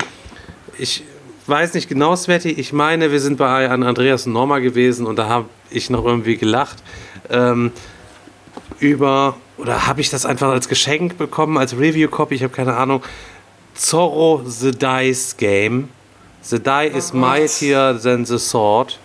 [0.78, 1.04] ich
[1.48, 5.18] weiß nicht genau, Sveti, ich meine, wir sind bei an Andreas und Norma gewesen und
[5.18, 6.78] da habe ich noch irgendwie gelacht
[7.30, 7.72] ähm,
[8.80, 13.02] über, oder habe ich das einfach als Geschenk bekommen, als Review-Copy, ich habe keine Ahnung,
[13.74, 15.90] Zorro The Dice Game.
[16.42, 18.98] The Die is mightier than the sword.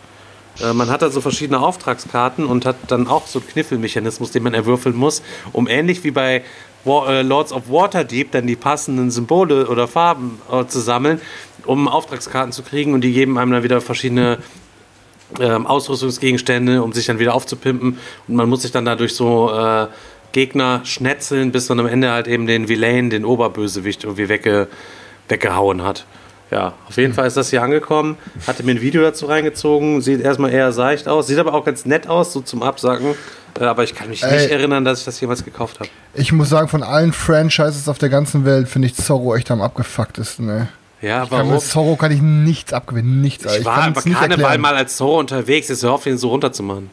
[0.61, 4.43] Äh, Man hat da so verschiedene Auftragskarten und hat dann auch so einen Kniffelmechanismus, den
[4.43, 5.23] man erwürfeln muss,
[5.53, 6.43] um ähnlich wie bei
[6.85, 11.21] äh, Lords of Waterdeep dann die passenden Symbole oder Farben äh, zu sammeln,
[11.65, 14.39] um Auftragskarten zu kriegen und die geben einem dann wieder verschiedene
[15.41, 17.99] ähm, Ausrüstungsgegenstände, um sich dann wieder aufzupimpen
[18.29, 19.87] und man muss sich dann dadurch so äh,
[20.33, 24.69] Gegner schnetzeln, bis man am Ende halt eben den Villain, den Oberbösewicht irgendwie wegge
[25.29, 26.05] weggehauen hat.
[26.53, 28.19] Ja, auf jeden Fall ist das hier angekommen.
[28.47, 30.03] Hatte mir ein Video dazu reingezogen.
[30.03, 31.27] Sieht erstmal eher seicht aus.
[31.27, 33.15] Sieht aber auch ganz nett aus, so zum Absacken.
[33.59, 34.33] Äh, aber ich kann mich Ey.
[34.43, 35.89] nicht erinnern, dass ich das jemals gekauft habe.
[36.13, 39.63] ich muss sagen, von allen Franchises auf der ganzen Welt finde ich Zorro echt am
[39.63, 40.67] abgefucktesten, ey.
[41.01, 41.53] Ja, Ich kann warum?
[41.55, 43.45] mit Zorro kann ich nichts abgewinnen, nichts.
[43.57, 45.69] Ich war kann's aber Karneval mal als Zorro unterwegs.
[45.69, 46.91] Jetzt hör auf, den so runterzumachen.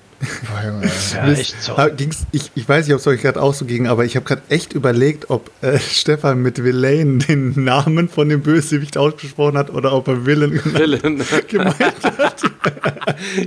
[1.13, 1.76] Ja, echt so.
[1.95, 4.26] Ging's, ich, ich weiß nicht, ob es euch gerade auch so ging, aber ich habe
[4.26, 9.70] gerade echt überlegt, ob äh, Stefan mit Villain den Namen von dem Bösewicht ausgesprochen hat
[9.70, 11.24] oder ob er Willen Villain.
[11.47, 12.43] gemeint hat.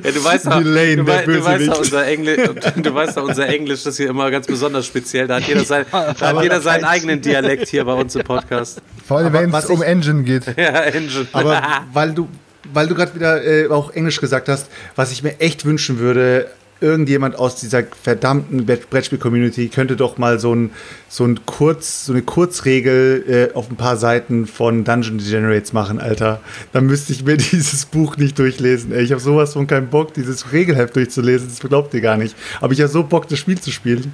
[0.02, 1.78] Ja, du weißt ja, Villain, du, der du weißt ja, Bösewicht.
[1.78, 5.26] unser Englisch, du weißt ja, unser Englisch ist hier immer ganz besonders speziell.
[5.26, 8.80] Da hat jeder, sein, da hat jeder seinen eigenen Dialekt hier bei uns im Podcast.
[9.06, 10.46] Vor allem, wenn was es um Engine geht.
[10.56, 11.26] Ja, Engine.
[11.32, 11.62] Aber
[11.92, 12.28] weil du,
[12.72, 16.48] weil du gerade wieder äh, auch Englisch gesagt hast, was ich mir echt wünschen würde,
[16.82, 20.70] irgendjemand aus dieser verdammten Brett- Brettspiel-Community könnte doch mal so, ein,
[21.08, 25.98] so, ein Kurz, so eine Kurzregel äh, auf ein paar Seiten von Dungeon Degenerates machen,
[26.00, 26.40] Alter.
[26.72, 28.92] Dann müsste ich mir dieses Buch nicht durchlesen.
[28.92, 31.48] Ey, ich habe sowas von keinen Bock, dieses Regelheft durchzulesen.
[31.48, 32.36] Das glaubt ihr gar nicht.
[32.60, 34.12] Aber ich habe so Bock, das Spiel zu spielen.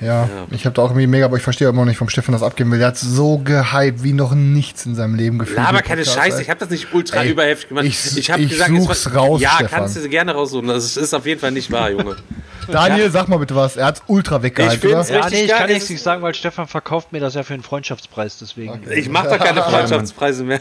[0.00, 2.32] Ja, ich habe da auch irgendwie mega, aber ich verstehe immer noch nicht, vom Stefan
[2.32, 2.78] das abgeben will.
[2.78, 5.58] Der hat so gehypt wie noch nichts in seinem Leben gefühlt.
[5.58, 6.42] Laber der keine Podcast, Scheiße, ey.
[6.42, 7.84] ich habe das nicht ultra Ey, überheftig gemacht.
[7.84, 9.80] ich- hab ich gesagt, es such's war- raus, Ja, Stefan.
[9.80, 10.68] kannst du gerne raussuchen.
[10.68, 12.16] Das ist auf jeden Fall nicht wahr, Junge.
[12.70, 13.76] Daniel, sag mal bitte was.
[13.76, 14.90] Er hat's ultra weggehypt, Ich?
[14.90, 17.54] Ja, nee, ich kann Es nichts nicht sagen, weil Stefan verkauft mir das ja für
[17.54, 18.80] einen Freundschaftspreis, deswegen.
[18.94, 20.60] Ich mache doch keine Freundschaftspreise mehr.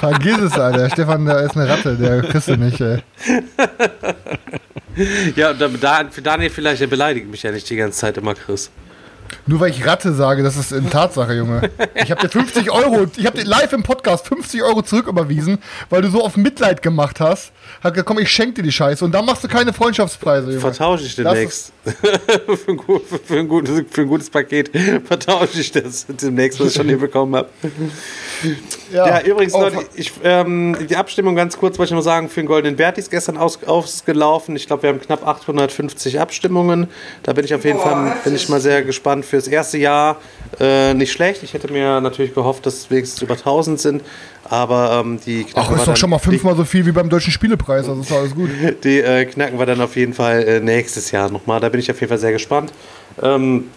[0.00, 0.88] Vergiss es, Alter.
[0.90, 3.02] Stefan, der ist eine Ratte, der kriegst du nicht, ey.
[5.36, 5.82] ja, und
[6.22, 8.70] Daniel vielleicht, der beleidigt mich ja nicht die ganze Zeit immer, Chris.
[9.46, 11.70] Nur weil ich Ratte sage, das ist eine Tatsache, Junge.
[11.94, 15.58] Ich habe dir 50 Euro, ich habe dir live im Podcast 50 Euro zurücküberwiesen,
[15.88, 17.52] weil du so auf Mitleid gemacht hast.
[17.82, 19.04] Hat gesagt, komm, ich schenk dir die Scheiße.
[19.04, 20.60] Und dann machst du keine Freundschaftspreise, Junge.
[20.60, 21.72] Vertausche ich Das demnächst.
[21.84, 22.80] für, ein,
[23.24, 24.70] für, ein gutes, für ein gutes Paket
[25.06, 27.48] vertausche ich das demnächst, was ich schon hier bekommen habe.
[28.92, 32.40] Ja, übrigens, auch- Leute, ich, ähm, die Abstimmung ganz kurz wollte ich nur sagen, für
[32.40, 34.56] den Goldenen Berti ist gestern aus, ausgelaufen.
[34.56, 36.88] Ich glaube, wir haben knapp 850 Abstimmungen.
[37.22, 39.19] Da bin ich auf jeden Boah, Fall bin ich mal sehr gespannt.
[39.22, 40.16] Fürs erste Jahr
[40.58, 41.42] äh, nicht schlecht.
[41.42, 44.02] Ich hätte mir natürlich gehofft, dass es wenigstens über 1000 sind.
[44.44, 46.92] Aber ähm, die Ach, knacken ist wir doch dann- schon mal fünfmal so viel wie
[46.92, 48.50] beim Deutschen Spielepreis, also ist alles gut.
[48.50, 51.60] die, die äh, knacken wir dann auf jeden Fall äh, nächstes Jahr nochmal.
[51.60, 52.72] Da bin ich auf jeden Fall sehr gespannt.
[53.22, 53.68] Ähm,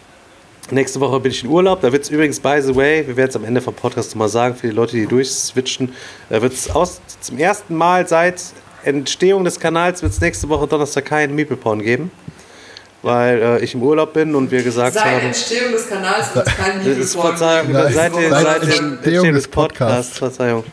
[0.71, 1.81] nächste Woche bin ich in Urlaub.
[1.81, 4.29] Da wird es übrigens, by the way, wir werden es am Ende vom Podcast nochmal
[4.29, 5.93] sagen, für die Leute, die durchswitchen,
[6.29, 6.69] äh, wird es
[7.21, 8.41] zum ersten Mal seit
[8.83, 12.11] Entstehung des Kanals wird es nächste Woche Donnerstag keinen Meeple Porn geben.
[13.03, 15.25] Weil äh, ich im Urlaub bin und wir gesagt Seit haben.
[15.27, 18.69] Entstehung des Kanals wird es kein Das ist Verzeihung, Nein, seit, den, seit seit dem
[18.69, 20.63] Entstehung Entstehung des Podcasts, Verzeihung.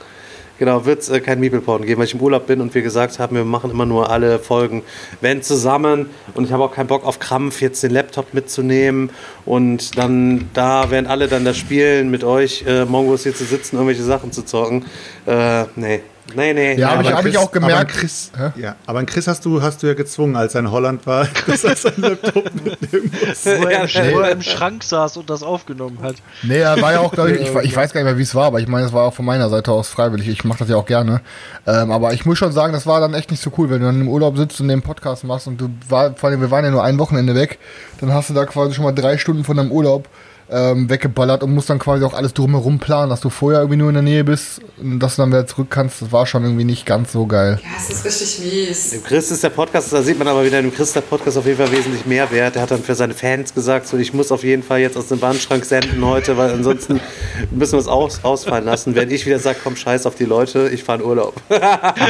[0.61, 3.19] Genau, wird es äh, kein Meeple-Porn geben, weil ich im Urlaub bin und wir gesagt
[3.19, 4.83] haben, wir machen immer nur alle Folgen,
[5.23, 6.11] wenn zusammen.
[6.35, 9.09] Und ich habe auch keinen Bock auf Krampf, jetzt den Laptop mitzunehmen
[9.47, 13.77] und dann da, während alle dann da spielen, mit euch äh, Mongos hier zu sitzen,
[13.77, 14.85] irgendwelche Sachen zu zocken.
[15.25, 16.03] Äh, nee.
[16.35, 16.75] Nee, nee.
[16.79, 17.75] Ja, hab ich- aber hab ich auch gemerkt.
[17.75, 18.61] Aber Chris, Hä?
[18.61, 21.27] ja, aber an Chris hast du, hast du ja gezwungen, als er in Holland war,
[21.47, 23.45] dass er seinen Laptop mitnehmen muss.
[23.47, 26.17] Wo er, Ja, wo er im Schrank saß und das aufgenommen hat.
[26.43, 28.35] Nee, er war ja auch, glaub ich, ich, ich weiß gar nicht mehr, wie es
[28.35, 30.29] war, aber ich meine, es war auch von meiner Seite aus freiwillig.
[30.29, 31.21] Ich mache das ja auch gerne.
[31.67, 33.87] Ähm, aber ich muss schon sagen, das war dann echt nicht so cool, wenn du
[33.87, 36.65] dann im Urlaub sitzt und den Podcast machst und du war, vor allem, wir waren
[36.65, 37.59] ja nur ein Wochenende weg,
[38.01, 40.09] dann hast du da quasi schon mal drei Stunden von deinem Urlaub
[40.51, 43.89] ähm, weggeballert und musst dann quasi auch alles drumherum planen, dass du vorher irgendwie nur
[43.89, 46.03] in der Nähe bist und dass du dann wieder zurück kannst.
[46.03, 47.61] Das war schon irgendwie nicht ganz so geil.
[47.63, 48.93] Ja, es ist richtig mies.
[48.93, 51.39] Im Chris ist der Podcast, da sieht man aber wieder, im Chris ist der Podcast
[51.39, 52.57] auf jeden Fall wesentlich mehr wert.
[52.57, 55.09] Er hat dann für seine Fans gesagt, so, ich muss auf jeden Fall jetzt aus
[55.09, 57.01] dem Bandschrank senden heute, weil ansonsten
[57.51, 58.95] müssen wir es aus, ausfallen lassen.
[58.95, 61.35] Wenn ich wieder sage, komm, scheiß auf die Leute, ich fahre in Urlaub.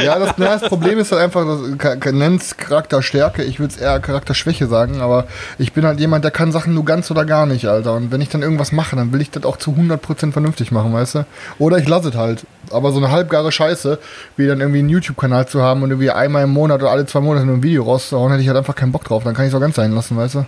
[0.01, 3.99] Ja, das, na, das Problem ist halt einfach, das nennt Charakterstärke, ich würde es eher
[3.99, 5.27] Charakterschwäche sagen, aber
[5.57, 7.93] ich bin halt jemand, der kann Sachen nur ganz oder gar nicht, Alter.
[7.93, 10.91] Und wenn ich dann irgendwas mache, dann will ich das auch zu 100% vernünftig machen,
[10.93, 11.25] weißt du?
[11.59, 12.45] Oder ich lasse es halt.
[12.71, 13.99] Aber so eine halbgare Scheiße,
[14.37, 17.19] wie dann irgendwie einen YouTube-Kanal zu haben und irgendwie einmal im Monat oder alle zwei
[17.19, 19.23] Monate nur ein Video rauszuhauen, hätte ich halt einfach keinen Bock drauf.
[19.23, 20.45] Dann kann ich es auch ganz sein lassen, weißt du?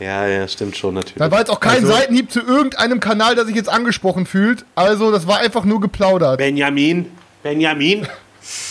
[0.00, 1.18] Ja, ja, stimmt schon, natürlich.
[1.18, 4.64] Da war jetzt auch kein Also- Seitenhieb zu irgendeinem Kanal, der sich jetzt angesprochen fühlt.
[4.74, 6.38] Also, das war einfach nur geplaudert.
[6.38, 7.06] Benjamin,
[7.42, 8.06] Benjamin,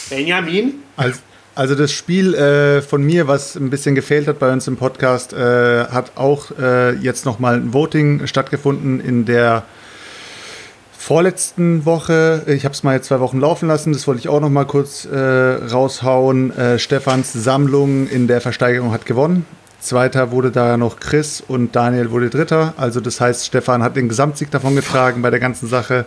[0.09, 0.73] Benjamin.
[0.97, 1.19] Also,
[1.55, 5.33] also das Spiel äh, von mir, was ein bisschen gefehlt hat bei uns im Podcast,
[5.33, 9.63] äh, hat auch äh, jetzt nochmal ein Voting stattgefunden in der
[10.97, 12.43] vorletzten Woche.
[12.47, 13.91] Ich habe es mal jetzt zwei Wochen laufen lassen.
[13.91, 16.55] Das wollte ich auch noch mal kurz äh, raushauen.
[16.55, 19.45] Äh, Stefans Sammlung in der Versteigerung hat gewonnen.
[19.81, 22.75] Zweiter wurde da noch Chris und Daniel wurde Dritter.
[22.77, 26.05] Also das heißt, Stefan hat den Gesamtsieg davon getragen bei der ganzen Sache.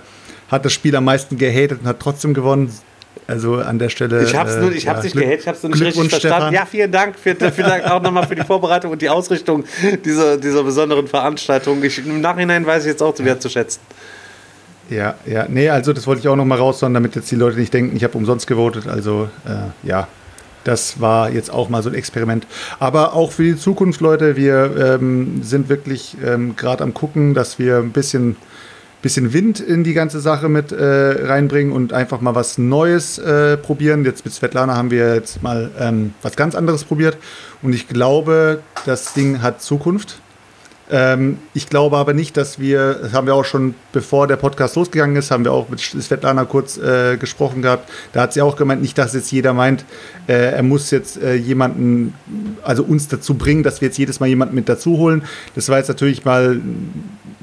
[0.48, 2.70] Hat das Spiel am meisten gehatet und hat trotzdem gewonnen.
[3.26, 4.22] Also an der Stelle.
[4.22, 6.08] Ich hab's, nur, ich äh, hab's ja, nicht Glück- gehatet, ich hab's nur nicht richtig
[6.10, 6.36] verstanden.
[6.36, 6.54] Stefan.
[6.54, 9.64] Ja, vielen Dank für, vielen Dank auch nochmal für die Vorbereitung und die Ausrichtung
[10.04, 11.82] dieser, dieser besonderen Veranstaltung.
[11.82, 13.80] Ich, Im Nachhinein weiß ich jetzt auch wieder zu schätzen.
[14.90, 17.58] Ja, ja, nee, also das wollte ich auch noch mal raushauen, damit jetzt die Leute
[17.58, 18.86] nicht denken, ich habe umsonst gewotet.
[18.86, 20.08] Also äh, ja,
[20.64, 22.46] das war jetzt auch mal so ein Experiment.
[22.80, 27.58] Aber auch für die Zukunft, Leute, wir ähm, sind wirklich ähm, gerade am gucken, dass
[27.58, 28.36] wir ein bisschen,
[29.04, 33.58] bisschen Wind in die ganze Sache mit äh, reinbringen und einfach mal was Neues äh,
[33.58, 34.02] probieren.
[34.06, 37.18] Jetzt mit Svetlana haben wir jetzt mal ähm, was ganz anderes probiert
[37.60, 40.20] und ich glaube, das Ding hat Zukunft.
[40.90, 44.74] Ähm, ich glaube aber nicht, dass wir, das haben wir auch schon, bevor der Podcast
[44.76, 47.90] losgegangen ist, haben wir auch mit Svetlana kurz äh, gesprochen gehabt.
[48.14, 49.84] Da hat sie auch gemeint, nicht, dass jetzt jeder meint,
[50.28, 52.14] äh, er muss jetzt äh, jemanden,
[52.62, 55.24] also uns dazu bringen, dass wir jetzt jedes Mal jemanden mit dazu holen.
[55.54, 56.60] Das war jetzt natürlich mal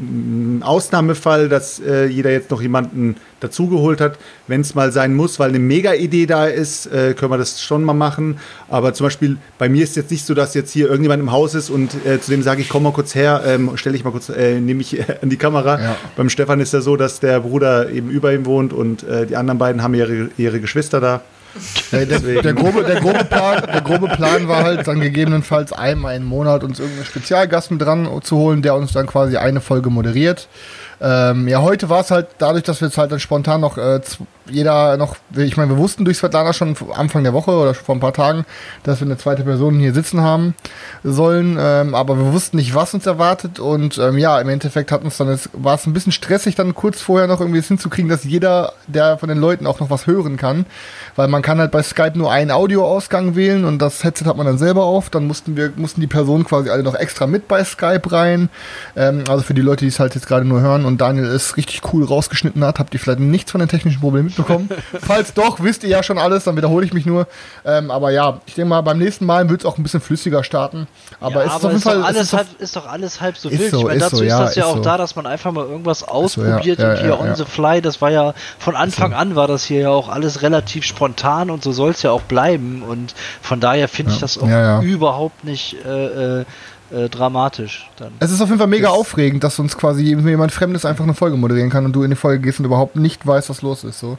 [0.02, 4.18] ein Ausnahmefall, dass äh, jeder jetzt noch jemanden dazugeholt hat.
[4.48, 7.84] Wenn es mal sein muss, weil eine Mega-Idee da ist, äh, können wir das schon
[7.84, 8.38] mal machen.
[8.70, 11.54] Aber zum Beispiel bei mir ist jetzt nicht so, dass jetzt hier irgendjemand im Haus
[11.56, 14.12] ist und äh, zu dem sage ich, komm mal kurz her, ähm, stelle ich mal
[14.12, 15.80] kurz, äh, nehme ich an die Kamera.
[15.80, 15.96] Ja.
[16.16, 19.36] Beim Stefan ist ja so, dass der Bruder eben über ihm wohnt und äh, die
[19.36, 21.22] anderen beiden haben ihre, ihre Geschwister da.
[21.92, 26.16] Der, der, der, grobe, der, grobe Plan, der grobe Plan war halt dann gegebenenfalls einmal
[26.16, 29.90] im Monat uns irgendeinen Spezialgast mit dran zu holen, der uns dann quasi eine Folge
[29.90, 30.48] moderiert.
[31.02, 34.00] Ähm, ja, heute war es halt dadurch, dass wir jetzt halt dann spontan noch äh,
[34.52, 37.96] jeder noch, ich meine, wir wussten durch Svetlana schon Anfang der Woche oder schon vor
[37.96, 38.46] ein paar Tagen,
[38.84, 40.54] dass wir eine zweite Person hier sitzen haben
[41.04, 45.04] sollen, ähm, aber wir wussten nicht, was uns erwartet und ähm, ja, im Endeffekt hat
[45.04, 48.24] uns dann, war es ein bisschen stressig, dann kurz vorher noch irgendwie es hinzukriegen, dass
[48.24, 50.66] jeder, der von den Leuten auch noch was hören kann,
[51.16, 54.46] weil man kann halt bei Skype nur einen Audioausgang wählen und das Headset hat man
[54.46, 57.64] dann selber auf, dann mussten wir, mussten die Personen quasi alle noch extra mit bei
[57.64, 58.50] Skype rein,
[58.96, 61.58] ähm, also für die Leute, die es halt jetzt gerade nur hören und Daniel es
[61.58, 64.41] richtig cool rausgeschnitten hat, habt ihr vielleicht nichts von den technischen Problemen mitbekommen.
[65.02, 67.28] Falls doch, wisst ihr ja schon alles, dann wiederhole ich mich nur.
[67.66, 70.44] Ähm, aber ja, ich denke mal, beim nächsten Mal wird es auch ein bisschen flüssiger
[70.44, 70.88] starten.
[71.20, 72.04] Aber ja, es ist aber auf jeden ist, doch Fall.
[72.04, 73.72] alles ist halb, ist doch alles halb so Ist wild.
[73.72, 74.82] so, ich meine, ist dazu so, ist ja, das ja ist auch so.
[74.82, 77.36] da, dass man einfach mal irgendwas so, ja, ausprobiert ja, und hier ja, on ja.
[77.36, 80.84] the fly, das war ja von Anfang an war das hier ja auch alles relativ
[80.84, 82.84] spontan und so soll es ja auch bleiben.
[82.84, 84.82] Und von daher finde ich Ja, das auch ja, ja.
[84.82, 86.44] überhaupt nicht äh,
[86.92, 87.90] äh, dramatisch.
[87.98, 88.14] Dann.
[88.20, 91.38] Es ist auf jeden Fall mega aufregend, dass uns quasi jemand Fremdes einfach eine Folge
[91.38, 94.00] moderieren kann und du in die Folge gehst und überhaupt nicht weißt, was los ist.
[94.00, 94.18] So.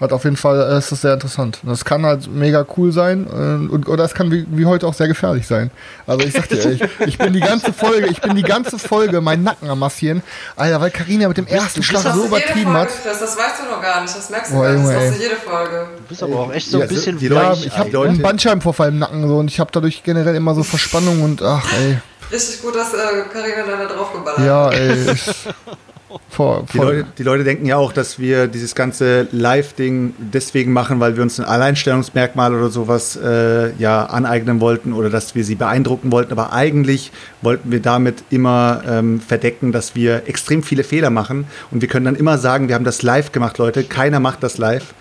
[0.00, 1.58] Hat auf jeden Fall, äh, ist das sehr interessant.
[1.62, 4.86] Und Das kann halt mega cool sein äh, und, oder es kann wie, wie heute
[4.86, 5.70] auch sehr gefährlich sein.
[6.06, 9.20] Also ich sag dir, ich, ich bin die ganze Folge, ich bin die ganze Folge
[9.20, 10.22] meinen Nacken am massieren.
[10.56, 12.88] Alter, weil Karina mit dem ersten Schlag so übertrieben hat.
[12.88, 15.18] Chris, das weißt du noch gar nicht, das merkst du Boah, gar nicht, das machst
[15.18, 15.86] du jede Folge.
[15.98, 18.22] Du bist aber auch echt so Ja, ein bisschen die Ja, Leute- ich habe einen
[18.22, 21.98] Bandscheibenvorfall im Nacken so und ich habe dadurch generell immer so Verspannung und ach ey.
[22.32, 22.96] Richtig gut, dass äh,
[23.32, 24.46] Karina da draufgeballert hat.
[24.46, 25.10] Ja, ey.
[25.12, 25.26] Ich,
[26.28, 26.78] vor, Die.
[26.78, 31.22] Leute, die Leute denken ja auch, dass wir dieses ganze Live-Ding deswegen machen, weil wir
[31.22, 36.32] uns ein Alleinstellungsmerkmal oder sowas äh, ja aneignen wollten oder dass wir sie beeindrucken wollten.
[36.32, 37.12] Aber eigentlich
[37.42, 41.46] wollten wir damit immer ähm, verdecken, dass wir extrem viele Fehler machen.
[41.70, 43.84] Und wir können dann immer sagen, wir haben das live gemacht, Leute.
[43.84, 44.94] Keiner macht das live.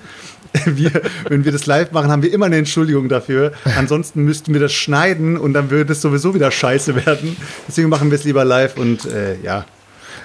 [0.65, 3.51] Wir, wenn wir das live machen, haben wir immer eine Entschuldigung dafür.
[3.77, 7.37] Ansonsten müssten wir das schneiden und dann würde es sowieso wieder scheiße werden.
[7.67, 9.65] Deswegen machen wir es lieber live und äh, ja.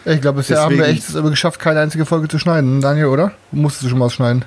[0.06, 3.06] Ich glaube, bisher haben wir Deswegen- echt es geschafft, keine einzige Folge zu schneiden, Daniel,
[3.06, 3.32] oder?
[3.52, 4.44] Musstest du schon mal was schneiden?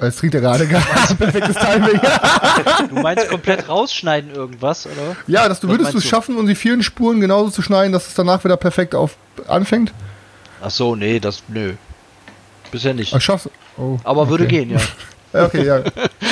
[0.00, 0.80] Jetzt trinkt er gerade gar
[1.18, 2.00] perfektes Timing.
[2.88, 5.14] Du meinst komplett rausschneiden irgendwas, oder?
[5.26, 7.92] ja, dass du Was würdest du es schaffen, um die vielen Spuren genauso zu schneiden,
[7.92, 9.16] dass es danach wieder perfekt auf
[9.46, 9.92] anfängt?
[10.62, 11.74] Ach so, nee, das nö.
[12.70, 13.12] Bisher nicht.
[13.14, 13.50] Ach, schaffst du?
[13.82, 14.64] Oh, Aber würde okay.
[14.64, 14.78] gehen, ja.
[15.32, 15.82] Ja, Okay, ja,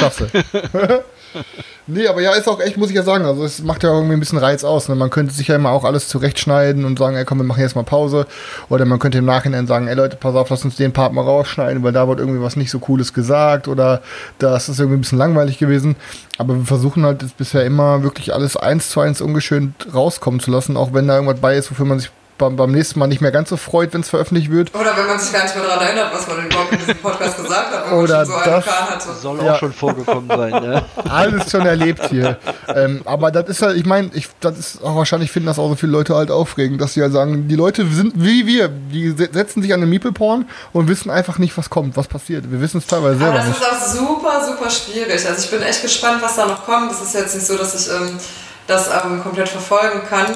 [0.00, 1.04] schaffst du.
[1.86, 4.14] nee, aber ja, ist auch echt, muss ich ja sagen, also es macht ja irgendwie
[4.14, 4.88] ein bisschen Reiz aus.
[4.88, 4.94] Ne?
[4.94, 7.76] Man könnte sich ja immer auch alles zurechtschneiden und sagen, ey komm, wir machen jetzt
[7.76, 8.26] mal Pause.
[8.68, 11.22] Oder man könnte im Nachhinein sagen, ey Leute, pass auf, lass uns den Part mal
[11.22, 14.02] rausschneiden, weil da wurde irgendwie was nicht so Cooles gesagt oder
[14.38, 15.96] das ist irgendwie ein bisschen langweilig gewesen.
[16.38, 20.76] Aber wir versuchen halt bisher immer wirklich alles eins zu eins ungeschönt rauskommen zu lassen,
[20.76, 23.30] auch wenn da irgendwas bei ist, wofür man sich beim, beim nächsten Mal nicht mehr
[23.32, 24.74] ganz so freut, wenn es veröffentlicht wird.
[24.74, 27.36] Oder wenn man sich gar nicht mehr daran erinnert, was man überhaupt in diesem Podcast
[27.36, 29.08] gesagt hat, wenn Oder man schon so einen das- Plan hatte.
[29.20, 29.52] Soll Ja.
[29.54, 30.84] auch schon vorgekommen sein, ne?
[31.10, 32.38] alles schon erlebt hier.
[32.74, 35.68] ähm, aber das ist halt, ich meine, ich, das ist auch wahrscheinlich finden das auch
[35.68, 39.10] so viele Leute halt aufregend, dass sie halt sagen, die Leute sind wie wir, die
[39.10, 42.50] se- setzen sich an den Meeple-Porn und wissen einfach nicht, was kommt, was passiert.
[42.50, 43.60] Wir wissen es teilweise Aber selber das nicht.
[43.60, 45.26] ist auch super, super schwierig.
[45.28, 46.92] Also ich bin echt gespannt, was da noch kommt.
[46.92, 48.18] Es ist jetzt nicht so, dass ich ähm,
[48.66, 50.26] das ähm, komplett verfolgen kann.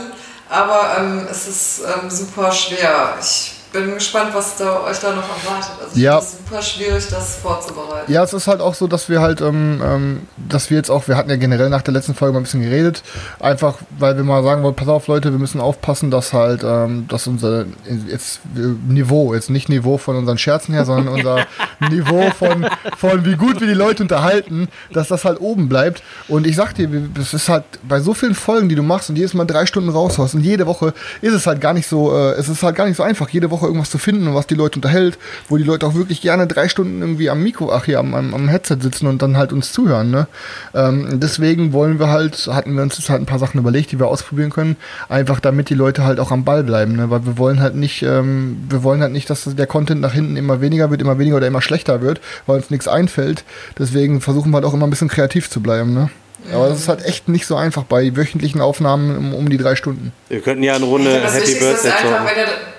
[0.52, 3.16] Aber ähm, es ist ähm, super schwer.
[3.18, 5.70] Ich bin gespannt, was da, euch da noch erwartet.
[5.80, 6.20] Also ich Ja.
[6.20, 8.12] finde es super schwierig, das vorzubereiten.
[8.12, 11.08] Ja, es ist halt auch so, dass wir halt, ähm, ähm, dass wir jetzt auch,
[11.08, 13.02] wir hatten ja generell nach der letzten Folge mal ein bisschen geredet,
[13.40, 17.06] einfach weil wir mal sagen wollen, pass auf Leute, wir müssen aufpassen, dass halt, ähm,
[17.08, 17.64] dass unser
[18.08, 21.46] jetzt äh, Niveau, jetzt nicht Niveau von unseren Scherzen her, sondern unser
[21.90, 22.66] Niveau von,
[22.98, 26.02] von wie gut wir die Leute unterhalten, dass das halt oben bleibt.
[26.28, 26.88] Und ich sag dir,
[27.18, 29.88] es ist halt bei so vielen Folgen, die du machst und jedes Mal drei Stunden
[29.90, 32.86] raushaust und jede Woche ist es halt gar nicht so, äh, es ist halt gar
[32.86, 35.18] nicht so einfach, jede Woche irgendwas zu finden und was die Leute unterhält,
[35.48, 38.34] wo die Leute auch wirklich gerne drei Stunden irgendwie am Mikro, ach hier, am, am,
[38.34, 40.10] am Headset sitzen und dann halt uns zuhören.
[40.10, 40.26] Ne?
[40.74, 43.98] Ähm, deswegen wollen wir halt, hatten wir uns jetzt halt ein paar Sachen überlegt, die
[43.98, 44.76] wir ausprobieren können,
[45.08, 47.10] einfach damit die Leute halt auch am Ball bleiben, ne?
[47.10, 50.36] weil wir wollen halt nicht, ähm, wir wollen halt nicht, dass der Content nach hinten
[50.36, 53.44] immer weniger wird, immer weniger oder immer schlechter wird, weil uns nichts einfällt.
[53.78, 55.94] Deswegen versuchen wir halt auch immer ein bisschen kreativ zu bleiben.
[55.94, 56.10] Ne?
[56.52, 59.76] Aber das ist halt echt nicht so einfach bei wöchentlichen Aufnahmen um, um die drei
[59.76, 60.12] Stunden.
[60.28, 62.26] Wir könnten ja eine Runde das Happy Birthday einfach, zocken.
[62.26, 62.71] wenn ihr,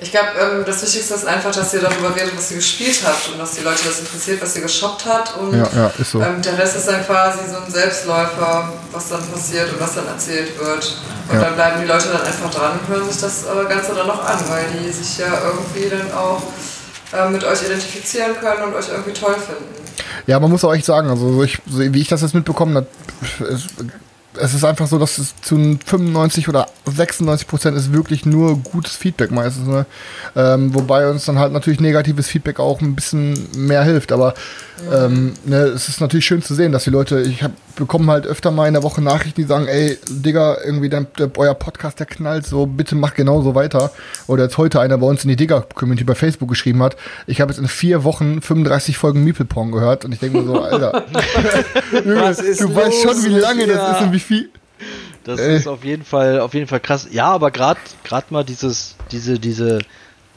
[0.00, 3.30] ich glaube, ähm, das Wichtigste ist einfach, dass ihr darüber redet, was ihr gespielt habt
[3.32, 5.36] und dass die Leute das interessiert, was ihr geshoppt habt.
[5.36, 6.20] Und Ja, ja, ist so.
[6.22, 10.06] ähm, der Rest ist dann quasi so ein Selbstläufer, was dann passiert und was dann
[10.06, 10.96] erzählt wird.
[11.28, 11.40] Und Ja.
[11.42, 14.24] dann bleiben die Leute dann einfach dran und hören sich das äh, Ganze dann noch
[14.24, 16.42] an, weil die sich ja irgendwie dann auch
[17.12, 19.64] äh, mit euch identifizieren können und euch irgendwie toll finden.
[20.26, 22.76] Ja, man muss auch echt sagen, also so ich, so wie ich das jetzt mitbekommen
[22.76, 22.86] habe,
[24.40, 28.96] es, ist einfach so, dass es zu 95 oder 96 Prozent ist wirklich nur gutes
[28.96, 29.66] Feedback meistens.
[29.66, 29.86] Ne?
[30.36, 34.12] Ähm, wobei uns dann halt natürlich negatives Feedback auch ein bisschen mehr hilft.
[34.12, 34.34] Aber
[34.92, 38.26] Ähm, ne, es ist natürlich schön zu sehen, dass die Leute, ich hab, bekomme halt
[38.26, 41.98] öfter mal in der Woche Nachrichten, die sagen, ey, Digga, irgendwie dein, der, euer Podcast,
[41.98, 43.90] der knallt so, bitte mach genauso weiter.
[44.26, 46.96] Oder jetzt heute einer bei uns in die Digger-Community bei Facebook geschrieben hat,
[47.26, 50.44] ich habe jetzt in vier Wochen 35 Folgen Meeple Pong gehört und ich denke mir
[50.46, 51.04] so, Alter,
[52.04, 54.50] Was ist du weißt schon, wie lange mit das ist und wie viel.
[55.24, 55.56] Das Äh.
[55.56, 57.08] ist auf jeden Fall, auf jeden Fall krass.
[57.10, 59.80] Ja, aber gerade gerade mal dieses, diese, diese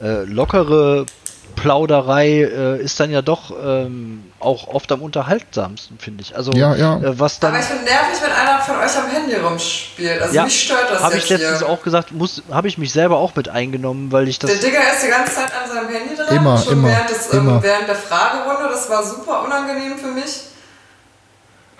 [0.02, 1.06] äh, lockere
[1.54, 6.36] Plauderei äh, ist dann ja doch ähm, auch oft am unterhaltsamsten, finde ich.
[6.36, 6.96] Also Ja, ja.
[6.96, 7.52] Äh, was dann.
[7.52, 10.22] Aber ich finde nervig, wenn einer von euch am Handy rumspielt.
[10.22, 11.68] Also ja, mich stört das habe ich letztens hier.
[11.68, 14.50] auch gesagt, muss, habe ich mich selber auch mit eingenommen, weil ich das.
[14.50, 16.36] Der Digger ist die ganze Zeit an seinem Handy dran.
[16.36, 17.52] Immer, schon immer, während, des, immer.
[17.52, 18.68] Ähm, während der Fragerunde.
[18.70, 20.51] Das war super unangenehm für mich.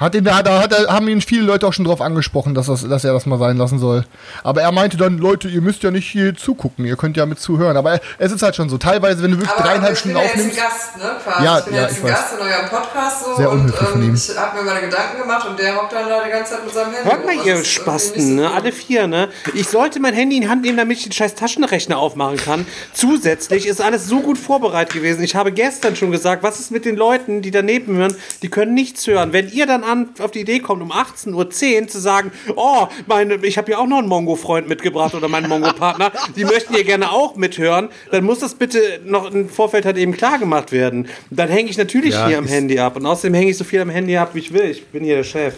[0.03, 2.89] Hat ihn, da hat, hat, haben ihn viele Leute auch schon drauf angesprochen, dass, das,
[2.89, 4.05] dass er das mal sein lassen soll.
[4.43, 7.39] Aber er meinte dann, Leute, ihr müsst ja nicht hier zugucken, ihr könnt ja mit
[7.39, 7.77] zuhören.
[7.77, 8.79] Aber es ist halt schon so.
[8.79, 10.59] Teilweise, wenn du wirklich Aber dreieinhalb ich bin Stunden ja jetzt ein aufnimmst.
[10.59, 11.11] Gast, ne?
[11.23, 11.45] Quasi.
[11.45, 12.11] Ja, ich bin ja, jetzt ich ein weiß.
[12.11, 14.09] Gast in eurem Podcast so Sehr und unhöflich von ihm.
[14.09, 16.65] ähm, ich habe mir meine Gedanken gemacht und der hockt dann da die ganze Zeit
[16.65, 17.09] mit seinem Handy.
[17.09, 18.49] Hört mal, ihr Spasten, so ne?
[18.49, 18.57] cool.
[18.57, 19.29] Alle vier, ne?
[19.55, 22.67] Ich sollte mein Handy in die Hand nehmen, damit ich den scheiß Taschenrechner aufmachen kann.
[22.93, 25.23] Zusätzlich ist alles so gut vorbereitet gewesen.
[25.23, 28.75] Ich habe gestern schon gesagt, was ist mit den Leuten, die daneben hören, die können
[28.75, 29.33] nichts hören.
[29.33, 33.35] Wenn ihr dann an, auf die Idee kommt, um 18.10 Uhr zu sagen, oh, meine,
[33.47, 37.13] ich habe ja auch noch einen Mongo-Freund mitgebracht oder meinen Mongo-Partner, die möchten hier gerne
[37.13, 41.09] auch mithören, dann muss das bitte noch im Vorfeld halt eben klar gemacht werden.
[41.31, 42.97] Dann hänge ich natürlich Ja, hier am Handy ab.
[42.97, 44.71] Und außerdem hänge ich so viel am Handy ab, wie ich will.
[44.71, 45.55] Ich bin hier der Chef.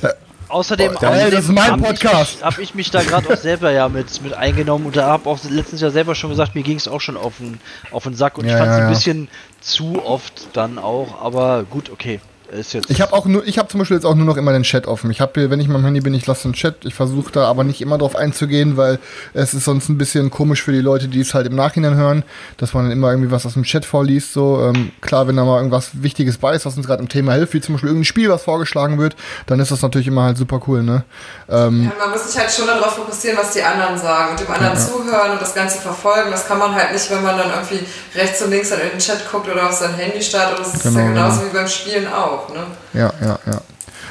[0.48, 2.32] Außerdem, Ey, außerdem das ist mein hab Podcast.
[2.32, 5.06] Ich mich, hab ich mich da gerade auch selber ja mit, mit eingenommen und da
[5.06, 7.59] habe auch letztens ja selber schon gesagt, mir ging es auch schon auf den,
[7.90, 9.28] auf den Sack und Ja, ich fand es ja, ein bisschen
[9.61, 12.20] zu oft dann auch, aber gut, okay.
[12.52, 12.90] Ist jetzt.
[12.90, 14.86] Ich habe auch nur, ich habe zum Beispiel jetzt auch nur noch immer den Chat
[14.86, 15.10] offen.
[15.10, 16.84] Ich habe, wenn ich mal am Handy bin, ich lasse den Chat.
[16.84, 18.98] Ich versuche da aber nicht immer drauf einzugehen, weil
[19.32, 22.22] es ist sonst ein bisschen komisch für die Leute, die es halt im Nachhinein hören,
[22.58, 24.32] dass man dann immer irgendwie was aus dem Chat vorliest.
[24.34, 27.32] So ähm, klar, wenn da mal irgendwas Wichtiges bei ist, was uns gerade im Thema
[27.32, 29.16] hilft, wie zum Beispiel irgendein Spiel, was vorgeschlagen wird,
[29.46, 31.04] dann ist das natürlich immer halt super cool, ne?
[31.48, 34.50] Ähm, Ja, man muss sich halt schon darauf fokussieren, was die anderen sagen und dem
[34.50, 36.30] anderen zuhören und das Ganze verfolgen.
[36.30, 38.98] Das kann man halt nicht, wenn man dann irgendwie rechts und links dann in den
[38.98, 40.58] Chat guckt oder auf sein Handy startet.
[40.60, 41.52] Das ist Genau, ja genauso genau.
[41.52, 42.34] wie beim Spielen auch.
[42.52, 43.01] Ne?
[43.01, 43.61] Ja, ja, ja.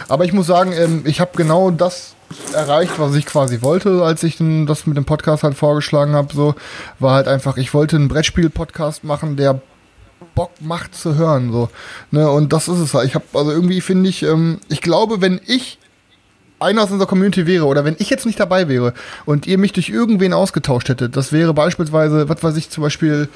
[0.07, 2.15] Aber ich muss sagen, ähm, ich habe genau das
[2.53, 6.33] erreicht, was ich quasi wollte, als ich das mit dem Podcast halt vorgeschlagen habe.
[6.33, 6.55] So
[6.99, 9.61] war halt einfach, ich wollte einen Brettspiel-Podcast machen, der
[10.35, 11.51] Bock macht zu hören.
[11.51, 11.69] So,
[12.11, 12.29] ne?
[12.29, 13.07] Und das ist es halt.
[13.07, 15.79] Ich habe also irgendwie finde ich, ähm, ich glaube, wenn ich
[16.59, 18.93] einer aus unserer Community wäre oder wenn ich jetzt nicht dabei wäre
[19.25, 23.27] und ihr mich durch irgendwen ausgetauscht hättet, das wäre beispielsweise, was weiß ich, zum Beispiel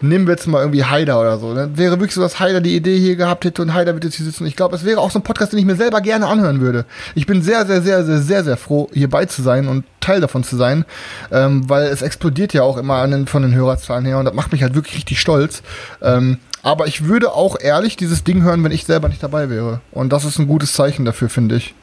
[0.00, 1.54] nehmen wir jetzt mal irgendwie Haider oder so.
[1.54, 4.16] Dann wäre wirklich so, dass Haider die Idee hier gehabt hätte und Haider wird jetzt
[4.16, 4.46] hier sitzen.
[4.46, 6.84] Ich glaube, es wäre auch so ein Podcast, den ich mir selber gerne anhören würde.
[7.14, 10.44] Ich bin sehr, sehr, sehr, sehr, sehr, sehr froh, hierbei zu sein und Teil davon
[10.44, 10.84] zu sein,
[11.30, 14.52] ähm, weil es explodiert ja auch immer den, von den Hörerzahlen her und das macht
[14.52, 15.62] mich halt wirklich richtig stolz.
[16.00, 19.80] Ähm, aber ich würde auch ehrlich dieses Ding hören, wenn ich selber nicht dabei wäre.
[19.92, 21.74] Und das ist ein gutes Zeichen dafür, finde ich.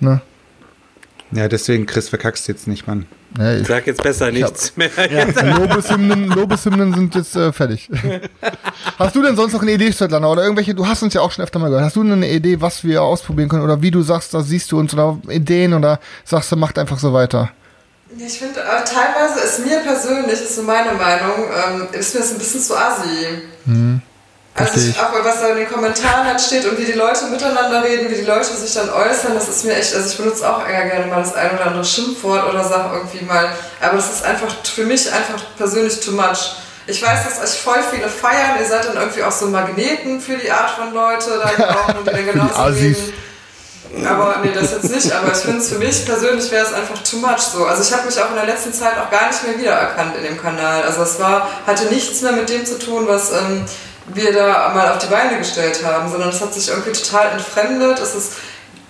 [0.00, 0.20] Ne?
[1.32, 3.06] Ja, deswegen, Chris, verkackst jetzt nicht, Mann.
[3.36, 4.90] Ne, ich, Sag jetzt besser nichts mehr.
[5.58, 7.90] Lobeshymnen, Lobeshymnen sind jetzt äh, fertig.
[8.98, 10.28] hast du denn sonst noch eine Idee, Svetlana?
[10.28, 11.84] Oder irgendwelche, du hast uns ja auch schon öfter mal gehört.
[11.84, 13.64] Hast du eine Idee, was wir ausprobieren können?
[13.64, 16.98] Oder wie du sagst, da siehst du uns oder Ideen oder sagst du, macht einfach
[16.98, 17.50] so weiter?
[18.16, 22.32] Ich finde, äh, teilweise ist mir persönlich, ist so meine Meinung, ähm, ist mir das
[22.32, 23.42] ein bisschen zu assi.
[24.56, 27.82] Also ich, auch was da in den Kommentaren halt steht und wie die Leute miteinander
[27.82, 30.66] reden, wie die Leute sich dann äußern, das ist mir echt, also ich benutze auch
[30.66, 33.50] eher gerne mal das ein oder andere Schimpfwort oder sage irgendwie mal,
[33.80, 36.56] aber das ist einfach für mich einfach persönlich too much.
[36.86, 40.36] Ich weiß, dass euch voll viele feiern, ihr seid dann irgendwie auch so Magneten für
[40.36, 43.12] die Art von Leute, dann auch, und die dann genauso reden.
[44.04, 45.12] Aber nee, das jetzt nicht.
[45.12, 47.64] Aber ich finde es für mich persönlich wäre es einfach too much so.
[47.64, 50.24] Also ich habe mich auch in der letzten Zeit auch gar nicht mehr wiedererkannt in
[50.24, 50.82] dem Kanal.
[50.82, 53.64] Also es war, hatte nichts mehr mit dem zu tun, was ähm,
[54.08, 57.98] wir da mal auf die Beine gestellt haben, sondern es hat sich irgendwie total entfremdet.
[57.98, 58.32] Es ist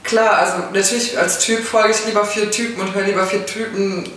[0.02, 4.10] klar, also natürlich als Typ folge ich lieber vier Typen und höre lieber vier Typen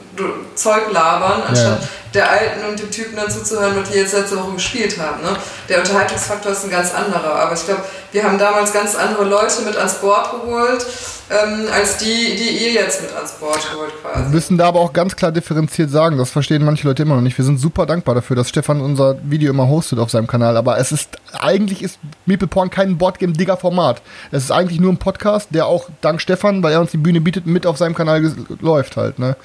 [0.56, 1.88] Zeug labern, anstatt Ja.
[2.14, 5.22] der Alten und den Typen dann zuzuhören, was die jetzt letzte Woche gespielt haben.
[5.22, 5.30] Ne?
[5.70, 9.62] Der Unterhaltungsfaktor ist ein ganz anderer, aber ich glaube, wir haben damals ganz andere Leute
[9.66, 10.86] mit ans Board geholt,
[11.32, 14.30] ähm, als die, die ihr jetzt mit ans Board holt Wir quasi.
[14.32, 17.38] müssen da aber auch ganz klar differenziert sagen, das verstehen manche Leute immer noch nicht.
[17.38, 20.58] Wir sind super dankbar dafür, dass Stefan unser Video immer hostet auf seinem Kanal.
[20.58, 24.02] Aber es ist, eigentlich ist Meeple Porn kein Boardgame-Digger-Format.
[24.32, 27.22] Es ist eigentlich nur ein Podcast, der auch dank Stefan, weil er uns die Bühne
[27.22, 29.36] bietet, mit auf seinem Kanal läuft halt, ne?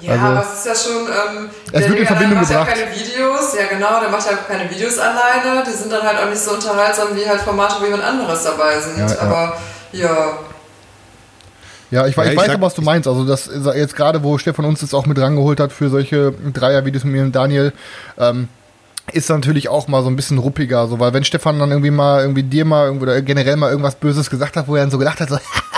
[0.00, 1.06] Ja, also- aber es ist ja schon.
[1.06, 2.68] Ähm, Es wird in Verbindung der macht gebracht.
[2.68, 5.64] ja keine Videos, ja genau, der macht ja keine Videos alleine.
[5.66, 8.78] Die sind dann halt auch nicht so unterhaltsam wie halt Formate, wo jemand anderes dabei
[8.80, 8.98] sind.
[8.98, 9.20] Ja.
[9.20, 9.56] Aber
[9.92, 10.08] ja.
[11.90, 13.08] Ja, ich, Ja, ich ich weiß sag- aber, was du meinst.
[13.08, 16.32] Also das ist jetzt gerade, wo Stefan uns das auch mit rangeholt hat für solche
[16.52, 17.72] Dreier-Videos mit mir und Daniel,
[18.18, 18.48] ähm,
[19.12, 22.20] ist natürlich auch mal so ein bisschen ruppiger, so, weil wenn Stefan dann irgendwie mal,
[22.20, 24.98] irgendwie dir mal, irgendwie, oder generell mal irgendwas Böses gesagt hat, wo er dann so
[24.98, 25.38] gedacht hat, so,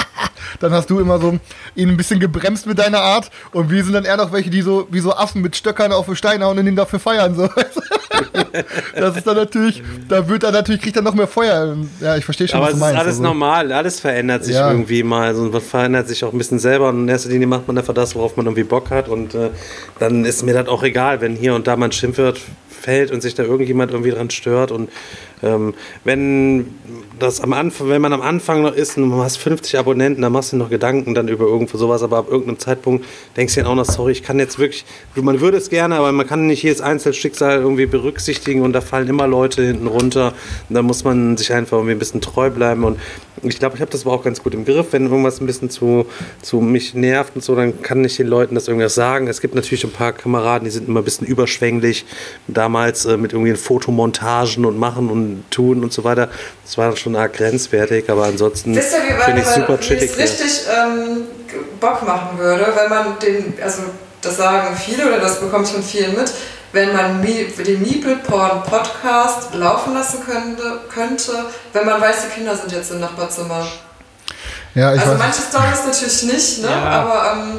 [0.60, 1.38] dann hast du immer so
[1.74, 4.62] ihn ein bisschen gebremst mit deiner Art und wir sind dann eher noch welche, die
[4.62, 7.48] so, wie so Affen mit Stöckern auf den Stein hauen und ihn dafür feiern, so.
[8.94, 11.76] das ist dann natürlich, da wird er natürlich, kriegt er noch mehr Feuer.
[12.00, 13.00] Ja, ich verstehe schon, Aber was es du ist meinst.
[13.00, 13.22] alles also.
[13.22, 14.70] normal, alles verändert sich Ja.
[14.70, 15.28] irgendwie mal.
[15.28, 17.94] Also man verändert sich auch ein bisschen selber und in erster Linie macht man einfach
[17.94, 19.08] das, worauf man irgendwie Bock hat.
[19.08, 19.50] Und äh,
[19.98, 22.38] dann ist mir das auch egal, wenn hier und da mal ein Schimpfwort
[22.68, 24.70] fällt und sich da irgendjemand irgendwie dran stört.
[24.72, 24.90] Und
[25.42, 25.74] ähm,
[26.04, 26.74] wenn
[27.22, 30.32] das am Anfang, wenn man am Anfang noch ist und du hast 50 Abonnenten, dann
[30.32, 33.62] machst du dir noch Gedanken dann über irgendwo sowas, aber ab irgendeinem Zeitpunkt denkst du
[33.62, 34.84] dir auch noch, sorry, ich kann jetzt wirklich,
[35.14, 39.08] man würde es gerne, aber man kann nicht jedes Einzelschicksal irgendwie berücksichtigen und da fallen
[39.08, 40.34] immer Leute hinten runter.
[40.68, 42.98] Und da muss man sich einfach irgendwie ein bisschen treu bleiben und
[43.44, 44.88] ich glaube, ich habe das aber auch ganz gut im Griff.
[44.92, 46.06] Wenn irgendwas ein bisschen zu,
[46.42, 49.26] zu mich nervt und so, dann kann ich den Leuten das irgendwas sagen.
[49.26, 52.04] Es gibt natürlich ein paar Kameraden, die sind immer ein bisschen überschwänglich.
[52.46, 56.28] Damals äh, mit irgendwie Fotomontagen und machen und tun und so weiter.
[56.64, 60.10] Das war schon arg grenzwertig, aber ansonsten finde ich super chillig.
[60.10, 60.24] es hier.
[60.24, 61.22] richtig ähm,
[61.80, 63.82] Bock machen würde, wenn man den, also
[64.20, 66.30] das sagen viele oder das bekomme ich von vielen mit,
[66.72, 71.32] wenn man den Meeple Porn Podcast laufen lassen könnte, könnte,
[71.72, 73.66] wenn man weiß, die Kinder sind jetzt im Nachbarzimmer.
[74.74, 75.18] Ja, ich also weiß.
[75.18, 76.70] manche Storys natürlich nicht, ne?
[76.70, 76.82] Ja.
[76.82, 77.58] aber ähm,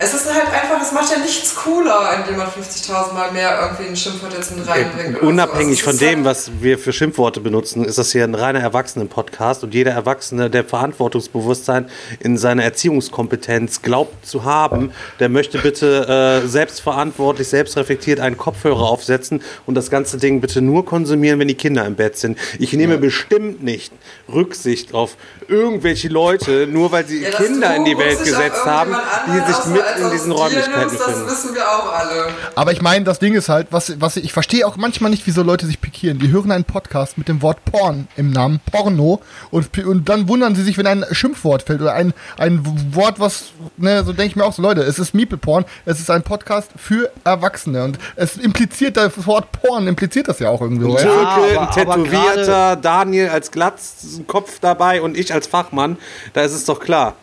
[0.00, 3.88] es ist halt einfach, es macht ja nichts cooler, indem man 50.000 Mal mehr irgendwie
[3.90, 5.10] ein Schimpfwort jetzt mit reinbringt.
[5.16, 5.26] oder so.
[5.26, 8.36] Unabhängig Also von ist dem, halt- was wir für Schimpfworte benutzen, ist das hier ein
[8.36, 15.58] reiner Erwachsenen-Podcast und jeder Erwachsene, der Verantwortungsbewusstsein in seiner Erziehungskompetenz glaubt zu haben, der möchte
[15.58, 21.48] bitte äh, selbstverantwortlich, selbstreflektiert einen Kopfhörer aufsetzen und das ganze Ding bitte nur konsumieren, wenn
[21.48, 22.38] die Kinder im Bett sind.
[22.60, 23.92] Ich nehme bestimmt nicht
[24.32, 25.16] Rücksicht auf
[25.48, 28.94] irgendwelche Leute, nur weil sie Ja, Kinder in die Welt gesetzt haben,
[29.26, 31.30] die sich mit als in diesen Räumlichkeiten nimmst, Das befinden.
[31.30, 32.28] wissen wir auch alle.
[32.54, 35.26] Aber ich meine, das Ding ist halt, was, was ich, ich verstehe auch manchmal nicht,
[35.26, 36.18] wieso Leute sich pikieren.
[36.18, 39.20] Die hören einen Podcast mit dem Wort Porn im Namen, Porno,
[39.50, 42.60] und, und dann wundern sie sich, wenn ein Schimpfwort fällt oder ein, ein
[42.94, 43.46] Wort, was,
[43.76, 46.22] ne, so denke ich mir auch so, Leute, es ist Meeple Porn, es ist ein
[46.22, 50.86] Podcast für Erwachsene und es impliziert, das Wort Porn impliziert das ja auch irgendwie.
[50.86, 55.96] Türke, Ja, aber- ein tätowierter, Daniel als Glatzkopf dabei und ich als Fachmann,
[56.32, 57.14] da ist es doch klar,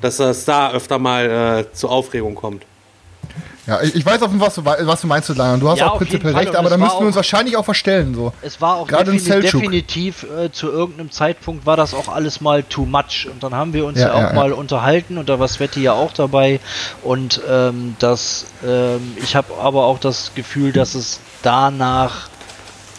[0.00, 2.64] dass das da öfter mal äh, zur Aufregung kommt.
[3.66, 5.56] Ja, ich, ich weiß Fall, was du, was du meinst, Lana.
[5.56, 8.14] Du hast Ja, auch prinzipiell recht, aber da müssten wir uns wahrscheinlich auch verstellen.
[8.14, 8.32] So.
[8.42, 12.40] Es war auch Gerade in defini definitiv äh, zu irgendeinem Zeitpunkt war das auch alles
[12.40, 14.34] mal too much und dann haben wir uns Ja, ja, auch ja, ja.
[14.34, 16.58] mal unterhalten und da war Sveti ja auch dabei
[17.02, 22.28] und ähm, das ähm, ich habe aber auch das Gefühl, dass es danach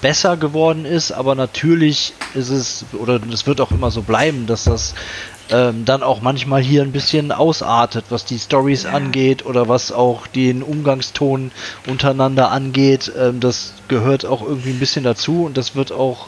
[0.02, 4.64] besser geworden ist, aber natürlich ist es oder es wird auch immer so bleiben, dass
[4.64, 4.96] das
[5.52, 10.28] ähm, dann auch manchmal hier ein bisschen ausartet, was die Stories angeht oder was auch
[10.28, 11.52] den Umgangston
[11.88, 13.12] untereinander angeht.
[13.18, 16.28] Ähm, das gehört auch irgendwie ein bisschen dazu und das wird auch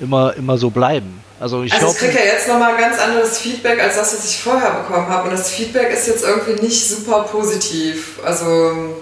[0.00, 1.22] immer, immer so bleiben.
[1.40, 4.24] Also ich Also ich kriege ja jetzt nochmal ein ganz anderes Feedback als das, was
[4.28, 5.28] ich vorher bekommen habe.
[5.28, 8.20] Und das Feedback ist jetzt irgendwie nicht super positiv.
[8.24, 8.96] Also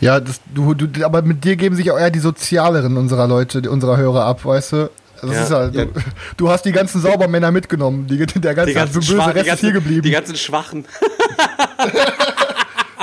[0.00, 3.68] Ja, das, du, du, aber mit dir geben sich auch eher die sozialeren unserer Leute,
[3.70, 4.90] unserer Hörer ab, weißt du?
[5.22, 5.84] Das Ja, ist halt, ja.
[5.86, 5.92] du,
[6.36, 8.06] du hast die ganzen Saubermänner mitgenommen.
[8.06, 10.02] Die, der ganze, Die ganzen, böse Rest die, ist hier ganzen, geblieben.
[10.02, 10.84] die ganzen Schwachen.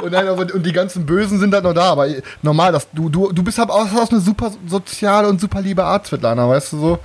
[0.02, 1.92] und, nein, aber, und die ganzen Bösen sind halt noch da.
[1.92, 2.08] Aber
[2.42, 5.84] normal, das, du, du, du bist halt auch hast eine super soziale und super liebe
[5.84, 7.00] Art, Svetlana, weißt du so?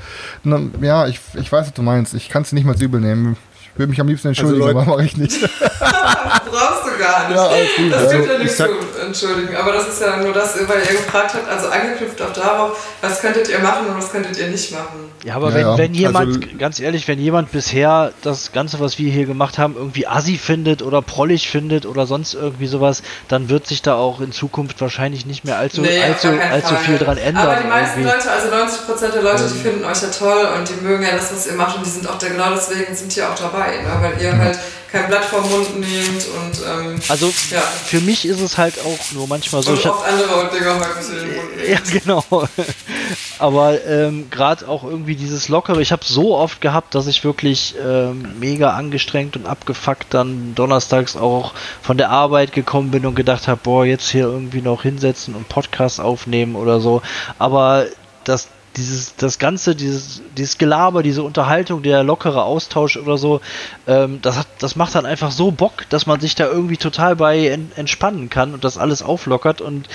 [0.81, 2.15] Ja, ich, ich weiß, was du meinst.
[2.15, 3.37] Ich kann es nicht mal übel nehmen.
[3.75, 5.41] Ich würde mich am liebsten entschuldigen, Leute- aber mache ich nicht.
[5.81, 7.37] brauchst du gar nicht.
[7.37, 7.93] Ja, alles gut.
[7.93, 8.67] Das Also, tut ja ich nichts zu
[9.07, 9.57] entschuldigen.
[9.57, 13.21] Aber das ist ja nur das, weil ihr gefragt habt, also angeknüpft auch darauf, was
[13.21, 15.11] könntet ihr machen und was könntet ihr nicht machen.
[15.25, 15.79] Ja, aber Ja, wenn, ja.
[15.79, 19.75] wenn jemand, Also- ganz ehrlich, wenn jemand bisher das Ganze, was wir hier gemacht haben,
[19.77, 24.21] irgendwie assi findet oder prollig findet oder sonst irgendwie sowas, dann wird sich da auch
[24.21, 27.47] in Zukunft wahrscheinlich nicht mehr allzu, Nee, allzu, allzu viel dran ändern.
[27.47, 28.17] Aber die meisten irgendwie.
[28.17, 31.33] Leute, also 90% der Leute, die finden euch ja toll und die mögen ja das,
[31.33, 33.97] was ihr macht und die sind auch da, genau deswegen sind die auch dabei, ne?
[34.01, 34.59] weil ihr halt
[34.93, 37.61] kein Blatt vom Mund nehmt und ähm, Also ja.
[37.61, 41.19] für mich ist es halt auch nur manchmal so, und oft andere Dinge häufig in
[41.19, 41.49] den Mund.
[41.67, 42.49] Ja, genau.
[43.39, 45.81] Aber ähm, gerade auch irgendwie dieses Lockere.
[45.81, 51.17] Ich habe so oft gehabt, dass ich wirklich ähm, mega angestrengt und abgefuckt dann donnerstags
[51.17, 55.35] auch von der Arbeit gekommen bin und gedacht habe, boah, jetzt hier irgendwie noch hinsetzen
[55.35, 57.01] und Podcast aufnehmen oder so.
[57.39, 57.87] Aber
[58.25, 63.41] das dieses, das Ganze, dieses, dieses Gelaber, diese Unterhaltung, der lockere Austausch oder so,
[63.87, 67.17] ähm, das, hat, das macht dann einfach so Bock, dass man sich da irgendwie total
[67.17, 69.89] bei en, entspannen kann und das alles auflockert und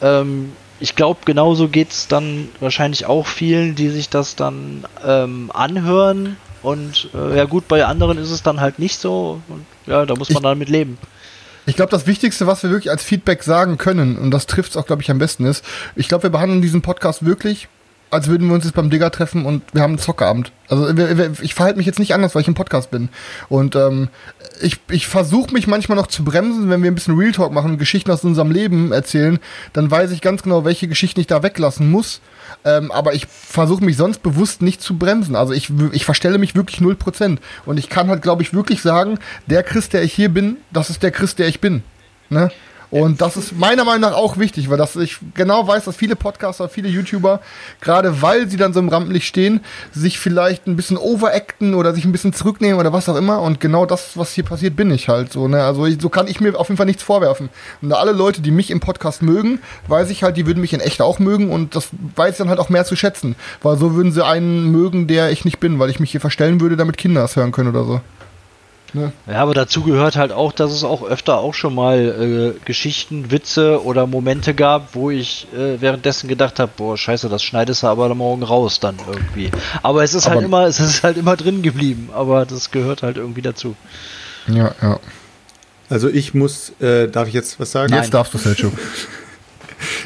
[0.00, 5.50] ähm, ich glaube, genauso geht es dann wahrscheinlich auch vielen, die sich das dann ähm,
[5.54, 6.36] anhören.
[6.60, 9.40] Und äh, ja gut, bei anderen ist es dann halt nicht so.
[9.48, 10.98] Und ja, da muss man Ich- dann mit leben.
[11.66, 14.76] Ich glaube, das Wichtigste, was wir wirklich als Feedback sagen können, und das trifft es
[14.76, 15.64] auch, glaube ich, am besten ist,
[15.94, 17.68] ich glaube, wir behandeln diesen Podcast wirklich,
[18.12, 20.52] als würden wir uns jetzt beim Digger treffen und wir haben einen Zockabend.
[20.68, 20.88] Also
[21.40, 23.08] ich verhalte mich jetzt nicht anders, weil ich im Podcast bin.
[23.48, 24.08] Und ähm,
[24.60, 27.78] ich, ich versuche mich manchmal noch zu bremsen, wenn wir ein bisschen Real Talk machen,
[27.78, 29.38] Geschichten aus unserem Leben erzählen,
[29.72, 32.20] dann weiß ich ganz genau, welche Geschichten ich da weglassen muss.
[32.66, 35.34] Ähm, aber ich versuche mich sonst bewusst nicht zu bremsen.
[35.34, 37.38] Also ich, ich verstelle mich wirklich 0%.
[37.64, 40.90] Und ich kann halt, glaube ich, wirklich sagen, der Chris, der ich hier bin, das
[40.90, 41.82] ist der Chris, der ich bin.
[42.28, 42.50] Ne?
[42.92, 46.14] Und das ist meiner Meinung nach auch wichtig, weil das, ich genau weiß, dass viele
[46.14, 47.40] Podcaster, viele YouTuber,
[47.80, 49.60] gerade weil sie dann so im Rampenlicht stehen,
[49.92, 53.40] sich vielleicht ein bisschen overacten oder sich ein bisschen zurücknehmen oder was auch immer.
[53.40, 55.48] Und genau das, was hier passiert, bin ich halt so.
[55.48, 55.64] Ne?
[55.64, 57.48] Also ich, so kann ich mir auf jeden Fall nichts vorwerfen.
[57.80, 60.80] Und alle Leute, die mich im Podcast mögen, weiß ich halt, die würden mich in
[60.80, 63.36] echt auch mögen und das weiß ich dann halt auch mehr zu schätzen.
[63.62, 66.60] Weil so würden sie einen mögen, der ich nicht bin, weil ich mich hier verstellen
[66.60, 68.02] würde, damit Kinder es hören können oder so.
[68.94, 73.30] Ja, aber dazu gehört halt auch, dass es auch öfter auch schon mal äh, Geschichten,
[73.30, 77.86] Witze oder Momente gab, wo ich äh, währenddessen gedacht habe, boah, scheiße, das schneidest du
[77.86, 79.50] aber morgen raus dann irgendwie.
[79.82, 83.02] Aber es ist halt Aber- immer, es ist halt immer drin geblieben, aber das gehört
[83.02, 83.74] halt irgendwie dazu.
[84.46, 85.00] Ja, ja.
[85.88, 87.92] Also ich muss, äh, darf ich jetzt was sagen?
[87.94, 88.72] Jetzt darfst du, Selchuk.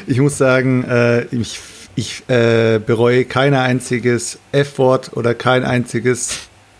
[0.07, 1.59] Ich muss sagen, äh, ich,
[1.95, 6.39] ich äh, bereue kein einziges F-Wort oder kein einziges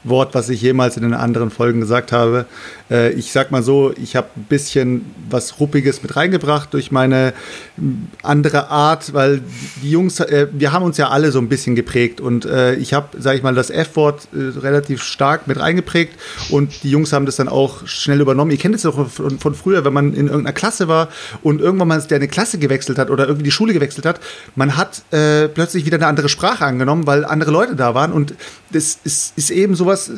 [0.09, 2.45] Wort, was ich jemals in den anderen Folgen gesagt habe.
[2.89, 7.33] Äh, ich sag mal so, ich habe ein bisschen was Ruppiges mit reingebracht durch meine
[7.77, 9.41] m, andere Art, weil
[9.81, 12.93] die Jungs, äh, wir haben uns ja alle so ein bisschen geprägt und äh, ich
[12.93, 16.13] habe, sag ich mal, das F-Wort äh, relativ stark mit reingeprägt
[16.49, 18.51] und die Jungs haben das dann auch schnell übernommen.
[18.51, 21.09] Ihr kennt es doch von, von früher, wenn man in irgendeiner Klasse war
[21.43, 24.19] und irgendwann mal eine Klasse gewechselt hat oder irgendwie die Schule gewechselt hat,
[24.55, 28.33] man hat äh, plötzlich wieder eine andere Sprache angenommen, weil andere Leute da waren und
[28.71, 30.11] das ist, ist eben sowas,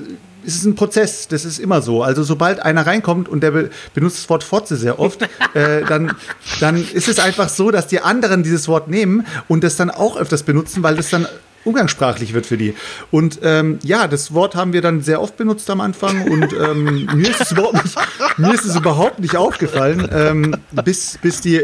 [0.45, 2.03] es ist ein Prozess, das ist immer so.
[2.03, 5.21] Also sobald einer reinkommt und der be benutzt das Wort Fotze sehr oft,
[5.53, 6.15] äh, dann,
[6.59, 10.17] dann ist es einfach so, dass die anderen dieses Wort nehmen und das dann auch
[10.17, 11.27] öfters benutzen, weil das dann
[11.63, 12.73] umgangssprachlich wird für die.
[13.11, 17.09] Und ähm, ja, das Wort haben wir dann sehr oft benutzt am Anfang und ähm,
[17.15, 17.97] mir ist es überhaupt nicht,
[18.37, 21.61] mir ist es überhaupt nicht aufgefallen, ähm, bis, bis die,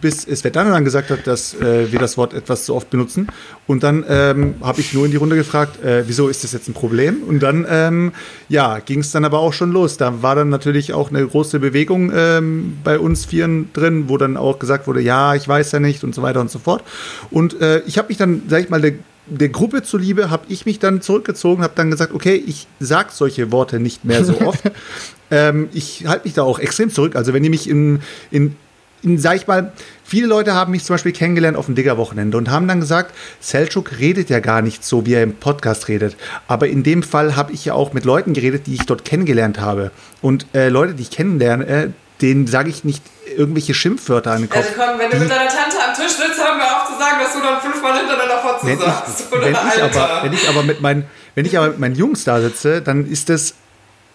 [0.00, 3.28] bis Svetlana dann gesagt hat, dass äh, wir das Wort etwas zu oft benutzen.
[3.66, 6.68] Und dann ähm, habe ich nur in die Runde gefragt, äh, wieso ist das jetzt
[6.68, 7.22] ein Problem?
[7.26, 8.12] Und dann, ähm,
[8.48, 9.96] ja, ging es dann aber auch schon los.
[9.96, 14.36] Da war dann natürlich auch eine große Bewegung ähm, bei uns Vieren drin, wo dann
[14.36, 16.84] auch gesagt wurde, ja, ich weiß ja nicht und so weiter und so fort.
[17.30, 18.94] Und äh, ich habe mich dann, sag ich mal, der,
[19.26, 23.50] der Gruppe zuliebe, habe ich mich dann zurückgezogen, habe dann gesagt, okay, ich sag solche
[23.52, 24.62] Worte nicht mehr so oft.
[25.30, 27.16] ähm, ich halte mich da auch extrem zurück.
[27.16, 28.00] Also wenn ihr mich in,
[28.30, 28.56] in,
[29.02, 29.72] in, sag ich mal,
[30.04, 33.98] viele Leute haben mich zum Beispiel kennengelernt auf dem Digger-Wochenende und haben dann gesagt, Selchuk
[33.98, 36.16] redet ja gar nicht so, wie er im Podcast redet.
[36.46, 39.60] Aber in dem Fall habe ich ja auch mit Leuten geredet, die ich dort kennengelernt
[39.60, 39.90] habe.
[40.22, 41.88] Und äh, Leute, die ich kennenlerne, äh,
[42.20, 43.02] denen sage ich nicht
[43.36, 44.64] irgendwelche Schimpfwörter an den Kopf.
[44.64, 47.16] Also komm, wenn du mit deiner Tante am Tisch sitzt, hör mir auf zu sagen,
[47.20, 49.20] dass du dann fünfmal hintereinander Fotze wenn sagst.
[49.20, 51.94] ich, Oder wenn, ich aber, wenn ich aber mit meinen, wenn ich aber mit meinen
[51.94, 53.54] Jungs da sitze, dann ist das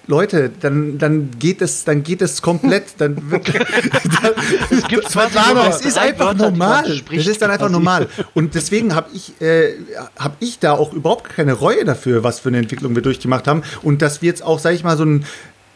[0.08, 3.50] Leute, dann, dann geht es, dann geht es komplett, dann wird,
[4.70, 7.02] Es gibt zwar das ist einfach normal.
[7.14, 8.08] Das ist dann einfach normal.
[8.34, 9.76] Und deswegen habe ich, äh,
[10.18, 13.64] hab ich da auch überhaupt keine Reue dafür, was für eine Entwicklung wir durchgemacht haben.
[13.84, 15.26] Und dass wir jetzt auch, sage ich mal, so ein.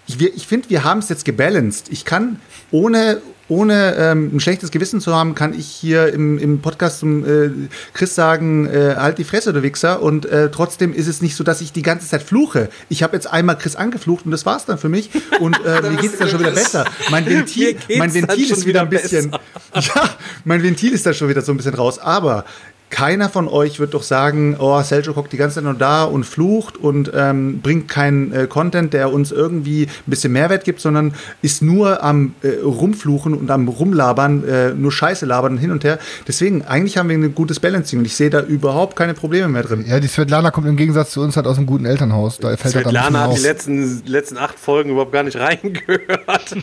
[0.08, 1.88] Ich, ich finde, wir haben es jetzt gebalanced.
[1.90, 2.40] Ich kann
[2.72, 7.26] ohne, ohne ähm, ein schlechtes Gewissen zu haben, kann ich hier im, im Podcast zum
[7.26, 7.50] äh,
[7.94, 10.02] Chris sagen, äh, halt die Fresse, du Wichser.
[10.02, 12.70] Und äh, trotzdem ist es nicht so, dass ich die ganze Zeit fluche.
[12.90, 15.10] Ich habe jetzt einmal Chris angeflucht und das war's dann für mich.
[15.40, 16.86] Und äh, mir geht es dann schon wieder besser.
[17.10, 19.36] Mein Ventil, geht's mein Ventil ist wieder ein bisschen.
[19.76, 20.10] Ja,
[20.46, 22.00] mein Ventil ist da schon wieder so ein bisschen raus.
[22.00, 22.46] Aber
[22.90, 26.24] keiner von euch wird doch sagen, oh, Seljuk hockt die ganze Zeit nur da und
[26.24, 31.14] flucht und ähm, bringt keinen äh, Content, der uns irgendwie ein bisschen Mehrwert gibt, sondern
[31.42, 35.84] ist nur am äh, Rumfluchen und am Rumlabern, äh, nur Scheiße labern und hin und
[35.84, 36.00] her.
[36.28, 39.64] Deswegen, eigentlich haben wir ein gutes Balancing und ich sehe da überhaupt keine Probleme mehr
[39.64, 39.84] drin.
[39.88, 42.38] Ja, die Svetlana kommt im Gegensatz zu uns halt aus einem guten Elternhaus.
[42.38, 46.56] Da fällt halt Svetlana hat die letzten, letzten acht Folgen überhaupt gar nicht reingehört.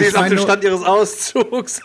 [0.00, 1.80] die ist auf dem Stand ihres Auszugs.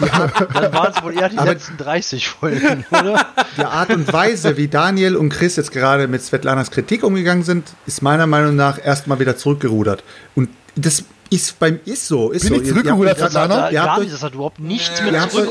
[0.00, 3.26] Dann waren es wohl eher die Aber- letzten 30 Folgen, oder?
[3.56, 7.68] Die Art und Weise, wie Daniel und Chris jetzt gerade mit Svetlanas Kritik umgegangen sind,
[7.86, 10.02] ist meiner Meinung nach erstmal wieder zurückgerudert.
[10.34, 12.30] Und das ist beim ist so.
[12.30, 12.60] Ist Bin so.
[12.62, 13.60] ich zurückgerudert, Ihr habt euch Svetlana?
[13.62, 15.44] grad- ihr habt Gar nicht, das hat überhaupt nichts mit Ihr habt ihr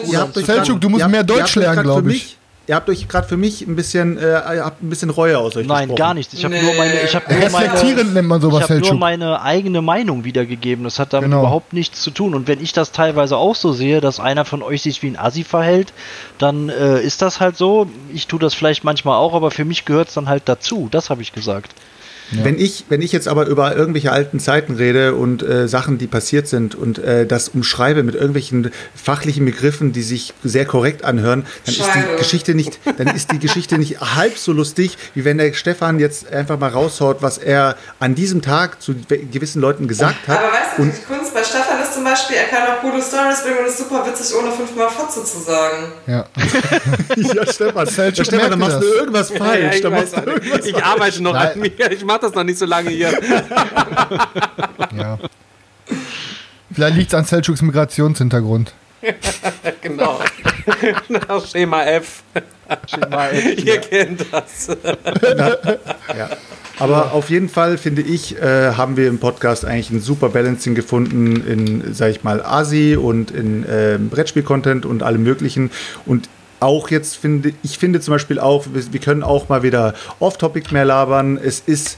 [0.81, 2.37] du musst mehr ihr Deutsch lernen, grad für glaub mich- ich.
[2.69, 4.21] Ihr habt euch gerade für mich ein bisschen, äh,
[4.57, 5.97] ihr habt ein bisschen Reue aus euch Nein, gesprochen.
[5.97, 6.31] gar nicht.
[6.35, 6.61] Ich habe Nee.
[6.61, 9.81] nur meine, ich habe nur Reflektierend meine, nennt man sowas, ich habe nur meine eigene
[9.81, 10.83] Meinung wiedergegeben.
[10.83, 11.39] Das hat damit Genau.
[11.39, 12.35] überhaupt nichts zu tun.
[12.35, 15.17] Und wenn ich das teilweise auch so sehe, dass einer von euch sich wie ein
[15.17, 15.93] Assi verhält,
[16.37, 17.87] dann äh, ist das halt so.
[18.13, 20.89] Ich tue das vielleicht manchmal auch, aber für mich gehört es dann halt dazu.
[20.91, 21.71] Das habe ich gesagt.
[22.31, 26.07] Wenn, ich, wenn ich jetzt aber über irgendwelche alten Zeiten rede und äh, Sachen, die
[26.07, 31.45] passiert sind und äh, das umschreibe mit irgendwelchen fachlichen Begriffen, die sich sehr korrekt anhören,
[31.65, 31.99] dann ist Scheiße.
[32.11, 35.99] die Geschichte nicht, dann ist die Geschichte nicht halb so lustig, wie wenn der Stefan
[35.99, 40.37] jetzt einfach mal raushaut, was er an diesem Tag zu gewissen Leuten gesagt hat.
[40.37, 43.01] Aber weißt du, und die Kunst bei Stefan ist zum Beispiel, er kann auch coole
[43.01, 45.91] Stories bringen und ist super witzig, ohne fünfmal Fotze zu sagen.
[46.07, 46.25] Ja.
[47.15, 48.81] ja, Stefan, ja, Stefan, merkt da machst das.
[48.81, 49.61] du irgendwas falsch.
[49.61, 51.51] Ja, ich, weiß irgendwas ich arbeite noch Nein.
[51.53, 51.91] an mir.
[51.91, 53.11] Ich mache das noch nicht so lange hier.
[54.95, 55.17] ja.
[56.71, 58.73] Vielleicht liegt es an Selchuks Migrationshintergrund.
[59.81, 60.19] genau.
[61.27, 62.23] Das Schema F.
[63.57, 64.67] Ihr kennt das.
[66.15, 66.29] Ja.
[66.77, 70.75] Aber auf jeden Fall finde ich, äh, haben wir im Podcast eigentlich ein super Balancing
[70.75, 75.71] gefunden in, sag ich mal, Asi und in ähm, Brettspiel-Content und allem Möglichen.
[76.05, 76.29] Und
[76.59, 80.73] auch jetzt finde ich finde zum Beispiel auch, wir, wir können auch mal wieder off-topic
[80.73, 81.37] mehr labern.
[81.37, 81.97] Es ist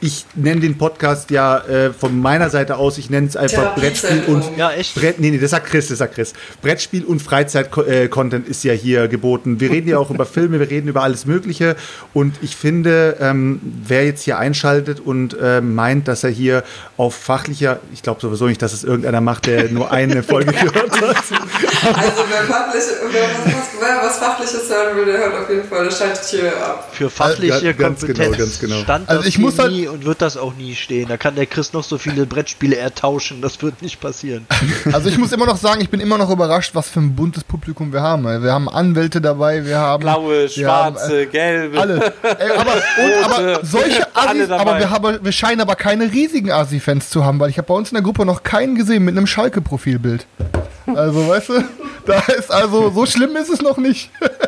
[0.00, 4.10] ich nenne den Podcast ja äh, von meiner Seite aus, ich nenne es einfach Brettspiel
[4.20, 4.34] Therapiezentrum.
[4.50, 4.94] und Ja, echt?
[4.94, 6.34] Brett, nee, nee, das sagt Chris, das sagt Chris.
[6.62, 9.58] Brettspiel und Freizeit-Content ist ja hier geboten.
[9.60, 11.74] Wir reden ja auch über Filme, wir reden über alles Mögliche.
[12.14, 16.62] Und ich finde, ähm, wer jetzt hier einschaltet und ähm, meint, dass er hier
[16.96, 20.92] auf fachlicher, ich glaube sowieso nicht, dass es irgendeiner macht, der nur eine Folge gehört
[20.92, 21.02] hat.
[21.02, 25.64] Also wer, fachlich, wer, was, was, wer was Fachliches hören will, der hört auf jeden
[25.68, 26.88] Fall, der schaltet hier ab.
[26.92, 28.78] Für fachliche Ja, ganz genau, Kompetenz ganz genau.
[28.82, 31.08] stand Also das ich muss halt- nie und wird das auch nie stehen.
[31.08, 34.46] Da kann der Chris noch so viele Brettspiele ertauschen, das wird nicht passieren.
[34.92, 37.44] Also ich muss immer noch sagen, ich bin immer noch überrascht, was für ein buntes
[37.44, 38.24] Publikum wir haben.
[38.24, 41.80] Wir haben Anwälte dabei, wir haben Blaue, wir haben, äh, schwarze, gelbe.
[41.80, 42.12] alle.
[42.22, 44.60] Ey, aber, und, aber solche Alle Assis, dabei.
[44.60, 47.74] aber wir, haben, wir scheinen aber keine riesigen Assi-Fans zu haben, weil ich habe bei
[47.74, 50.26] uns in der Gruppe noch keinen gesehen mit einem Schalke-Profilbild.
[50.86, 51.64] Also, weißt du,
[52.06, 54.10] da ist also, so schlimm ist es noch nicht.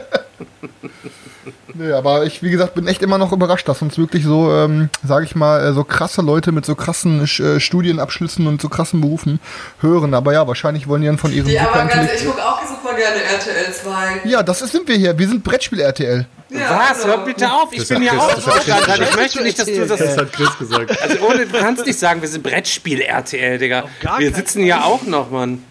[1.81, 4.91] Nee, aber ich, wie gesagt, bin echt immer noch überrascht, dass uns wirklich so, ähm,
[5.03, 9.01] sage ich mal, äh, so krasse Leute mit so krassen äh, Studienabschlüssen und so krassen
[9.01, 9.41] Berufen
[9.81, 10.13] hören.
[10.13, 12.61] Aber ja, wahrscheinlich wollen die dann von ihrem Ja, aber ganz ehrlich, ich gucke auch
[12.67, 14.29] super gerne RTL 2.
[14.29, 15.19] Ja, das ist, sind wir hier.
[15.19, 16.27] Wir sind Brettspiel-RTL.
[16.51, 16.59] Ja,
[16.91, 17.01] Was?
[17.03, 17.17] genau.
[17.17, 17.69] Hör bitte auf.
[17.73, 19.03] Ich Das bin ja auch dran.
[19.03, 20.01] Ich möchte nicht, dass du das.
[20.01, 21.01] Das hat Chris gesagt.
[21.01, 23.85] Also ohne, du kannst nicht sagen, wir sind Brettspiel-RTL, Digga.
[24.03, 25.65] gar Wir sitzen ja auch noch, Mann.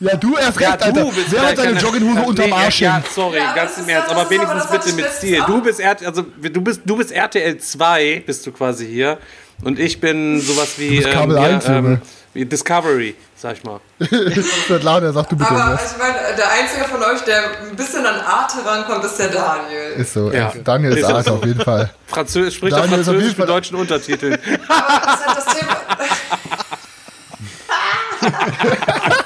[0.00, 1.00] Ja, du erst Ja, recht, Alter.
[1.04, 3.84] du bist Wer hat seine eine- Jogginghose unterm Arsch Ja, sorry, Ja, ganz das im
[3.84, 4.10] ist Ernst.
[4.10, 5.42] Aber das ist aber wenigstens das, bitte mit Stil.
[5.46, 9.18] Du bist, RT also, du bist, du bist RTL 2, bist du quasi hier.
[9.62, 12.00] Und ich bin sowas wie, bist Kabel ähm, eins, ja, ähm,
[12.32, 13.78] wie Discovery, sag ich mal.
[14.00, 15.92] Svetlana, sag du bitte Aber was.
[15.92, 19.92] ich meine, der Einzige von euch, der ein bisschen an Arte rankommt, ist der Daniel.
[19.98, 20.32] Ist so.
[20.32, 20.50] Ja.
[20.64, 21.90] Daniel ist Ist Art auf jeden Fall.
[22.06, 24.38] Französisch, spricht auch Daniel ist auf Französisch jeden Fall- mit deutschen Untertiteln.
[24.66, 25.76] Aber das hat das Thema.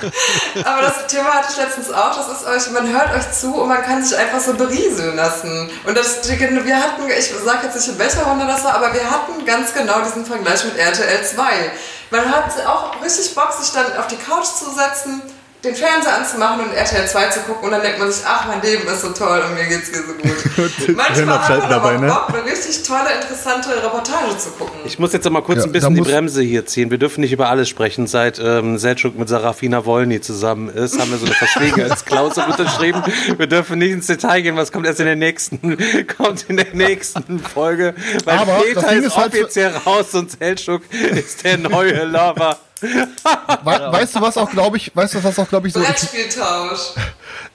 [0.64, 2.16] Aber das Thema hatte ich letztens auch.
[2.16, 5.70] Das ist euch, man hört euch zu und man kann sich einfach so berieseln lassen.
[5.84, 9.10] Und das, wir hatten, ich sage jetzt nicht in welcher Runde das war, aber wir
[9.10, 11.72] hatten ganz genau diesen Vergleich mit RTL 2.
[12.10, 15.22] Man hat auch richtig Bock, sich dann auf die Couch zu setzen,
[15.64, 18.62] den Fernseher anzumachen und RTL 2 zu gucken und dann denkt man sich, ach, mein
[18.62, 20.96] Leben ist so toll und mir geht's hier so gut.
[20.96, 22.06] Manchmal hat man aber dabei, ne?
[22.06, 24.80] Bock, eine richtig tolle, interessante Reportage zu gucken.
[24.84, 26.90] Ich muss jetzt noch mal kurz Ja, ein bisschen die Bremse hier ziehen.
[26.90, 28.06] Wir dürfen nicht über alles sprechen.
[28.06, 33.02] Seit ähm, Selçuk mit Sarafina Wolny zusammen ist, haben wir so eine Verschwiegenheitsklausel unterschrieben.
[33.36, 35.76] Wir dürfen nicht ins Detail gehen, was kommt erst in der nächsten,
[36.16, 37.94] kommt in der nächsten Folge.
[38.24, 42.58] Weil Aber Peter ist ist halt offiziell raus und Selçuk ist der neue Lover.
[42.80, 46.94] We weißt du was auch, glaube ich, weißt du was auch, glaube ich, so, Brettspieltausch.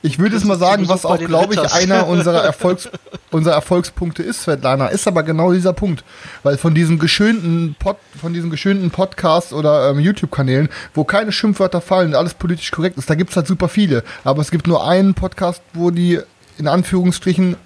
[0.02, 2.90] ich würde es mal sagen, was auch, glaube ich, einer unserer, Erfolgs
[3.32, 6.04] unserer Erfolgspunkte ist, Svetlana, ist aber genau dieser Punkt.
[6.44, 11.82] Weil von diesem geschönten Pod von diesen geschönten Podcasts oder ähm, YouTube-Kanälen, wo keine Schimpfwörter
[11.82, 14.04] fallen und alles politisch korrekt ist, da gibt es halt super viele.
[14.24, 16.20] Aber es gibt nur einen Podcast, wo die
[16.58, 17.58] in Anführungsstrichen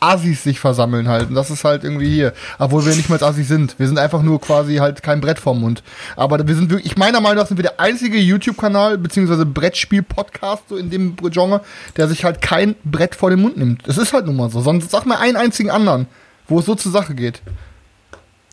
[0.00, 1.28] Assis sich versammeln halt.
[1.28, 2.32] Und das ist halt irgendwie hier.
[2.58, 3.78] Obwohl wir nicht mal Assis sind.
[3.78, 5.82] Wir sind einfach nur quasi halt kein Brett vorm Mund.
[6.16, 10.76] Aber wir sind wirklich, meiner Meinung nach sind wir der einzige YouTube-Kanal, beziehungsweise Brettspiel-Podcast, so
[10.76, 11.60] in dem Genre,
[11.96, 13.86] der sich halt kein Brett vor den Mund nimmt.
[13.86, 14.60] Das ist halt nun mal so.
[14.60, 16.06] Sonst sag mir einen einzigen anderen,
[16.48, 17.40] wo es so zur Sache geht.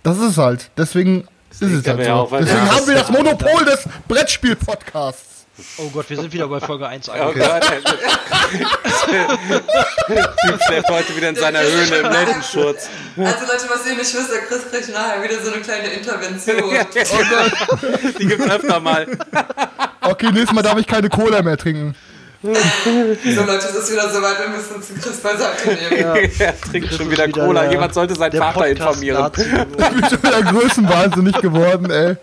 [0.03, 0.69] Das ist es halt.
[0.77, 2.29] Deswegen ist es halt so.
[2.31, 5.38] Deswegen haben wir das Monopol des Brettspiel-Podcasts.
[5.77, 7.59] Oh Gott, wir sind wieder bei Folge 1 Oh angekommen.
[7.59, 7.71] Gott,
[10.09, 12.89] der Typ schläft heute wieder in seiner Höhle im Lendenschurz.
[13.17, 16.63] Also Leute, was ihr nicht wisst, der Chris kriegt nachher wieder so eine kleine Intervention.
[18.19, 19.07] Die gibt's öfter mal.
[20.01, 21.95] Okay, nächstes Mal darf ich keine Cola mehr trinken.
[22.41, 26.31] So Leute, es ist wieder soweit, wir müssen uns den Chris beiseite nehmen.
[26.39, 27.69] Er trinkt schon wieder Wieder Cola.
[27.69, 29.31] Jemand sollte seinen Vater Podcast informieren.
[29.35, 32.15] Ich bin schon wieder größenwahnsinnig geworden, ey.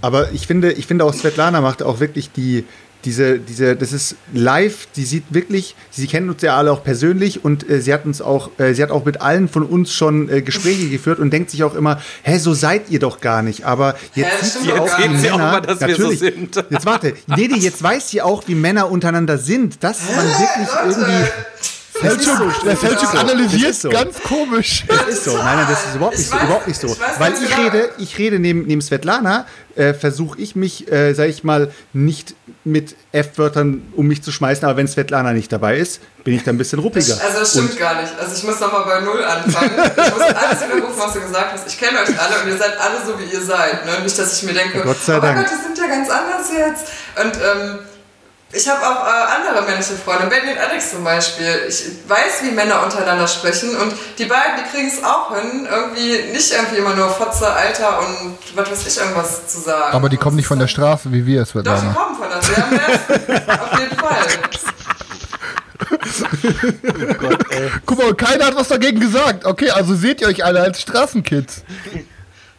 [0.00, 2.64] Aber ich finde, ich finde auch Svetlana macht auch wirklich die,
[3.04, 7.44] diese, diese, das ist live, die sieht wirklich, sie kennen uns ja alle auch persönlich
[7.44, 10.28] und äh, sie hat uns auch, äh, sie hat auch mit allen von uns schon
[10.28, 13.64] äh, Gespräche geführt und denkt sich auch immer, hä, so seid ihr doch gar nicht.
[13.64, 15.16] Aber jetzt sieht sie auch, wie.
[15.16, 16.56] Sie auch Männer, mal, dass wir so natürlich, sind.
[16.68, 20.68] jetzt warte, nee, nee, jetzt weiß sie auch, wie Männer untereinander sind, dass man wirklich
[20.84, 21.30] irgendwie,
[22.02, 23.88] das ist so, Der das das analysiert so.
[23.90, 24.84] ganz komisch.
[24.88, 25.36] Das ist so.
[25.36, 26.36] Nein, nein, das ist überhaupt nicht Ich so.
[26.36, 26.86] weiß- Überhaupt nicht so.
[26.88, 29.46] ich weiß Weil ich rede, ich rede neben, neben Svetlana,
[29.76, 34.64] äh, versuche ich mich, äh, sag ich mal, nicht mit F-Wörtern um mich zu schmeißen,
[34.64, 37.14] aber wenn Svetlana nicht dabei ist, bin ich da ein bisschen ruppiger.
[37.24, 38.12] Also das stimmt Und gar nicht.
[38.20, 39.70] Also ich muss nochmal bei Null anfangen.
[39.78, 41.66] Ich muss alles widerrufen, was du gesagt hast.
[41.66, 43.86] Ich kenne euch alle und ihr seid alle so, wie ihr seid.
[43.86, 43.92] Ne?
[44.04, 45.36] Nicht, dass ich mir denke, Gott sei oh Dank.
[45.36, 46.86] mein Gott, die sind ja ganz anders jetzt.
[47.24, 47.78] Und ähm,
[48.52, 51.66] ich habe auch äh, andere männliche Freunde, Benny und Alex zum Beispiel.
[51.68, 56.32] Ich weiß, wie Männer untereinander sprechen und die beiden, die kriegen es auch hin, irgendwie
[56.32, 59.94] nicht irgendwie immer nur Fotze, Alter und was weiß ich irgendwas zu sagen.
[59.94, 61.66] Aber die kommen nicht von der Straße, wie wir es wird.
[61.66, 64.16] Doch, die kommen von der Sehr Auf jeden Fall.
[67.86, 69.44] Guck mal, keiner hat was dagegen gesagt.
[69.44, 71.62] Okay, also seht ihr euch alle als Straßenkids.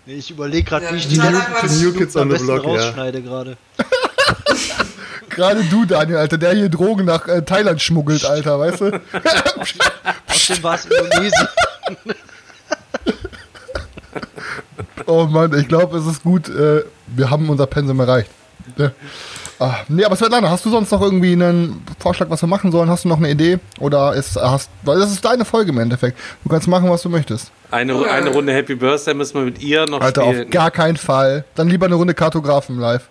[0.05, 2.63] Nee, Ich überlege gerade, Ja, wie ich die fünf New Kids on the besten Block,
[2.65, 2.71] ja.
[2.71, 3.57] rausschneide gerade.
[5.35, 8.85] Gerade du, Daniel, Alter, der hier Drogen nach äh, Thailand schmuggelt, Alter, weißt du?
[10.27, 11.47] Außerdem war es Indonesien.
[15.07, 16.47] Oh Mann, ich glaube, es ist gut.
[16.47, 18.29] Äh, wir haben unser Pensum erreicht.
[18.77, 18.93] Ne?
[19.59, 22.89] Ah, nee, aber Svetlana, hast du sonst noch irgendwie einen Vorschlag, was wir machen sollen?
[22.89, 23.59] Hast du noch eine Idee?
[23.79, 26.17] Oder ist, hast, weil das ist deine Folge im Endeffekt.
[26.43, 27.51] Du kannst machen, was du möchtest.
[27.69, 30.45] Eine, eine Runde Happy Birthday müssen wir mit ihr noch Alter, spielen.
[30.45, 31.45] auf gar keinen Fall.
[31.55, 33.09] Dann lieber eine Runde Kartografen live.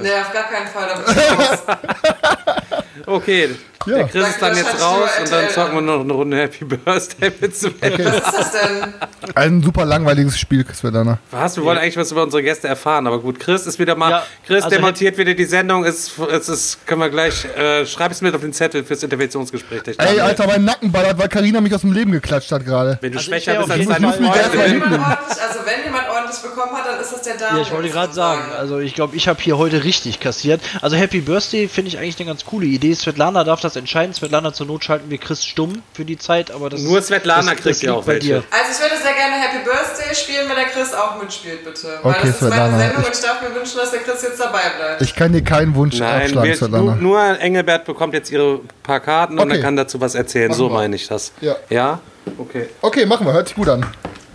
[0.00, 0.90] Nee, auf gar keinen Fall.
[3.06, 3.56] Okay,
[3.86, 3.96] Ja.
[3.96, 7.32] der Chris ist dann jetzt raus und dann zocken wir noch eine Runde Happy Birthday
[7.40, 7.72] mit Sven.
[7.80, 8.94] Was ist das denn?
[9.34, 11.18] Ein super langweiliges Spiel, Svetlana.
[11.30, 11.56] Was?
[11.56, 14.10] Wir wollen eigentlich was über unsere Gäste erfahren, aber gut, Chris ist wieder mal.
[14.10, 15.84] Ja, Chris also demontiert wieder die Sendung.
[15.84, 17.46] Es, es ist, können wir gleich.
[17.56, 19.82] Äh, schreib es mit auf den Zettel fürs Interventionsgespräch.
[19.96, 20.20] Ey.
[20.20, 22.98] Alter, mein Nacken ballert, weil Karina mich aus dem Leben geklatscht hat gerade.
[23.00, 24.82] Wenn du Also schwächer bist als deine Freundin.
[24.82, 27.56] Wenn also wenn jemand ordentlich bekommen hat, dann ist das der Daniel.
[27.56, 30.60] Ja, ich wollte gerade sagen, also ich glaube, ich habe hier heute richtig kassiert.
[30.82, 32.94] Also Happy Birthday finde ich eigentlich eine ganz coole Idee.
[32.94, 34.14] Svetlana darf das entscheiden.
[34.14, 37.60] Svetlana zur Not schalten wir Chris stumm für die Zeit, aber das Nur Svetlana das,
[37.60, 38.26] kriegt ja auch bei welche.
[38.26, 38.44] dir.
[38.50, 41.98] Also ich würde sehr gerne Happy Birthday spielen, wenn der Chris auch mitspielt, bitte.
[42.02, 44.00] Weil Okay, das ist Svetlana, meine Sendung ich- und ich darf mir wünschen, dass der
[44.00, 45.02] Chris jetzt dabei bleibt.
[45.02, 46.94] Ich kann dir keinen Wunsch Nein, abschlagen, wir, Svetlana.
[46.96, 49.52] nur, Engelbert bekommt jetzt ihre paar Karten und Okay.
[49.54, 50.52] dann kann dazu was erzählen.
[50.52, 50.74] so wir.
[50.74, 51.32] meine ich das.
[51.40, 51.56] Ja.
[51.68, 52.00] Ja?
[52.38, 52.68] Okay.
[52.80, 53.32] Okay, machen wir.
[53.32, 53.84] Hört sich gut an.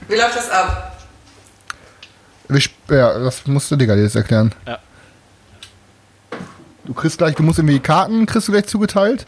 [0.07, 0.91] Wie läuft das ab?
[2.89, 4.53] Ja, das musst du dir jetzt erklären.
[4.67, 4.79] Ja.
[6.85, 9.25] Du kriegst gleich, du musst irgendwie Karten, kriegst du gleich zugeteilt.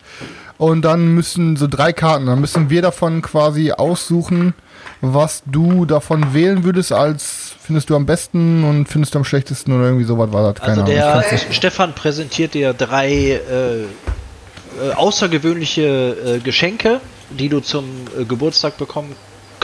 [0.57, 4.55] Und dann müssen so drei Karten, dann müssen wir davon quasi aussuchen,
[5.01, 9.71] was du davon wählen würdest, als findest du am besten und findest du am schlechtesten
[9.71, 10.63] oder irgendwie sowas war das.
[10.63, 17.85] Keine Also der Stefan präsentiert dir drei äh, äh, außergewöhnliche äh, Geschenke, die du zum
[18.19, 19.15] äh, Geburtstag bekommen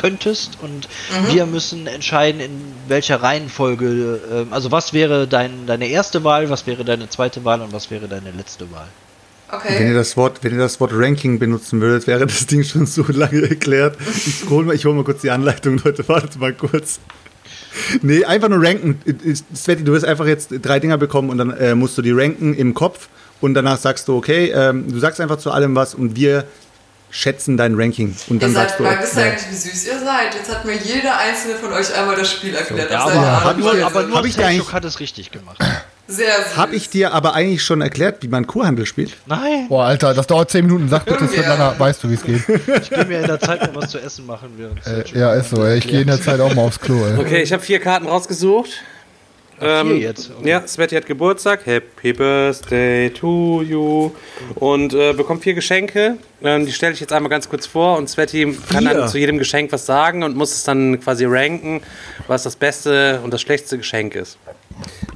[0.03, 0.89] könntest und
[1.31, 2.51] wir müssen entscheiden, in
[2.89, 4.19] welcher Reihenfolge,
[4.49, 7.89] äh, also was wäre dein, deine erste Wahl, was wäre deine zweite Wahl und was
[7.89, 8.87] wäre deine letzte Wahl.
[9.49, 9.75] Okay.
[9.79, 12.85] Wenn ihr, das Wort, wenn ihr das Wort Ranking benutzen würdet, wäre das Ding schon
[12.85, 13.97] so lange erklärt.
[14.25, 16.07] Ich hole mal, ich hol mal kurz die Anleitung, Leute.
[16.09, 16.99] Wartet mal kurz.
[18.01, 18.99] Nee, einfach nur ranken.
[19.55, 22.55] Sveti, du wirst einfach jetzt drei Dinger bekommen und dann äh, musst du die ranken
[22.55, 23.09] im Kopf
[23.41, 26.45] und danach sagst du, okay, ähm, du sagst einfach zu allem was und wir
[27.13, 28.13] schätzen dein Ranking.
[28.27, 28.83] Und dann Ihr sagst seid, du.
[28.83, 29.31] mal, ja.
[29.31, 30.35] eigentlich, wie süß ihr seid?
[30.35, 32.91] Jetzt hat mir jeder einzelne von euch einmal das Spiel erklärt.
[32.91, 35.57] Ja, auf aber, nur, aber nur Hab ich eigentlich- hat es richtig gemacht.
[36.07, 36.57] Sehr süß.
[36.57, 39.13] Habe ich dir aber eigentlich schon erklärt, wie man Kurhandel spielt?
[39.25, 40.89] Nein, Boah, Alter, das dauert 10 Minuten.
[40.89, 42.41] Sag bitte, Irgendwie, Svetlana, weißt du, wie es geht.
[42.81, 45.51] ich gehe mir in der Zeit noch was zu essen machen, während Äh, ja, ist
[45.51, 45.63] so.
[45.63, 45.77] Ey.
[45.77, 47.05] Ich gehe in der Zeit auch mal aufs Klo.
[47.05, 47.17] Ey.
[47.17, 48.69] Okay, ich habe vier Karten rausgesucht.
[49.63, 50.49] Ähm, jetzt, okay.
[50.49, 51.65] Ja, Sveti hat Geburtstag.
[51.65, 54.11] Happy Birthday to you.
[54.55, 56.17] Und äh, bekommt vier Geschenke.
[56.43, 57.97] Ähm, die stelle ich jetzt einmal ganz kurz vor.
[57.97, 61.81] Und Sveti kann dann zu jedem Geschenk was sagen und muss es dann quasi ranken,
[62.27, 64.37] was das beste und das schlechteste Geschenk ist.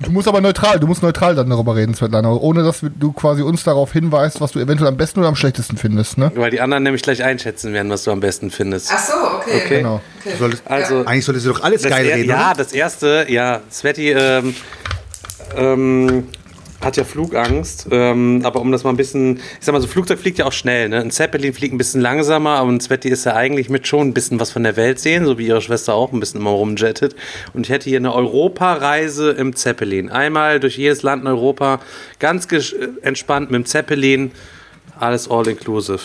[0.01, 2.31] Du musst aber neutral, du musst neutral dann darüber reden, Svetlana.
[2.31, 5.77] Ohne dass du quasi uns darauf hinweist, was du eventuell am besten oder am schlechtesten
[5.77, 6.31] findest, ne?
[6.35, 8.91] Weil die anderen nämlich gleich einschätzen werden, was du am besten findest.
[8.93, 9.61] Ach so, okay.
[9.65, 9.77] Okay.
[9.77, 9.95] Genau.
[10.21, 10.31] okay.
[10.33, 12.29] Du solltest, Also, Eigentlich solltest du doch alles geil er, reden.
[12.29, 12.57] ja, oder?
[12.57, 14.53] das erste, ja, Sveti ähm,
[15.55, 16.27] ähm,
[16.81, 20.19] hat ja Flugangst, ähm, aber um das mal ein bisschen, ich sag mal, so Flugzeug
[20.19, 20.99] fliegt ja auch schnell, ne?
[20.99, 24.13] Ein Zeppelin fliegt ein bisschen langsamer, aber ein Sveti ist ja eigentlich mit schon ein
[24.13, 27.15] bisschen was von der Welt sehen, so wie ihre Schwester auch ein bisschen immer rumjettet.
[27.53, 30.09] Und ich hätte hier eine Europareise im Zeppelin.
[30.09, 31.79] Einmal durch jedes Land in Europa,
[32.19, 32.47] ganz
[33.01, 34.31] entspannt mit dem Zeppelin,
[34.99, 35.99] alles all inclusive.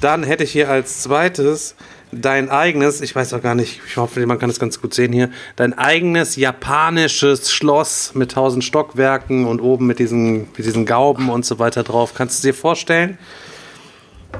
[0.00, 1.76] Dann hätte ich hier als zweites
[2.12, 5.12] dein eigenes, ich weiß auch gar nicht, ich hoffe, man kann das ganz gut sehen
[5.12, 11.30] hier, dein eigenes japanisches Schloss mit tausend Stockwerken und oben mit diesen, mit diesen Gauben
[11.30, 12.12] und so weiter drauf.
[12.14, 13.18] Kannst du dir vorstellen?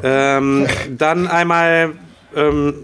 [0.02, 0.66] Ähm,
[0.96, 1.92] dann einmal,
[2.36, 2.74] ähm,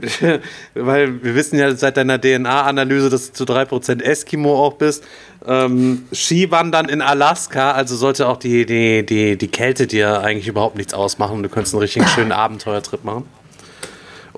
[0.74, 5.02] weil wir wissen ja seit deiner DNA-Analyse, dass du zu 3% Eskimo auch bist.
[5.44, 10.76] Ähm, Skiwandern in Alaska, also sollte auch die, die, die, die Kälte dir eigentlich überhaupt
[10.76, 11.42] nichts ausmachen.
[11.42, 13.24] Du könntest einen richtig schönen Abenteuertrip machen.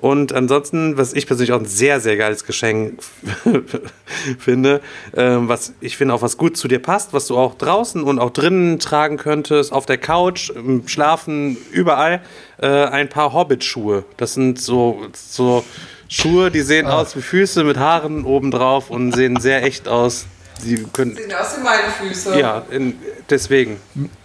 [0.01, 2.99] Und ansonsten, was ich persönlich auch ein sehr, sehr geiles Geschenk
[4.39, 4.81] finde,
[5.15, 8.17] ähm, was ich finde auch was gut zu dir passt, was du auch draußen und
[8.17, 12.21] auch drinnen tragen könntest, auf der Couch, im Schlafen, überall,
[12.57, 14.03] äh, ein paar Hobbit-Schuhe.
[14.17, 15.63] Das sind so, so
[16.09, 20.25] Schuhe, die sehen aus wie Füße mit Haaren obendrauf und sehen sehr echt aus.
[20.63, 22.39] Die können, Sehen aus wie meine Füße.
[22.39, 23.79] ja, in, deswegen.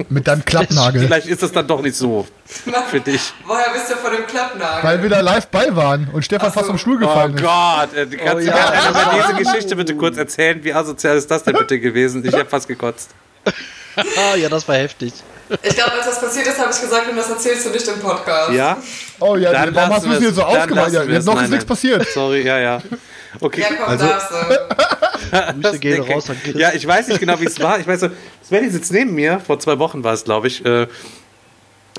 [0.09, 1.03] Mit deinem Klappnagel.
[1.07, 2.27] Vielleicht ist das dann doch nicht so
[2.91, 3.33] für dich.
[3.47, 4.83] Woher bist du von dem Klappnagel?
[4.85, 7.43] Weil wir da live bei waren und Stefan fast vom Stuhl Oh gefallen ist.
[7.43, 8.55] Gott, äh, kannst Oh du ja.
[8.55, 10.63] mir einmal über diese Geschichte bitte kurz erzählen?
[10.63, 12.25] Wie asozial ist das denn bitte gewesen?
[12.25, 13.11] Ich habe fast gekotzt.
[13.97, 15.15] Ah, ja, das war heftig.
[15.63, 18.01] Ich glaube, als das passiert ist, habe ich gesagt, und das erzählst du nicht im
[18.01, 18.53] Podcast.
[18.53, 18.77] Ja?
[19.21, 21.51] Oh ja, Dann warum hast du es hier so lassen Ja, noch Nein, ist nichts
[21.51, 21.67] nein.
[21.67, 22.07] passiert.
[22.13, 22.83] Sorry, ja, ja.
[23.41, 23.61] Okay.
[23.63, 25.57] Ja, komm, Also- darfst du.
[25.63, 26.55] Grüße gehen raus an Chris.
[26.57, 27.79] Ja, ich weiß nicht genau, wie es war.
[27.81, 28.09] Ich weiß so,
[28.47, 30.87] Svenny sitzt neben mir, vor zwei Wochen war es, glaube ich, äh,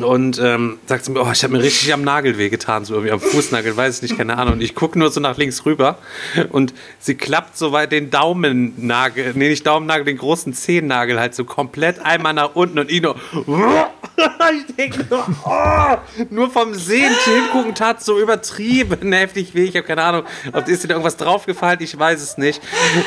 [0.03, 3.11] und ähm, sagt zu mir, oh, ich habe mir richtig am Nagel wehgetan, so irgendwie
[3.11, 4.56] am Fußnagel, weiß ich nicht, keine Ahnung.
[4.56, 5.98] Und ich gucke nur so nach links rüber
[6.49, 11.45] und sie klappt so weit den Daumennagel, nee, nicht Daumennagel, den großen Zehennagel halt so
[11.45, 13.15] komplett einmal nach unten und ich nur,
[14.68, 15.98] ich denke nur, oh,
[16.30, 19.64] nur vom Sehen hingucken tat so übertrieben heftig weh.
[19.64, 22.61] Ich habe keine Ahnung, ob ist dir irgendwas draufgefallen, ich weiß es nicht.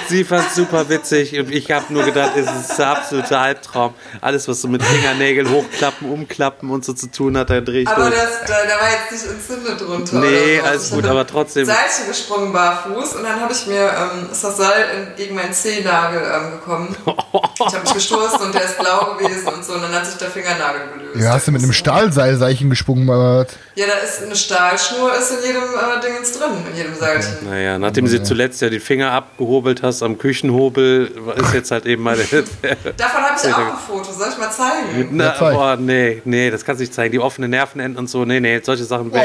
[0.09, 3.95] Sie fand super witzig und ich habe nur gedacht, es ist ein absoluter Albtraum.
[4.21, 7.89] Alles, was so mit Fingernägeln hochklappen, umklappen und so zu tun hat, da drehe ich
[7.89, 8.15] Aber durch.
[8.15, 10.16] das, da, da war jetzt nicht entzündet drunter.
[10.20, 10.69] Nee, oder so.
[10.69, 11.65] alles Ich gut, aber trotzdem.
[11.65, 15.52] Seilchen gesprungen barfuß und dann habe ich mir, ähm, ist das Seil in, gegen meinen
[15.52, 16.97] Zehennagel ähm, gekommen.
[17.05, 20.16] Ich habe mich gestoßen und der ist blau gewesen und so und dann hat sich
[20.16, 21.24] der Fingernagel gelöst.
[21.24, 23.09] Ja, hast du mit einem Stahlseilseichen gesprungen?
[23.09, 23.47] oder?
[23.74, 27.48] Ja, da ist eine Stahlschnur ist in jedem äh, Dingens drin, in jedem Seilchen.
[27.48, 32.02] Naja, nachdem sie zuletzt ja die Finger abgehobelt hast am Küchenhobel, ist jetzt halt eben
[32.02, 32.23] meine.
[32.97, 35.09] Davon habe ich auch ein Foto, soll ich mal zeigen?
[35.12, 35.55] Na, zeig.
[35.55, 37.13] boah, nee, nee, das kannst du nicht zeigen.
[37.13, 39.13] Die offenen Nervenenden und so, nee, nee, solche Sachen.
[39.13, 39.19] auf,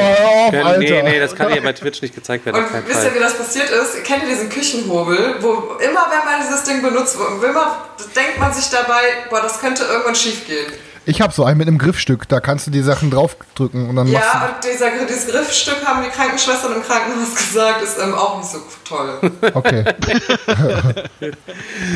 [0.50, 1.02] können, nee, Alter.
[1.08, 2.64] nee, das kann hier bei Twitch nicht gezeigt werden.
[2.64, 4.02] Und wisst ihr, wie das passiert ist?
[4.04, 5.48] Kennt ihr diesen Küchenhobel, wo
[5.78, 7.86] immer, wenn man dieses Ding benutzt, immer
[8.16, 9.00] denkt man sich dabei,
[9.30, 10.72] boah, das könnte irgendwann schief gehen.
[11.08, 14.10] Ich habe so einen mit einem Griffstück, da kannst du die Sachen draufdrücken und dann
[14.10, 18.38] machst Ja, und dieser, dieses Griffstück haben die Krankenschwestern im Krankenhaus gesagt, ist ähm, auch
[18.38, 19.18] nicht so toll.
[19.22, 19.54] du.
[19.54, 19.84] Okay.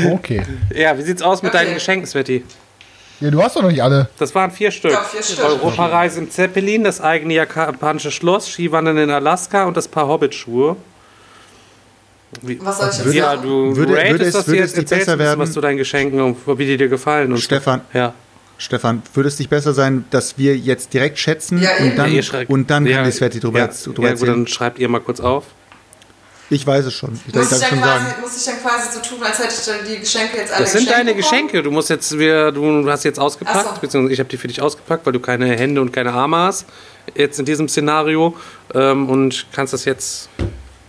[0.13, 0.43] okay.
[0.73, 1.65] Ja, wie sieht's aus mit Okay.
[1.65, 2.45] deinen Geschenken, Sveti?
[3.21, 4.09] Ja, du hast doch noch nicht alle.
[4.19, 4.93] Das waren vier Stück.
[4.93, 5.45] Ja, vier Stück.
[5.45, 10.77] Europareise im Zeppelin, das eigene japanische Schloss, Skiwandern in Alaska und das Paar Hobbitschuhe.
[12.43, 13.43] Wie, Was soll ich jetzt ja, sagen?
[13.43, 15.41] du Würde- ratest würde es- das würde jetzt, es besser werden?
[15.41, 17.33] was zu deinen Geschenken und wie die dir gefallen.
[17.33, 17.99] Und Stefan, So.
[17.99, 18.15] Ja.
[18.57, 22.51] Stefan, würde es nicht besser sein, dass wir jetzt direkt schätzen Ja, und dann, schreibt-
[22.51, 24.89] und dann ja, kann die Sveti drüber, ja, jetzt- drüber ja, gut, dann schreibt ihr
[24.89, 25.45] mal kurz auf.
[26.53, 27.19] Ich weiß es schon.
[27.27, 28.05] Ich, Muss ich, schon dann sagen.
[28.05, 30.65] quasi, muss ich dann quasi so tun, als hätte ich dann die Geschenke jetzt alle
[30.65, 31.23] Das sind deine bekommen?
[31.23, 31.63] Geschenke.
[31.63, 33.81] Du musst jetzt, wir, du hast jetzt ausgepackt, so.
[33.81, 36.67] beziehungsweise ich habe die für dich ausgepackt, weil du keine Hände und keine Arme hast.
[37.15, 38.37] Jetzt in diesem Szenario
[38.75, 40.29] ähm, und kannst das jetzt.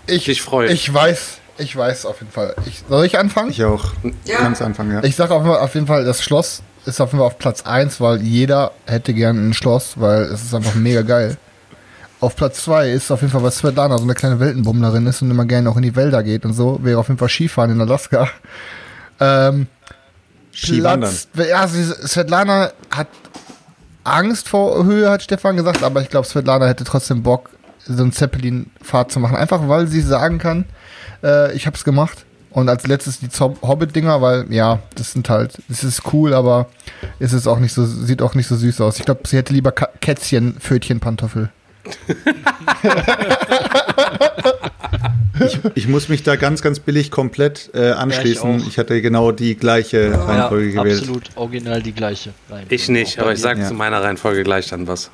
[0.07, 0.71] Ich, Dich freuen.
[0.71, 2.55] ich weiß, ich weiß auf jeden Fall.
[2.65, 3.51] Ich, soll ich anfangen?
[3.51, 3.85] Ich auch.
[4.25, 4.37] Ja.
[4.37, 5.03] Du kannst anfangen, ja.
[5.03, 8.01] Ich sage auf, auf jeden Fall, das Schloss ist auf jeden Fall auf Platz 1,
[8.01, 11.37] weil jeder hätte gern ein Schloss, weil es ist einfach mega geil.
[12.21, 15.31] Auf Platz 2 ist auf jeden Fall, was Svetlana so eine kleine Weltenbummlerin ist und
[15.31, 17.81] immer gerne auch in die Wälder geht und so, wäre auf jeden Fall Skifahren in
[17.81, 18.29] Alaska.
[19.19, 19.67] Ähm,
[20.53, 21.11] Skiwandern.
[21.33, 23.07] Platz, ja, Svetlana hat
[24.03, 27.49] Angst vor Höhe, hat Stefan gesagt, aber ich glaube, Svetlana hätte trotzdem Bock,
[27.85, 29.35] so eine Zeppelin-Fahrt zu machen.
[29.35, 30.65] Einfach weil sie sagen kann,
[31.23, 32.25] äh, ich hab's gemacht.
[32.51, 36.67] Und als letztes die Hobbit-Dinger, weil, ja, das sind halt, das ist cool, aber
[37.17, 38.99] es ist auch nicht so, sieht auch nicht so süß aus.
[38.99, 41.49] Ich glaube, sie hätte lieber Kätzchen, Pfötchen, Pantoffel.
[45.75, 48.51] Ich muss mich da ganz, ganz billig komplett äh, anschließen.
[48.51, 50.99] Ja, ich ich, hatte genau die gleiche Reihenfolge ja, gewählt.
[50.99, 52.33] absolut original die gleiche.
[52.49, 52.75] Reihenfolge.
[52.75, 53.67] Ich nicht, aber ich sage Ja.
[53.67, 55.09] zu meiner Reihenfolge gleich dann was.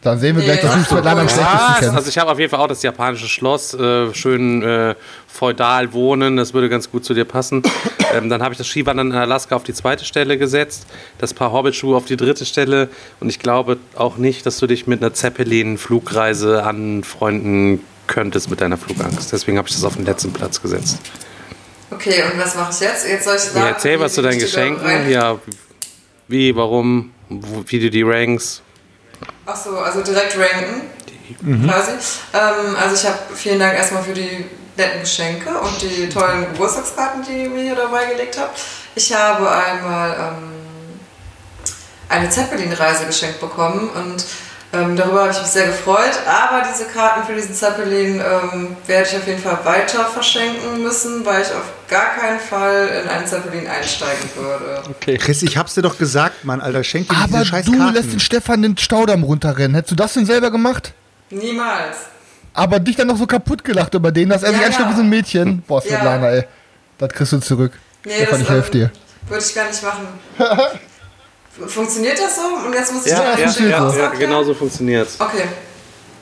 [0.00, 1.94] Dann sehen wir gleich, dass du Svetlana am schlechtesten kennst.
[1.96, 4.94] Also ich habe auf jeden Fall auch das japanische Schloss, äh, schön äh,
[5.26, 7.64] feudal wohnen, das würde ganz gut zu dir passen.
[8.14, 10.86] ähm, dann habe ich das Skiwandern in Alaska auf die zweite Stelle gesetzt,
[11.18, 12.88] das Paar Hobbitschuhe auf die dritte Stelle
[13.18, 18.76] und ich glaube auch nicht, dass du dich mit einer Zeppelin-Flugreise anfreunden könntest mit deiner
[18.78, 19.32] Flugangst.
[19.32, 20.98] Deswegen habe ich das auf den letzten Platz gesetzt.
[21.90, 23.08] Okay, und was mache ich jetzt?
[23.08, 25.10] Jetzt soll ich sagen, Ja, erzähl was zu deinen Geschenken.
[25.10, 25.38] Ja,
[26.28, 28.62] wie, warum, wo, wie du die ranks.
[29.50, 30.90] Ach so, also direkt ranken.
[31.66, 31.92] quasi.
[32.34, 34.44] Ähm, also ich habe vielen Dank erstmal für die
[34.76, 38.60] netten Geschenke und die tollen Geburtstagskarten, die ihr mir hier dabei gelegt habt.
[38.94, 40.52] Ich habe einmal ähm,
[42.10, 44.22] eine Zeppelin-Reise geschenkt bekommen und
[44.72, 46.18] ähm, darüber habe ich mich sehr gefreut.
[46.26, 51.24] Aber diese Karten für diesen Zeppelin ähm, werde ich auf jeden Fall weiter verschenken müssen,
[51.24, 54.82] weil ich auf gar keinen Fall in einen Zeppelin einsteigen würde.
[54.90, 55.16] Okay.
[55.16, 57.94] Chris, ich hab's dir doch gesagt, Mann, Alter, schenk dir Aber diese scheiß du Karten.
[57.94, 59.74] lässt den Stefan den Staudamm runterrennen.
[59.74, 60.92] Hättest du das denn selber gemacht?
[61.30, 61.96] Niemals.
[62.54, 64.92] Aber dich dann noch so kaputt gelacht über den, dass er sich Ja, einstellt ja.
[64.92, 65.62] wie so ein Mädchen.
[65.66, 66.44] Boah, Svetlana, ey.
[66.98, 67.72] Das kriegst du zurück.
[68.04, 68.90] Nee, Stefan, ich ähm, helfe dir.
[69.28, 70.08] Würde ich gar nicht machen.
[71.66, 72.42] Funktioniert das so?
[72.66, 73.98] Und jetzt muss ich Ja, ja, funktioniert ja, so.
[73.98, 75.16] ja, genau so funktioniert's.
[75.18, 75.48] Okay.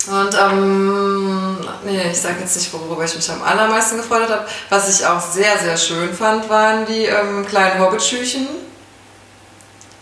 [0.09, 4.47] Und ähm, nee, ich sage jetzt nicht, worüber ich mich am allermeisten gefreut habe.
[4.71, 8.47] Was ich auch sehr, sehr schön fand, waren die ähm, kleinen Hobbitschüchen.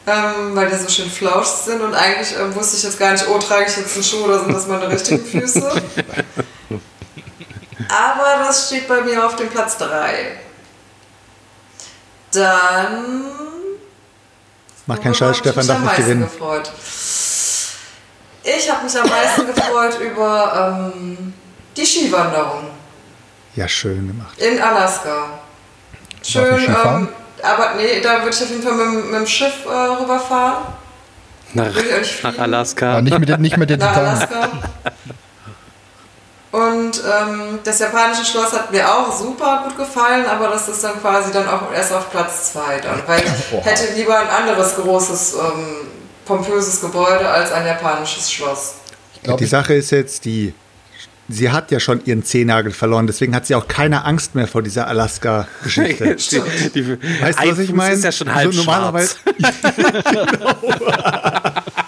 [0.07, 3.27] Ähm, weil die so schön flausch sind und eigentlich ähm, wusste ich jetzt gar nicht,
[3.27, 5.63] oh, trage ich jetzt einen Schuh oder sind das meine richtigen Füße?
[7.89, 10.41] Aber das steht bei mir auf dem Platz 3.
[12.33, 13.25] Dann
[14.87, 16.23] Mach keinen Scheiß, Stefan mich darf am nicht meisten gewinnen.
[16.31, 16.73] Gefreut?
[18.43, 21.33] Ich habe mich am meisten gefreut über ähm,
[21.77, 22.65] die Skiwanderung
[23.57, 24.39] Ja, schön gemacht.
[24.39, 25.39] in Alaska.
[26.23, 27.09] Schön, ähm,
[27.43, 30.65] aber nee, da würde ich auf jeden Fall mit, mit dem Schiff äh, rüberfahren.
[31.55, 32.43] Nach, Will ich euch nach fliegen?
[32.43, 32.95] Alaska.
[32.95, 34.07] Ja, nicht mit der, nicht mit der Nach Titan.
[34.07, 34.49] Alaska.
[36.55, 41.01] Und ähm, das japanische Schloss hat mir auch super gut gefallen, aber das ist dann
[41.01, 43.03] quasi dann auch erst auf Platz 2 dann.
[43.07, 45.89] Weil ich hätte lieber ein anderes großes, ähm,
[46.25, 48.75] pompöses Gebäude als ein japanisches Schloss.
[49.25, 50.55] glaub, die Sache ist jetzt die,
[51.29, 54.63] sie hat ja schon ihren Zehennagel verloren, deswegen hat sie auch keine Angst mehr vor
[54.63, 56.05] dieser Alaska-Geschichte.
[56.15, 56.45] Weißt du,
[57.51, 57.95] was ich meine?
[57.97, 59.17] ist ja schon So halb normalerweise-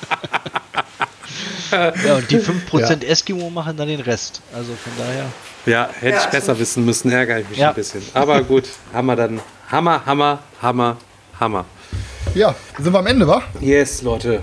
[1.70, 4.40] Ja, und die 5% Eskimo machen dann den Rest.
[4.54, 5.26] Also von daher.
[5.66, 7.70] Ja, hätte Ja, ich besser wissen müssen, ärgere ich mich Ja.
[7.70, 8.02] ein bisschen.
[8.14, 9.40] Aber gut, Hammer dann.
[9.70, 10.96] Hammer, Hammer, Hammer,
[11.40, 11.64] Hammer.
[12.34, 13.42] Ja, sind wir am Ende, wa?
[13.60, 14.40] Yes, Leute.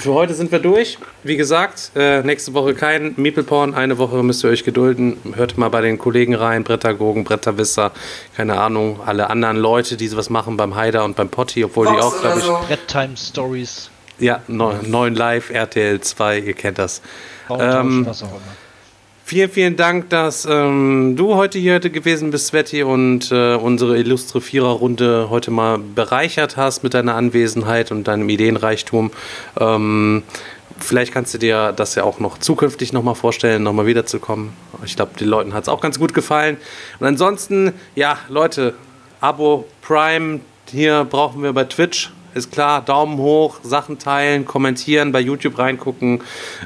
[0.00, 0.98] Für heute sind wir durch.
[1.22, 3.72] Wie gesagt, äh, nächste Woche kein Meeple Porn.
[3.74, 5.16] Eine Woche müsst ihr euch gedulden.
[5.36, 7.92] Hört mal bei den Kollegen rein, Brettagogen, Bretterwisser,
[8.36, 11.92] keine Ahnung, alle anderen Leute, die sowas machen beim Haider und beim Potti, obwohl die
[11.92, 12.54] Vox auch, glaube ich, so.
[12.68, 13.88] Red Time Stories.
[14.18, 17.02] Ja, neun, Live, RTL 2, ihr kennt das.
[17.50, 18.40] Ähm, was auch immer.
[19.28, 24.40] Vielen, vielen Dank, dass ähm, du heute hier gewesen bist, Sveti, und äh, unsere illustre
[24.40, 29.10] Viererrunde heute mal bereichert hast mit deiner Anwesenheit und deinem Ideenreichtum.
[29.58, 30.22] Ähm,
[30.78, 34.52] vielleicht kannst du dir das ja auch noch zukünftig nochmal vorstellen, nochmal wiederzukommen.
[34.84, 36.56] Ich glaube, den Leuten hat es auch ganz gut gefallen.
[37.00, 38.74] Und ansonsten, ja, Leute,
[39.20, 40.38] Abo Prime,
[40.70, 42.12] hier brauchen wir bei Twitch.
[42.36, 46.20] Ist klar, Daumen hoch, Sachen teilen, kommentieren, bei YouTube reingucken,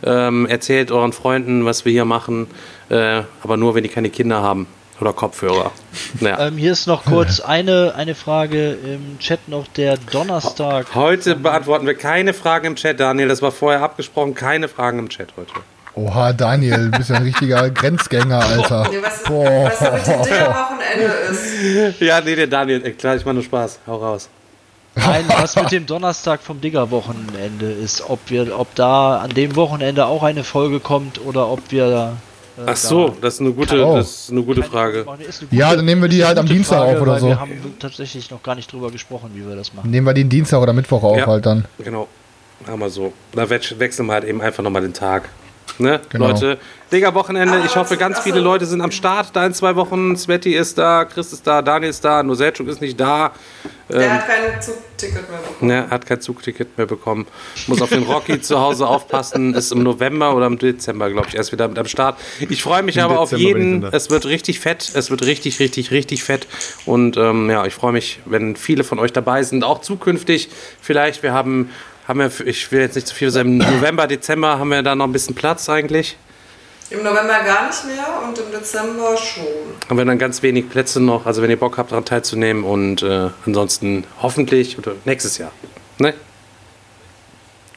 [0.04, 2.48] ähm, erzählt euren Freunden, was wir hier machen,
[2.88, 4.66] äh, aber nur, wenn die keine Kinder haben
[5.00, 5.70] oder Kopfhörer.
[6.20, 6.48] Naja.
[6.48, 9.68] Ähm, hier ist noch kurz eine, eine Frage im Chat noch.
[9.68, 10.92] Der Donnerstag.
[10.96, 13.28] Heute beantworten wir keine Fragen im Chat, Daniel.
[13.28, 14.34] Das war vorher abgesprochen.
[14.34, 15.52] Keine Fragen im Chat heute.
[15.94, 18.88] Oha, Daniel, du bist ja ein richtiger Grenzgänger, Alter.
[18.90, 19.66] Nee, was, Boah.
[19.66, 22.00] was mit dem Digger-Wochenende ist.
[22.00, 23.78] Ja, nee, der Daniel, äh, klar, ich mache nur Spaß.
[23.86, 24.28] Hau raus.
[24.94, 28.08] Nein, was mit dem Donnerstag vom Digger-Wochenende ist.
[28.08, 32.16] Ob wir, ob da an dem Wochenende auch eine Folge kommt oder ob wir.
[32.58, 33.96] Äh, Ach so, da das ist eine gute, Oh.
[33.96, 35.06] das ist eine gute Frage.
[35.08, 37.28] Eine gute- Ja, dann nehmen wir die halt am Dienstag auf oder so.
[37.28, 39.90] Wir haben tatsächlich noch gar nicht drüber gesprochen, wie wir das machen.
[39.90, 41.26] Nehmen wir den Dienstag oder Mittwoch auf Ja.
[41.26, 41.64] halt dann.
[41.78, 42.08] Genau,
[42.66, 43.12] haben wir so.
[43.32, 45.28] Da wech- wechseln wir halt eben einfach nochmal den Tag.
[45.78, 46.28] Ne, Genau.
[46.28, 46.58] Leute?
[46.92, 47.62] Digga, Wochenende.
[47.64, 49.36] Ich hoffe, ganz viele Leute sind am Start.
[49.36, 50.16] Da in zwei Wochen.
[50.16, 53.30] Sveti ist da, Chris ist da, Daniel ist da, nur Selchuk ist nicht da.
[53.88, 55.68] Der Ähm, hat kein Zugticket mehr bekommen.
[55.68, 57.26] Ne, hat kein Zugticket mehr bekommen.
[57.68, 59.54] Muss auf den Rocky zu Hause aufpassen.
[59.54, 62.18] Ist im November oder im Dezember, glaube ich, erst wieder mit am Start.
[62.40, 63.84] Ich freue mich Im aber auf Dezember ich jeden.
[63.92, 64.90] Es wird richtig fett.
[64.92, 66.48] Es wird richtig, richtig, richtig fett.
[66.86, 69.62] Und ähm, ja, ich freue mich, wenn viele von euch dabei sind.
[69.62, 70.48] Auch zukünftig.
[70.80, 71.70] Vielleicht, wir haben,
[72.06, 74.94] haben wir, ich will jetzt nicht zu viel sagen, im November, Dezember haben wir da
[74.94, 76.16] noch ein bisschen Platz eigentlich.
[76.90, 79.44] Im November gar nicht mehr und im Dezember schon.
[79.88, 81.24] Haben wir dann ganz wenig Plätze noch.
[81.24, 82.64] Also wenn ihr Bock habt, daran teilzunehmen.
[82.64, 85.52] Und äh, ansonsten hoffentlich oder nächstes Jahr.
[85.98, 86.14] Ne?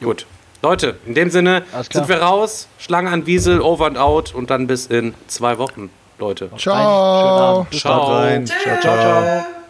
[0.00, 0.26] Gut.
[0.62, 2.66] Leute, in dem Sinne sind wir raus.
[2.78, 4.34] Schlange an Wiesel, over and out.
[4.34, 6.50] Und dann bis in zwei Wochen, Leute.
[6.56, 7.66] Ciao.
[7.70, 8.80] Ciao, Ciao, ciao.
[8.80, 9.63] ciao.